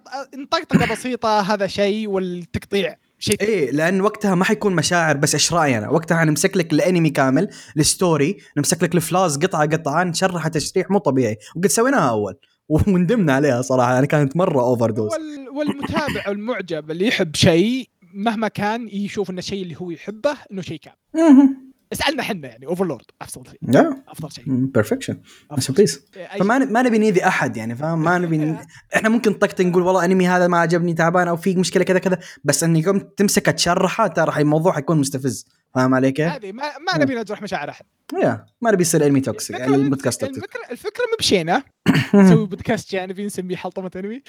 [0.51, 5.77] طقطقه بسيطه هذا شيء والتقطيع شيء إيه لأن وقتها ما حيكون مشاعر بس إيش رأيي
[5.77, 10.49] أنا؟ وقتها حنمسك لك الأنمي كامل ال story نمسك لك ال flaws قطعة قطعة نشرحها
[10.49, 11.37] تشريح مو طبيعي.
[11.55, 12.35] وقد سويناها أول
[12.87, 18.87] وندمنا عليها صراحة يعني كانت مرة overdose وال والمتابع والمعجب اللي يحب شيء مهما كان
[18.87, 21.55] يشوف ان الشيء اللي هو يحبه إنه شيء كامل.
[21.93, 23.93] اسألنا إحنا يعني Overlord أفضل شيء.
[24.07, 24.43] أفضل شيء.
[24.47, 25.17] perfection
[25.59, 25.73] شيء.
[26.17, 28.55] أي فما ما نبي نيذي أحد يعني فاهم؟ ما نبي
[28.95, 32.19] إحنا ممكن طقطق نقول والله أنمي هذا ما عجبني تعبان أو في مشكلة كذا كذا
[32.43, 35.45] بس انك يوم تمسكه تشرحه ترى الموضوع حيكون مستفز.
[35.75, 37.85] فاهم علي كيف؟ هذه ما, ما نبي نجرح مشاعر أحد.
[38.23, 41.63] يا ما نبي يصير انمي toxic الفكرة- البودكاست الفكرة الفكرة مبشينا
[42.15, 44.21] نسوي بودكاست جانبي نسميه حلطمة انمي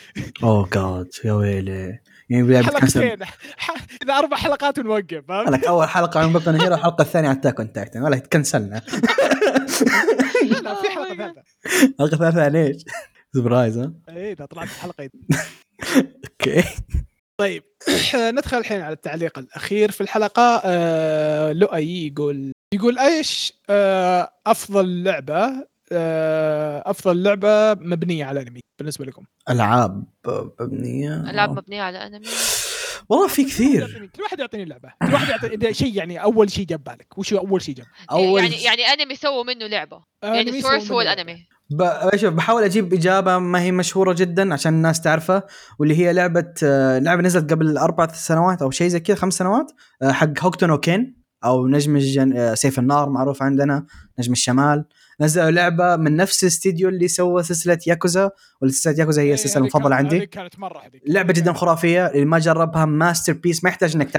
[0.42, 1.98] اوه جاد يا ويلي.
[2.32, 3.18] يعني حلقتين.
[4.02, 7.60] إذا أربع حلقات ونوقف فهمت؟ أول حلقة عن Boku no Hero الحلقة الثانية عن Attack
[7.60, 8.82] on Titan ولا تكنسلنا
[10.62, 11.42] لا في حلقة ثالثة.
[11.66, 12.84] الحلقة الثالثه ليش؟
[13.34, 15.10] surprise ها؟ اي إذا طلعت الحلقة.
[16.24, 16.64] okay.
[17.40, 17.64] طيب
[18.36, 20.62] ندخل الحين على التعليق الأخير في الحلقة.
[20.64, 25.71] آه لؤي يقول يقول إيش آه أفضل لعبة؟
[26.86, 29.24] أفضل لعبة مبنية على انمي بالنسبة لكم.
[29.50, 30.04] ألعاب
[30.60, 32.26] مبنية؟ ألعاب مبنية على انمي
[33.08, 34.10] والله في كثير.
[34.16, 34.92] كل واحد يعطيني لعبة.
[35.06, 37.18] كل واحد يعطيني إذا شيء يعني أول شيء جا ببالك.
[37.18, 40.04] وش أول شيء جاب؟ أول يعني يعني أنمي سووا منه لعبة.
[40.24, 41.00] أنمي يعني سووا source هو.
[41.00, 41.46] الأنمي.
[42.16, 45.42] شوف بحاول أجيب إجابة ما هي مشهورة جدا عشان الناس تعرفها
[45.78, 49.72] واللي هي لعبة آه، لعبة نزلت قبل أربع سنوات أو شيء زي كذا خمس سنوات
[50.02, 52.36] آه، حق Hokuto no Ken أو نجم الجن...
[52.36, 53.86] آه، سيف النار معروف عندنا
[54.18, 54.84] نجم الشمال.
[55.22, 59.68] نزلوا لعبة من نفس الاستديو اللي سوى سلسلة ياكوزا وسلسله ياكوزا هي إيه، السلسله هذه
[59.68, 60.26] المفضلة كانت- عندي.
[60.26, 63.64] كانت مرة هذيك لعبة جدا خرافية اللي ما جربها masterpiece.
[63.64, 64.10] ما يحتاج إنك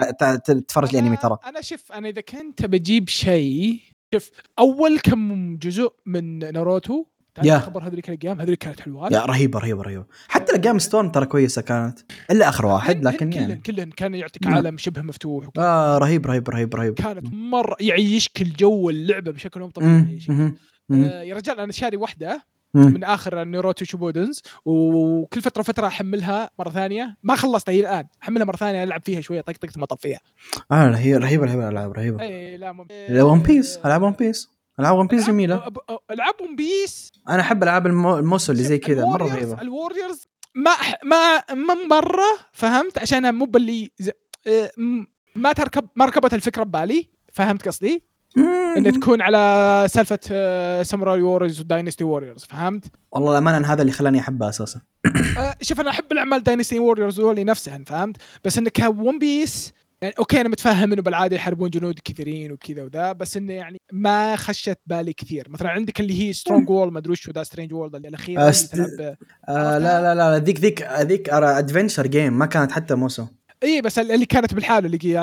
[0.45, 1.38] تتفرج أنا- الانمي ترى.
[1.45, 3.80] أنا شوف أنا إذا كنت بجيب شيء
[4.14, 4.30] شوف
[4.60, 7.06] أول كم جزء من ناروتو
[7.43, 7.60] يا.
[7.60, 10.06] خبر هذيك الأيام؟ هذيك كانت حلوات يا رهيبة رهيبة رهيبة.
[10.28, 11.99] حتى ال game Storm ترى كويسة كانت.
[12.32, 13.56] إلا آخر واحد لكن كلن يعني.
[13.56, 14.47] كلن كان يعطيك.
[14.47, 15.45] عالم شبه مفتوح.
[15.58, 16.93] آه رهيب رهيب رهيب رهيب.
[16.93, 20.20] كانت مرة يعيشك الجو اللعبه بشكل مو طبيعي
[20.94, 22.54] آه يا رجال أنا شاري واحدة.
[22.76, 27.18] من آخر Naruto Shippuden وكل فترة فترة أحملها مرة ثانية.
[27.24, 30.20] ما خلصتها هي الآن أحملها مرة ثانية ألعب فيها شوية طق طق ثم اطفيها
[30.72, 32.86] آه هي رهيبه رهيبه الألعاب رهيبه اي لا مم...
[33.12, 35.56] One Piece العاب One Piece العاب One Piece جميلة.
[36.12, 38.18] العاب One Piece أنا أحب ألعاب المو...
[38.18, 39.62] ال musou اللي زي كذا مرة رهيبة.
[39.62, 40.72] ال Warriors ما
[41.04, 43.91] ما ما مره فهمت؟ عشان مو باللي.
[44.48, 44.72] آه،
[45.36, 48.04] ما تركب ما ركبت الفكرة ببالي فهمت قصدي؟
[48.78, 54.20] ان تكون على سالفة Samurai Warriors و Dynasty Warriors فهمت؟ والله الأمانة هذا اللي خلاني
[54.20, 54.82] أحبها أساسا
[55.38, 59.74] آه، شوف أنا أحب الأعمال Dynasty Warriors ذولي نفسهم فهمت؟ بس انك One Piece
[60.04, 64.36] يعني okay أنا متفهم إنه بالعادة يحاربون جنود كثيرين وكذا وذا بس إنه يعني ما
[64.36, 67.96] خشت بالي كثير مثلا عندك اللي هي Strong World ما أدري وش ذا Strong World
[67.96, 69.16] اللي أست- تلعب
[69.50, 73.26] آه لا لا لا ذيك ذيك ذيك adventure game ما كانت حتى musou
[73.64, 75.20] اي بس اللي كانت بالحالة اللي جي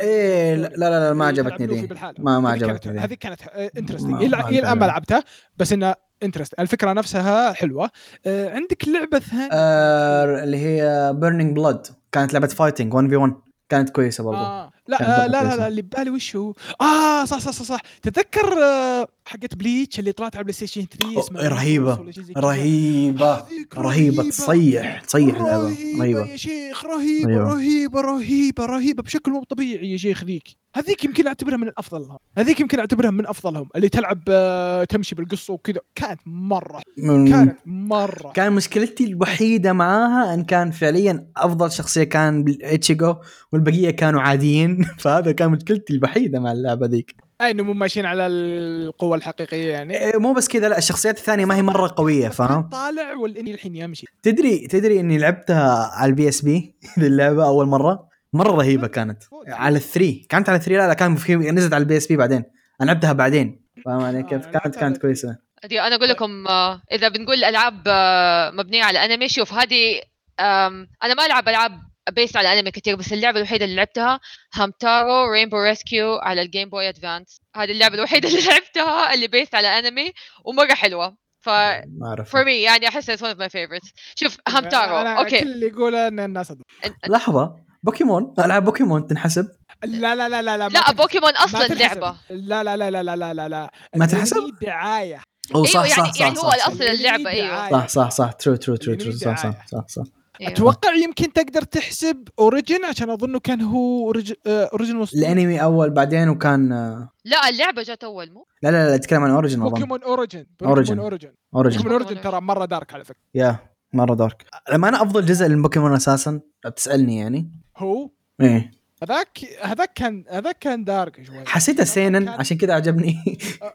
[0.00, 1.88] إيه لا لا لا ما اللي عجبتني ذي.
[2.18, 3.40] ما ما عجبتني هذه كانت
[3.78, 4.26] interesting إلى
[4.58, 4.84] الان ما.
[4.84, 5.24] لعبتها
[5.56, 7.90] بس انها interesting الفكرة نفسها حلوة.
[8.26, 13.32] آه، عندك لعبة ثانية؟ آه اللي هي Burning Blood كانت لعبة fighting 1 في 1
[13.68, 14.38] كانت كويسة برضو.
[14.38, 14.70] آه.
[14.88, 15.56] لا آه لا لا.
[15.56, 17.80] لا اللي ببالي وش هو؟ آه صح صح صح صح.
[18.02, 21.96] تتذكر آه حقت Bleach اللي طلعت على PlayStation 3 أوه، اسمها رهيبة.
[21.96, 22.24] كذا.
[22.36, 23.34] رهيبة.
[23.34, 24.22] هذيك رهيبة.
[24.28, 25.62] تصيح تصيح اللعبة.
[25.64, 26.26] رهيبة رهيبة.
[26.26, 27.54] يا شيخ رهيبة أيوة.
[27.54, 30.48] رهيبة رهيبة رهيبة بشكل مو طبيعي يا شيخ ذيك.
[30.76, 32.08] هذيك يمكن أعتبرها من الافضل
[32.38, 33.68] هذيك يمكن أعتبرها من أفضلهم.
[33.76, 35.80] اللي تلعب آه، تمشي بالقصة وكذا.
[35.94, 36.82] كانت مرة.
[36.98, 38.32] من- كانت مرة.
[38.34, 43.14] كان مشكلتي الوحيدة معاها إن كان فعليا أفضل شخصية كان اتشيجو
[43.52, 44.77] والبقية كانوا عاديين.
[45.02, 47.14] فهذا كان مشكلتي الوحيدة مع اللعبة ذيك.
[47.40, 51.44] اي انه مو ماشيين على القوة الحقيقية يعني؟ إيه، مو بس كذا لا الشخصيات الثانية
[51.44, 54.06] ما هي مرة قوية فاهم طالع والإني الحين يمشي.
[54.22, 59.22] تدري تدري إني لعبتها على ال PSP ذي اللعبه أول مرة؟ مرة رهيبة كانت.
[59.48, 60.26] على ال three.
[60.28, 62.44] كانت على ال three؟ لا لا كان في نزلت على ال PSP بعدين.
[62.80, 63.64] أنا لعبتها بعدين.
[63.84, 65.38] فاهم علي كيف؟ آه، كانت كانت كويسة.
[65.72, 70.00] أنا أقول لكم آه، إذا بنقول ألعاب آه، مبنية على انمي شوف هذه
[70.40, 74.20] أنا ما ألعب ألعاب based على انمي كثير بس اللعبة الوحيدة اللي لعبتها
[74.54, 79.54] هامتارو Rainbow Rescue على ال Game Boy Advance هذه اللعبة الوحيدة اللي لعبتها اللي based
[79.54, 80.12] على انمي
[80.44, 81.16] ومرة حلوة.
[81.40, 83.92] ف ما اعرف for me يعني أحس it's one of my favorites.
[84.14, 86.52] شوف هامتارو أنا okay كل اللي يقوله إن الناس.
[86.52, 89.48] إن- لحظة بوكيمون؟ ألعاب بوكيمون تنحسب؟
[89.84, 90.92] لا لا لا لا لا لا.
[90.92, 91.66] بوكيمون أصلا.
[91.66, 92.16] لعبة.
[92.30, 93.48] لا لا لا لا لا لا لا.
[93.48, 95.22] لا ما تنحسب؟ الأنمي دعاية.
[95.54, 97.70] أو أيوه صح يعني صح صح يعني هو صح, صح, الاصل اللعبة أيوه.
[97.70, 98.32] صح صح صح.
[98.32, 99.66] true true true true صح صح.
[99.66, 100.02] صح صح.
[100.40, 100.52] أيوة.
[100.52, 104.06] أتوقع يمكن تقدر تحسب Origin عشان اظنه كان هو
[104.46, 109.22] Origin الأنمي أول بعدين وكان آه، لا اللعبة جت أول مو؟ لا لا لا اتكلم
[109.22, 109.70] عن Origin أظن.
[109.70, 110.46] بوكيمون Origin.
[110.60, 113.20] بوكيمون Origin Origin بوكيمون Origin ترى مرة dark على فكرة.
[113.34, 113.56] yeah
[113.92, 117.50] مرة dark لما أنا أفضل جزء للبوكيمون أساسا لو بتسالني يعني.
[117.76, 118.10] هو؟
[118.40, 118.70] إيه.
[119.02, 121.44] هذاك هذاك كان هذاك كان dark شوي.
[121.46, 123.16] حسيته سينن كان- عشان كذا عجبني.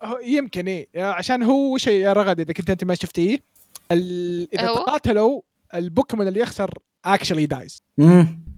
[0.03, 0.88] هو- يمكن إيه.
[0.98, 3.40] عشان هو وش يا رغد إذا كنت أنت ما شفتيه
[3.91, 4.85] ال- إذا هو؟
[5.76, 7.84] البوكيمون اللي يخسر actually dies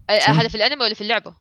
[0.10, 1.36] هذا في الأنمي ولا في اللعبة؟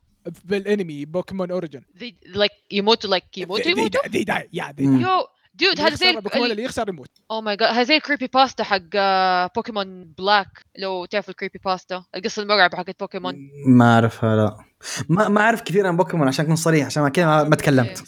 [0.45, 4.83] بالأنمي بوكيمون Origin they like يموتوا like يموتوا يموتوا؟ they die yeah they.
[4.83, 7.09] you dude هذا زي البوكيمون اللي يخسر يموت.
[7.31, 10.47] oh my god هذا زي ال creepypasta حق آه، بوكيمون Black
[10.77, 13.35] لو تعرف ال creepypasta القصة المرعبة حقت بوكيمون.
[13.67, 14.64] ما أعرفها لا.
[15.09, 18.03] ما ما أعرف كثير عن بوكيمون عشان أكون صريح عشان كذا ما, ما تكلمت.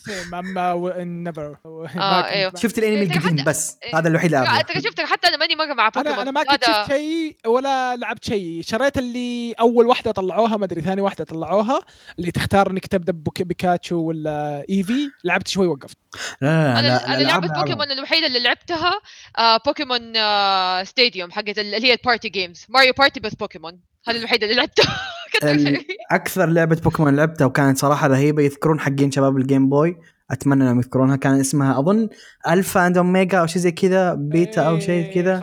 [0.98, 2.52] never آه، أيوه.
[2.56, 4.00] شفت الأنمي إيه، القديم بس إيه.
[4.00, 4.60] هذا الوحيد اللي.
[4.60, 6.14] أنت شفت حتى أنا ماني مره مع بوكيمون.
[6.14, 8.62] أنا أنا ما كنت شفت شيء ولا لعبت شيء.
[8.62, 11.80] شريت اللي أول واحدة طلعوها ما أدري ثاني واحدة طلعوها
[12.20, 13.14] اللي تختار إنك تبدأ
[13.44, 15.10] بيكاتشو ولا إيفي.
[15.24, 15.98] لعبت شوي وقفت.
[16.42, 17.62] لا لا أنا لعبة لعبها.
[17.62, 18.92] بوكيمون الوحيدة اللي لعبتها
[19.38, 23.80] آه بوكيمون آه Stadium حقت ال- اللي هي ال party games Mario Party بس بوكيمون.
[24.08, 25.00] هذه الوحيده اللي لعبتها
[26.12, 29.98] أكثر لعبة بوكيمون لعبتها وكانت صراحة رهيبة يذكرون حقين شباب ال Game Boy
[30.32, 32.10] أتمنى إنهم يذكرونها كان اسمها أظن
[32.48, 35.42] Alpha and Omega أو شيء زي كذا بيتا أو شيء إيه، كذا.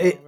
[0.00, 0.18] إيه،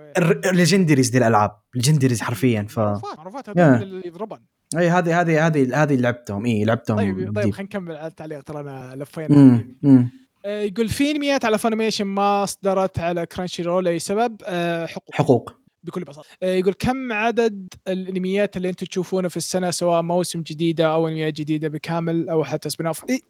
[0.50, 4.38] ال legendaries دي الألعاب ال legendaries حرفيا ف معروفات اللي يضربن.
[4.78, 7.54] اي هذه هذه هذه هذه لعبتهم اي لعبتهم طيب طيب.
[7.54, 9.64] خلينا نكمل على التعليق ترى أنا لفينا.
[10.46, 14.42] آه، يقول في أنميات على فانيميشن ما اصدرت على كرانشي رول لاي سبب
[14.86, 15.14] حقوق.
[15.14, 15.63] حقوق.
[15.84, 16.28] بكل بساطة.
[16.42, 21.34] آه، يقول كم عدد الأنميات اللي أنتم تشوفونه في السنة سواء موسم جديدة أو انميات
[21.34, 23.20] جديدة بكامل أو حتى spin off إيه،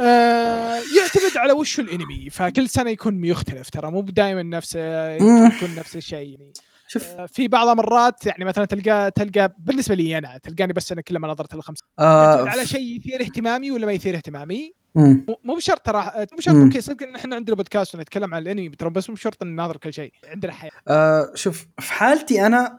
[0.00, 5.50] آه يعتمد على وش الأنمي فكل سنة يكون يختلف ترى مو دائما نفس مم.
[5.56, 6.52] يكون نفس الشيء يعني.
[6.88, 7.04] شوف.
[7.04, 11.18] آه، في بعض المرات يعني مثلا تلقى تلقى بالنسبة لي أنا تلقاني بس أنا كل
[11.18, 14.72] ما نظرت الخمس آه على شيء يثير اهتمامي ولا ما يثير اهتمامي.
[15.44, 16.54] مو- بشرط ترى مو بشرط.
[16.54, 19.76] okay صدق إن إحنا عندنا بودكاست ونتكلم عن الأنمي ترى بس مو بشرط إن نناظر
[19.76, 20.70] كل شيء عندنا حياة.
[20.88, 22.78] آه شوف في حالتي أنا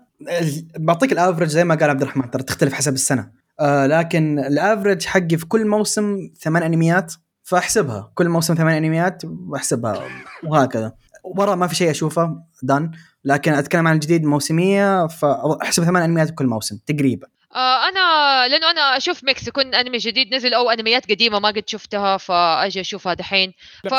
[0.78, 3.32] بعطيك ال average زي ما قال عبد الرحمن ترى تختلف حسب السنة.
[3.60, 7.14] آه لكن ال average حقي في كل موسم ثمان أنميات
[7.44, 8.12] فأحسبها.
[8.16, 10.04] كل موسم ثمان أنميات وأحسبها
[10.44, 10.94] وهكذا.
[11.24, 12.92] ورا ما في شيء أشوفه done
[13.26, 17.28] لكن أتكلم عن الجديد موسمية فأحسب ثمان أنميات كل موسم تقريبا.
[17.56, 21.64] آه أنا لأنه أنا أشوف mix يكون أنمي جديد نزل أو أنميات قديمة ما قد
[21.70, 23.54] شفتها فأجي أشوفها دحين.
[23.84, 23.94] ف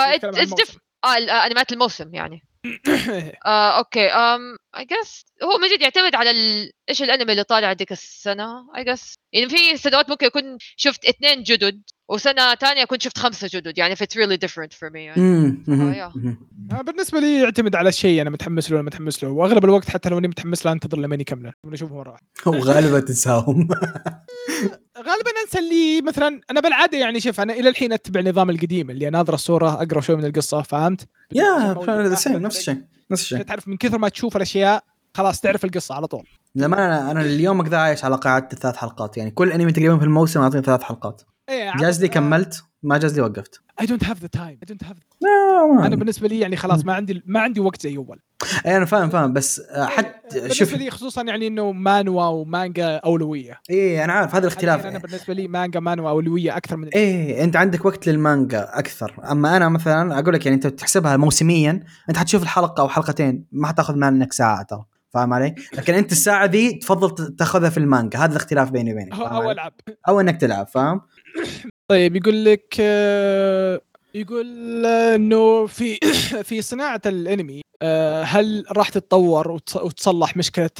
[1.05, 2.43] آه ال- أنميات الموسم يعني.
[3.47, 6.71] آه okay um I guess هو من جد يعتمد على ال...
[6.89, 11.43] إيش الأنمي اللي طالع ديك السنة I guess يعني في سنوات ممكن يكون شفت اثنين
[11.43, 15.19] جدد وسنة ثانية كنت شفت خمسة جدد يعني if it's really different for me.
[15.19, 16.13] مم، مم، آه، يا.
[16.15, 16.37] مم.
[16.73, 19.31] آه، بالنسبة لي يعتمد على الشيء أنا متحمس له ولا متحمس له.
[19.31, 23.69] وأغلب الوقت حتى لو إني متحمس له أنتظر لما يكمله اشوفه مره واحدة وغالبا تنساهم.
[25.01, 29.09] غالبا أنسى اللي مثلا أنا بالعادة يعني شوف أنا إلى الحين أتبع نظام القديم اللي
[29.09, 32.27] اناظر الصورة أقرأ شوي من القصة فهمت؟ يا نفس
[32.59, 33.43] الشيء نفس الشيء.
[33.43, 36.27] تعرف من كثر ما تشوف الأشياء خلاص تعرف القصة على طول.
[36.55, 40.05] لما أنا أنا اليوم كذا عايش على قاعدة ثلاث حلقات يعني كل أنمي تقريبا في
[40.05, 41.23] الموسم أعطيني ثلاث حلقات.
[41.49, 42.65] إيه جاز لي كملت.
[42.83, 43.61] ما جاز لي وقفت.
[43.81, 46.95] I don't have the time I don't have لا، أنا بالنسبة لي يعني خلاص ما
[46.95, 48.21] عندي ما عندي وقت زي أول.
[48.67, 49.33] اي أنا فاهم فاهم.
[49.33, 53.61] بس آه، حتى بالنسبة لي خصوصا يعني إنه مانوا ومانجا أولوية.
[53.71, 54.87] اي أنا عارف هذا الاختلاف.
[54.87, 59.15] أنا بالنسبة لي مانجا مانوا أولوية أكثر من إيه أنت عندك وقت للمانجا أكثر.
[59.31, 63.67] أما أنا مثلا أقول لك يعني أنت تحسبها موسميا أنت حتشوف الحلقة أو حلقتين ما
[63.69, 64.85] حتأخذ منك ساعة ترى.
[65.15, 68.19] فاهم علي؟ لكن أنت الساعة دي تفضل تأخذها في المانجا.
[68.19, 69.13] هذا الاختلاف بيني وبينك.
[69.13, 69.73] أو؟ ألعب.
[70.09, 71.01] أو إنك تلعب فاهم؟
[71.91, 73.81] طيب يقول لك آه،
[74.15, 75.99] يقول آه، إنه في
[76.49, 80.71] في صناعة الأنمي آه، هل راح تتطور وتص- وتصلح مشكلة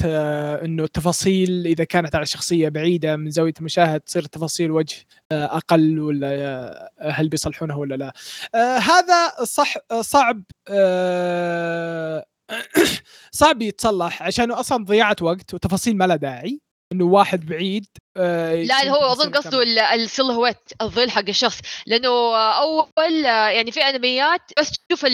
[0.65, 4.95] إنه التفاصيل إذا كانت على شخصية بعيدة من زاوية المشاهد تصير تفاصيل وجه
[5.31, 8.13] أقل ولا هل بيصلحونها ولا لا؟
[8.79, 10.43] هذا صح صعب
[13.31, 16.61] صعب يتصلح عشانه أصلا ضياعه وقت وتفاصيل ما لها داعي
[16.91, 17.85] إنه واحد بعيد
[18.17, 19.63] آه، لا هو أظن قصده كاملة.
[19.63, 21.59] ال- السلهويت الظل حق الشخص.
[21.87, 25.05] لأنه أول يعني في أنميات بس تشوف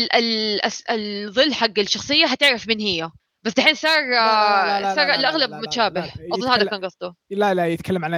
[0.92, 3.10] الظل حق الشخصية حتعرف من هي.
[3.44, 6.12] بس دحين صار صار لا، لا، الأغلب لا، لا، متشابه.
[6.34, 7.16] أظن هذا كان قصده.
[7.32, 8.14] لا لا يتكلم عن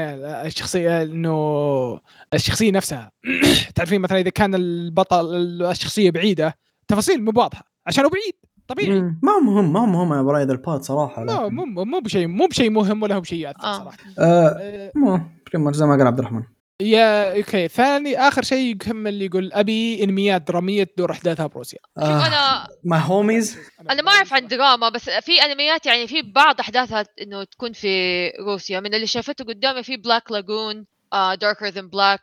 [0.46, 2.00] الشخصية إنه
[2.34, 3.12] الشخصية نفسها.
[3.76, 5.36] تعرفين مثلا إذا كان البطل
[5.72, 6.58] الشخصية بعيدة
[6.88, 8.34] تفاصيل مو واضحة عشانه بعيد.
[8.70, 9.02] طبيعي.
[9.02, 9.20] مم.
[9.24, 12.48] ما هو مهم ما هو مهم يا برايد الباد صراحة لكن- مو مو بشيء مو
[12.48, 13.78] بشيء مهم ولا هو بشيء يأثر آه.
[13.78, 13.98] صراحة.
[14.20, 16.44] آه آه، مو زي ما قال عبد الرحمن.
[16.82, 17.68] يا أوكي.
[17.68, 21.80] ثاني آخر شيء يكمل يقول أبي انميات درامية تدور أحداثها بروسيا.
[22.00, 23.58] شوف آه أنا ما هوميز
[23.90, 28.28] أنا ما أعرف عن دراما بس في انميات يعني في بعض أحداثها إنه تكون في
[28.46, 28.80] روسيا.
[28.80, 32.22] من اللي شافته قدامي في بلاك لاجون داركر ذان بلاك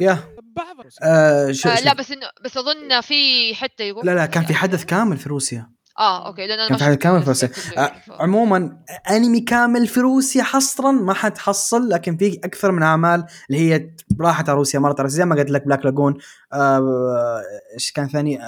[0.00, 0.18] يا.
[0.56, 1.00] بعض روسيا.
[1.02, 4.84] آه شو لا بس انه بس أظن في حتى يروح لا لا كان في حدث
[4.84, 5.70] كامل في روسيا.
[5.98, 7.50] آه okay لأن كان في حدث كامل في روسيا.
[7.76, 8.78] آه، يعني، عموما
[9.10, 13.90] أنمي كامل في روسيا حصرا ما حتحصل لكن في أكثر من أعمال اللي هي
[14.20, 16.18] راحت على روسيا مرت على روسيا زي ما قلت لك Black Lagoon
[16.52, 17.42] آه،
[17.74, 18.38] إيش كان ثاني؟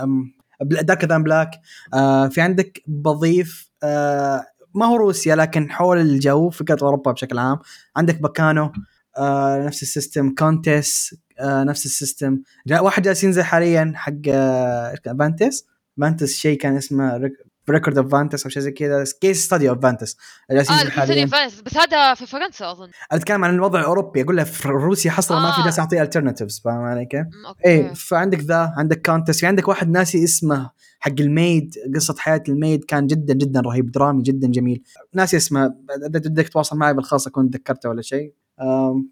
[0.61, 1.51] Darker than Black
[1.95, 7.59] آه في عندك بضيف آه ما هو روسيا لكن حول الجو فكره أوروبا بشكل عام.
[7.97, 8.73] عندك Baccano
[9.19, 12.39] آه نفس ال system كونتس آه نفس ال system.
[12.67, 15.67] جاء واحد جالس ينزل حاليا حق آه إيش كان؟ Vanitas
[16.01, 19.79] Vanitas شيء كان اسمه rec- record of Vanitas أو شيء زي كذا case study of
[19.83, 20.17] Vanitas
[20.51, 21.25] جالسين آه ينزل حاليا.
[21.65, 22.91] بس هذا في فرنسا أظن.
[23.13, 25.65] أتكلم عن الوضع الأوروبي أقول له في روسيا حصرا ما في آه.
[25.65, 27.27] ناس تعطيه alternatives فاهم علي كيف؟
[27.65, 30.71] إيه فعندك ذا عندك كونتست في عندك واحد ناسي اسمه
[31.01, 34.83] حق ال maid قصة حياة ال maid كان جدا جدا رهيب درامي جدا جميل.
[35.15, 35.65] ناسي اسمه
[35.97, 38.33] اذا بدك تتواصل معي بالخاص أكون تذكرته ولا شيء.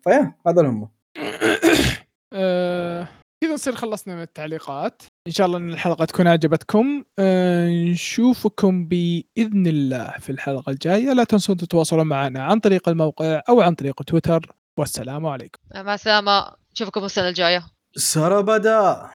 [0.04, 0.88] فيا هذول هم
[2.32, 3.08] آه،
[3.44, 5.02] كذا نصير خلصنا من التعليقات.
[5.26, 11.12] إن شاء الله إن الحلقة تكون عجبتكم آه، نشوفكم بإذن الله في الحلقة الجاية.
[11.12, 14.46] لا تنسون تتواصلون معنا عن طريق الموقع أو عن طريق تويتر.
[14.78, 15.58] والسلام عليكم.
[15.74, 16.52] مع السلامة.
[16.72, 17.66] نشوفكم السنة الجاية.
[17.96, 19.10] سربدا